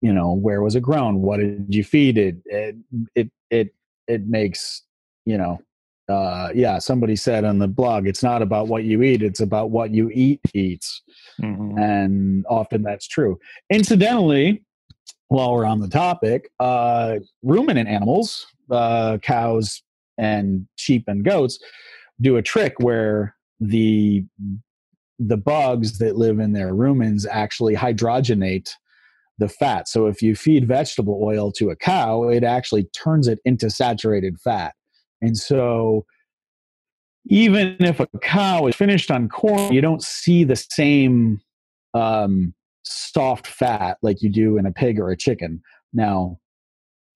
you 0.00 0.12
know 0.12 0.32
where 0.34 0.60
was 0.60 0.74
it 0.74 0.82
grown? 0.82 1.22
What 1.22 1.38
did 1.38 1.66
you 1.68 1.84
feed 1.84 2.18
it? 2.18 2.36
It 2.46 2.76
it 3.14 3.30
it, 3.50 3.74
it 4.06 4.26
makes 4.26 4.82
you 5.24 5.38
know 5.38 5.60
uh, 6.08 6.50
yeah, 6.54 6.78
somebody 6.78 7.16
said 7.16 7.44
on 7.44 7.58
the 7.58 7.68
blog, 7.68 8.06
it's 8.06 8.22
not 8.22 8.42
about 8.42 8.68
what 8.68 8.84
you 8.84 9.02
eat, 9.02 9.22
it's 9.22 9.40
about 9.40 9.70
what 9.70 9.90
you 9.90 10.10
eat 10.12 10.40
eats. 10.54 11.02
Mm-hmm. 11.40 11.78
And 11.78 12.44
often 12.48 12.82
that's 12.82 13.08
true. 13.08 13.38
Incidentally, 13.70 14.64
while 15.28 15.52
we're 15.52 15.64
on 15.64 15.80
the 15.80 15.88
topic, 15.88 16.50
uh, 16.60 17.16
ruminant 17.42 17.88
animals, 17.88 18.46
uh, 18.70 19.18
cows 19.18 19.82
and 20.18 20.66
sheep 20.76 21.04
and 21.06 21.24
goats, 21.24 21.58
do 22.20 22.36
a 22.36 22.42
trick 22.42 22.74
where 22.78 23.34
the 23.60 24.24
the 25.18 25.36
bugs 25.36 25.98
that 25.98 26.16
live 26.16 26.40
in 26.40 26.52
their 26.52 26.74
rumens 26.74 27.24
actually 27.30 27.74
hydrogenate 27.74 28.70
the 29.38 29.48
fat. 29.48 29.88
So 29.88 30.06
if 30.06 30.22
you 30.22 30.34
feed 30.34 30.66
vegetable 30.66 31.20
oil 31.22 31.52
to 31.52 31.70
a 31.70 31.76
cow, 31.76 32.28
it 32.28 32.44
actually 32.44 32.84
turns 32.84 33.28
it 33.28 33.38
into 33.44 33.70
saturated 33.70 34.38
fat. 34.40 34.74
And 35.24 35.36
so, 35.36 36.04
even 37.26 37.76
if 37.80 38.00
a 38.00 38.06
cow 38.20 38.66
is 38.66 38.76
finished 38.76 39.10
on 39.10 39.28
corn, 39.28 39.72
you 39.72 39.80
don't 39.80 40.02
see 40.02 40.44
the 40.44 40.56
same 40.56 41.40
um, 41.94 42.54
soft 42.84 43.46
fat 43.46 43.96
like 44.02 44.22
you 44.22 44.30
do 44.30 44.58
in 44.58 44.66
a 44.66 44.72
pig 44.72 45.00
or 45.00 45.10
a 45.10 45.16
chicken. 45.16 45.62
Now, 45.92 46.38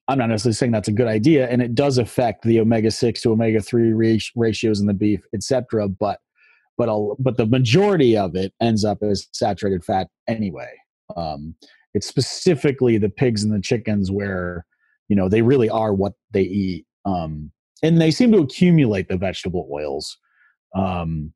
I'm 0.08 0.18
not 0.18 0.30
necessarily 0.30 0.54
saying 0.54 0.72
that's 0.72 0.88
a 0.88 0.92
good 0.92 1.06
idea, 1.06 1.48
and 1.48 1.60
it 1.60 1.74
does 1.74 1.98
affect 1.98 2.44
the 2.44 2.60
omega 2.60 2.90
six 2.90 3.20
to 3.22 3.32
omega 3.32 3.60
three 3.60 3.92
ratios 4.34 4.80
in 4.80 4.86
the 4.86 4.94
beef, 4.94 5.20
etc. 5.34 5.88
But 5.88 6.20
but 6.78 6.88
I'll, 6.88 7.16
but 7.18 7.36
the 7.36 7.46
majority 7.46 8.16
of 8.16 8.34
it 8.34 8.54
ends 8.60 8.84
up 8.84 9.02
as 9.02 9.26
saturated 9.32 9.84
fat 9.84 10.08
anyway. 10.26 10.70
Um, 11.16 11.56
it's 11.92 12.06
specifically 12.06 12.96
the 12.96 13.10
pigs 13.10 13.42
and 13.42 13.52
the 13.52 13.60
chickens 13.60 14.10
where 14.10 14.64
you 15.08 15.16
know 15.16 15.28
they 15.28 15.42
really 15.42 15.68
are 15.68 15.92
what 15.92 16.14
they 16.32 16.42
eat. 16.42 16.86
Um, 17.04 17.52
and 17.82 18.00
they 18.00 18.10
seem 18.10 18.32
to 18.32 18.38
accumulate 18.38 19.08
the 19.08 19.16
vegetable 19.16 19.68
oils. 19.72 20.18
Um, 20.74 21.32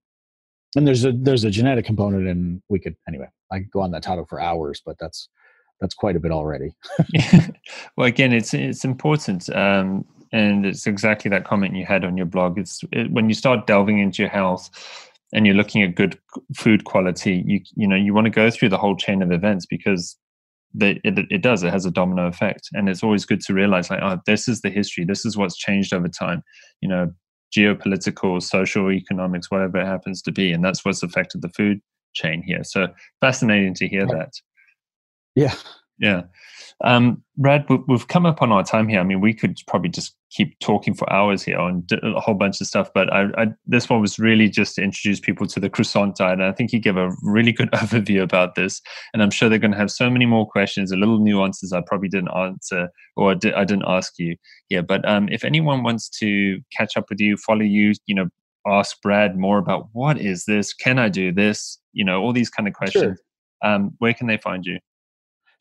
and 0.76 0.86
there's 0.86 1.04
a 1.04 1.12
there's 1.12 1.44
a 1.44 1.50
genetic 1.50 1.84
component, 1.84 2.26
and 2.26 2.62
we 2.68 2.78
could 2.78 2.96
anyway. 3.06 3.28
I 3.50 3.58
could 3.58 3.70
go 3.70 3.80
on 3.80 3.90
that 3.90 4.02
topic 4.02 4.26
for 4.28 4.40
hours, 4.40 4.80
but 4.84 4.96
that's 4.98 5.28
that's 5.80 5.94
quite 5.94 6.16
a 6.16 6.20
bit 6.20 6.30
already. 6.30 6.74
well, 7.96 8.06
again, 8.06 8.32
it's 8.32 8.54
it's 8.54 8.84
important, 8.84 9.54
um, 9.54 10.04
and 10.32 10.64
it's 10.64 10.86
exactly 10.86 11.28
that 11.30 11.44
comment 11.44 11.76
you 11.76 11.84
had 11.84 12.04
on 12.04 12.16
your 12.16 12.26
blog. 12.26 12.58
It's 12.58 12.82
it, 12.92 13.10
when 13.10 13.28
you 13.28 13.34
start 13.34 13.66
delving 13.66 13.98
into 13.98 14.22
your 14.22 14.30
health 14.30 14.70
and 15.32 15.46
you're 15.46 15.54
looking 15.54 15.82
at 15.82 15.94
good 15.94 16.18
food 16.56 16.84
quality. 16.84 17.42
You 17.46 17.60
you 17.74 17.86
know 17.86 17.96
you 17.96 18.14
want 18.14 18.26
to 18.26 18.30
go 18.30 18.50
through 18.50 18.70
the 18.70 18.78
whole 18.78 18.96
chain 18.96 19.20
of 19.22 19.32
events 19.32 19.66
because 19.66 20.16
it, 20.80 21.00
it 21.04 21.42
does 21.42 21.62
it 21.62 21.72
has 21.72 21.86
a 21.86 21.90
domino 21.90 22.26
effect. 22.26 22.68
And 22.72 22.88
it's 22.88 23.02
always 23.02 23.24
good 23.24 23.40
to 23.42 23.54
realize 23.54 23.90
like 23.90 24.00
oh 24.02 24.18
this 24.26 24.48
is 24.48 24.60
the 24.60 24.70
history. 24.70 25.04
This 25.04 25.24
is 25.24 25.36
what's 25.36 25.56
changed 25.56 25.92
over 25.92 26.08
time. 26.08 26.42
You 26.80 26.88
know 26.88 27.10
geopolitical 27.56 28.42
social 28.42 28.90
economics 28.90 29.50
whatever 29.50 29.78
it 29.78 29.86
happens 29.86 30.22
to 30.22 30.32
be. 30.32 30.52
And 30.52 30.64
that's 30.64 30.84
what's 30.84 31.02
affected 31.02 31.42
the 31.42 31.50
food 31.50 31.80
chain 32.14 32.42
here. 32.42 32.64
So 32.64 32.88
fascinating 33.20 33.74
to 33.74 33.88
hear 33.88 34.06
that. 34.06 34.32
Yeah 35.34 35.54
yeah 35.98 36.22
um, 36.84 37.22
Brad, 37.36 37.64
we've 37.86 38.08
come 38.08 38.26
up 38.26 38.42
on 38.42 38.52
our 38.52 38.64
time 38.64 38.88
here. 38.88 39.00
I 39.00 39.04
mean, 39.04 39.20
we 39.20 39.32
could 39.32 39.56
probably 39.68 39.88
just 39.88 40.16
keep 40.30 40.58
talking 40.58 40.94
for 40.94 41.10
hours 41.12 41.42
here 41.42 41.58
on 41.58 41.86
a 42.02 42.20
whole 42.20 42.34
bunch 42.34 42.60
of 42.60 42.66
stuff, 42.66 42.90
but 42.92 43.12
I, 43.12 43.28
I, 43.38 43.46
this 43.66 43.88
one 43.88 44.00
was 44.00 44.18
really 44.18 44.48
just 44.48 44.74
to 44.76 44.82
introduce 44.82 45.20
people 45.20 45.46
to 45.46 45.60
the 45.60 45.70
croissant 45.70 46.16
diet. 46.16 46.40
And 46.40 46.44
I 46.44 46.52
think 46.52 46.72
you 46.72 46.80
gave 46.80 46.96
a 46.96 47.12
really 47.22 47.52
good 47.52 47.70
overview 47.72 48.22
about 48.22 48.54
this. 48.54 48.82
And 49.12 49.22
I'm 49.22 49.30
sure 49.30 49.48
they're 49.48 49.58
going 49.58 49.72
to 49.72 49.78
have 49.78 49.90
so 49.90 50.10
many 50.10 50.26
more 50.26 50.48
questions, 50.48 50.90
a 50.90 50.96
little 50.96 51.20
nuances 51.20 51.72
I 51.72 51.82
probably 51.86 52.08
didn't 52.08 52.34
answer 52.36 52.88
or 53.16 53.32
I 53.32 53.34
didn't 53.34 53.84
ask 53.86 54.18
you 54.18 54.36
here. 54.68 54.82
But 54.82 55.08
um, 55.08 55.28
if 55.30 55.44
anyone 55.44 55.82
wants 55.82 56.08
to 56.20 56.60
catch 56.76 56.96
up 56.96 57.06
with 57.08 57.20
you, 57.20 57.36
follow 57.36 57.62
you, 57.62 57.92
you 58.06 58.14
know, 58.14 58.28
ask 58.66 59.00
Brad 59.02 59.38
more 59.38 59.58
about 59.58 59.88
what 59.92 60.20
is 60.20 60.44
this? 60.46 60.74
Can 60.74 60.98
I 60.98 61.08
do 61.08 61.32
this? 61.32 61.78
You 61.92 62.04
know, 62.04 62.20
all 62.20 62.32
these 62.32 62.50
kind 62.50 62.68
of 62.68 62.74
questions. 62.74 63.02
Sure. 63.04 63.16
Um, 63.64 63.94
where 63.98 64.14
can 64.14 64.26
they 64.26 64.38
find 64.38 64.64
you? 64.66 64.78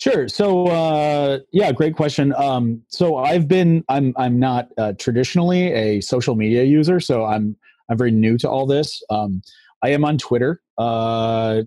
Sure. 0.01 0.27
So, 0.27 0.65
uh, 0.65 1.39
yeah, 1.53 1.71
great 1.71 1.95
question. 1.95 2.33
Um, 2.35 2.81
so, 2.87 3.17
I've 3.17 3.47
been 3.47 3.83
I'm 3.87 4.15
I'm 4.17 4.39
not 4.39 4.69
uh, 4.75 4.93
traditionally 4.93 5.71
a 5.73 6.01
social 6.01 6.33
media 6.33 6.63
user, 6.63 6.99
so 6.99 7.23
I'm 7.23 7.55
I'm 7.87 7.99
very 7.99 8.09
new 8.09 8.35
to 8.39 8.49
all 8.49 8.65
this. 8.65 9.03
Um, 9.11 9.43
I 9.83 9.89
am 9.89 10.03
on 10.03 10.17
Twitter. 10.17 10.59
Uh, 10.75 11.61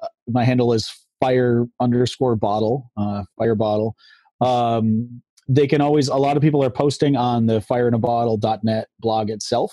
uh 0.00 0.06
my 0.28 0.44
handle 0.44 0.72
is 0.72 0.88
fire 1.18 1.66
underscore 1.80 2.36
bottle 2.36 2.92
uh, 2.96 3.24
fire 3.36 3.56
bottle. 3.56 3.96
Um, 4.40 5.20
they 5.48 5.66
can 5.66 5.80
always 5.80 6.06
a 6.06 6.14
lot 6.14 6.36
of 6.36 6.44
people 6.44 6.62
are 6.62 6.70
posting 6.70 7.16
on 7.16 7.46
the 7.46 7.58
fireinaBottle.net 7.58 8.86
blog 9.00 9.30
itself, 9.30 9.72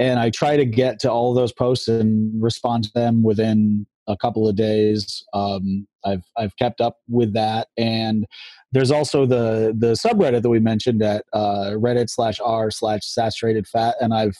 and 0.00 0.18
I 0.18 0.30
try 0.30 0.56
to 0.56 0.64
get 0.64 0.98
to 1.02 1.12
all 1.12 1.32
those 1.34 1.52
posts 1.52 1.86
and 1.86 2.42
respond 2.42 2.82
to 2.82 2.92
them 2.94 3.22
within 3.22 3.86
a 4.06 4.16
couple 4.16 4.48
of 4.48 4.56
days. 4.56 5.24
Um, 5.32 5.86
I've 6.04 6.24
I've 6.36 6.56
kept 6.56 6.80
up 6.80 6.98
with 7.08 7.32
that, 7.34 7.68
and 7.76 8.26
there's 8.72 8.90
also 8.90 9.26
the 9.26 9.74
the 9.76 9.92
subreddit 9.92 10.42
that 10.42 10.50
we 10.50 10.60
mentioned 10.60 11.02
at 11.02 11.24
uh, 11.32 11.72
Reddit 11.74 12.10
slash 12.10 12.40
r 12.40 12.70
slash 12.70 13.04
saturated 13.04 13.66
fat, 13.66 13.96
and 14.00 14.12
I've 14.12 14.36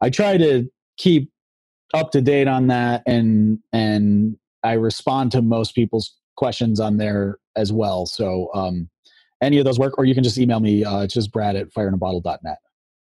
I 0.00 0.10
try 0.10 0.36
to 0.36 0.68
keep 0.98 1.30
up 1.94 2.10
to 2.12 2.20
date 2.20 2.48
on 2.48 2.66
that, 2.68 3.02
and 3.06 3.58
and 3.72 4.36
I 4.62 4.74
respond 4.74 5.32
to 5.32 5.42
most 5.42 5.74
people's 5.74 6.14
questions 6.36 6.80
on 6.80 6.96
there 6.96 7.38
as 7.56 7.72
well. 7.72 8.06
So 8.06 8.48
um, 8.54 8.88
any 9.42 9.58
of 9.58 9.64
those 9.64 9.78
work, 9.78 9.98
or 9.98 10.04
you 10.04 10.14
can 10.14 10.24
just 10.24 10.38
email 10.38 10.60
me. 10.60 10.84
Uh, 10.84 11.00
it's 11.00 11.14
just 11.14 11.32
Brad 11.32 11.56
at 11.56 11.72
fireinaBottle.net. 11.72 12.58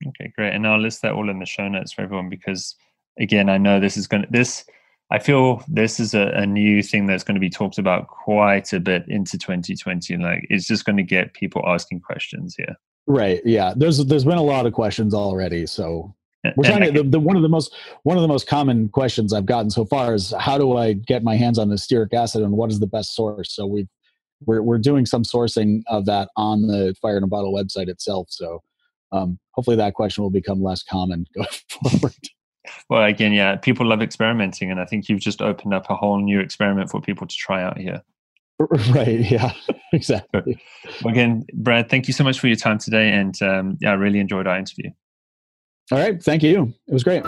Okay, 0.07 0.31
great, 0.35 0.53
and 0.53 0.67
I'll 0.67 0.79
list 0.79 1.01
that 1.01 1.13
all 1.13 1.29
in 1.29 1.39
the 1.39 1.45
show 1.45 1.67
notes 1.67 1.93
for 1.93 2.01
everyone 2.01 2.29
because 2.29 2.75
again, 3.19 3.49
I 3.49 3.57
know 3.57 3.79
this 3.79 3.97
is 3.97 4.07
going 4.07 4.23
to 4.23 4.29
this 4.31 4.65
I 5.11 5.19
feel 5.19 5.63
this 5.67 5.99
is 5.99 6.13
a, 6.13 6.29
a, 6.29 6.45
new 6.47 6.81
thing 6.81 7.05
that's 7.05 7.23
going 7.23 7.35
to 7.35 7.39
be 7.39 7.49
talked 7.49 7.77
about 7.77 8.07
quite 8.07 8.73
a 8.73 8.79
bit 8.79 9.07
into 9.07 9.37
2020. 9.37 10.17
Like 10.17 10.47
it's 10.49 10.65
just 10.65 10.83
going 10.83 10.97
to 10.97 11.03
get 11.03 11.33
people 11.33 11.61
asking 11.67 11.99
questions 12.01 12.55
here. 12.55 12.75
Right. 13.05 13.41
Yeah. 13.45 13.73
There's 13.75 14.03
there's 14.05 14.25
been 14.25 14.37
a 14.37 14.43
lot 14.43 14.65
of 14.65 14.73
questions 14.73 15.13
already. 15.13 15.67
So 15.67 16.15
we're 16.55 16.63
trying 16.63 16.91
to 16.93 17.03
the, 17.03 17.07
the, 17.07 17.19
one 17.19 17.35
of 17.35 17.43
the 17.43 17.49
most 17.49 17.75
one 18.01 18.17
of 18.17 18.21
the 18.21 18.27
most 18.27 18.47
common 18.47 18.89
questions 18.89 19.31
I've 19.31 19.45
gotten 19.45 19.69
so 19.69 19.85
far 19.85 20.15
is 20.15 20.33
how 20.39 20.57
do 20.57 20.75
I 20.75 20.93
get 20.93 21.23
my 21.23 21.35
hands 21.35 21.59
on 21.59 21.69
the 21.69 21.75
stearic 21.75 22.13
acid 22.13 22.41
and 22.41 22.53
what 22.53 22.71
is 22.71 22.79
the 22.79 22.87
best 22.87 23.15
source? 23.15 23.53
So 23.53 23.67
we 23.67 23.87
we're 24.45 24.63
we're 24.63 24.79
doing 24.79 25.05
some 25.05 25.23
sourcing 25.23 25.83
of 25.87 26.07
that 26.07 26.29
on 26.35 26.65
the 26.65 26.95
Fire 26.99 27.17
in 27.17 27.23
a 27.23 27.27
Bottle 27.27 27.53
website 27.53 27.89
itself. 27.89 28.27
So 28.31 28.63
um, 29.11 29.37
hopefully 29.51 29.77
that 29.77 29.93
question 29.93 30.23
will 30.23 30.31
become 30.31 30.63
less 30.63 30.81
common 30.81 31.25
going 31.35 31.47
forward 31.69 32.29
well 32.89 33.03
again 33.03 33.33
yeah 33.33 33.55
people 33.55 33.85
love 33.85 34.01
experimenting 34.01 34.71
and 34.71 34.79
i 34.79 34.85
think 34.85 35.09
you've 35.09 35.19
just 35.19 35.41
opened 35.41 35.73
up 35.73 35.89
a 35.89 35.95
whole 35.95 36.19
new 36.19 36.39
experiment 36.39 36.89
for 36.89 37.01
people 37.01 37.27
to 37.27 37.35
try 37.35 37.63
out 37.63 37.77
here. 37.77 38.01
Right 38.93 39.19
yeah 39.19 39.51
exactly. 39.93 40.57
Well, 41.03 41.11
again 41.11 41.45
brad 41.53 41.89
thank 41.89 42.07
you 42.07 42.13
so 42.13 42.23
much 42.23 42.39
for 42.39 42.47
your 42.47 42.55
time 42.55 42.77
today 42.77 43.09
and 43.09 43.39
um, 43.41 43.77
yeah 43.81 43.91
i 43.91 43.93
really 43.95 44.19
enjoyed 44.19 44.47
our 44.47 44.57
interview. 44.57 44.91
All 45.91 45.99
right 45.99 46.23
thank 46.23 46.41
you. 46.41 46.73
It 46.87 46.93
was 46.93 47.03
great 47.03 47.23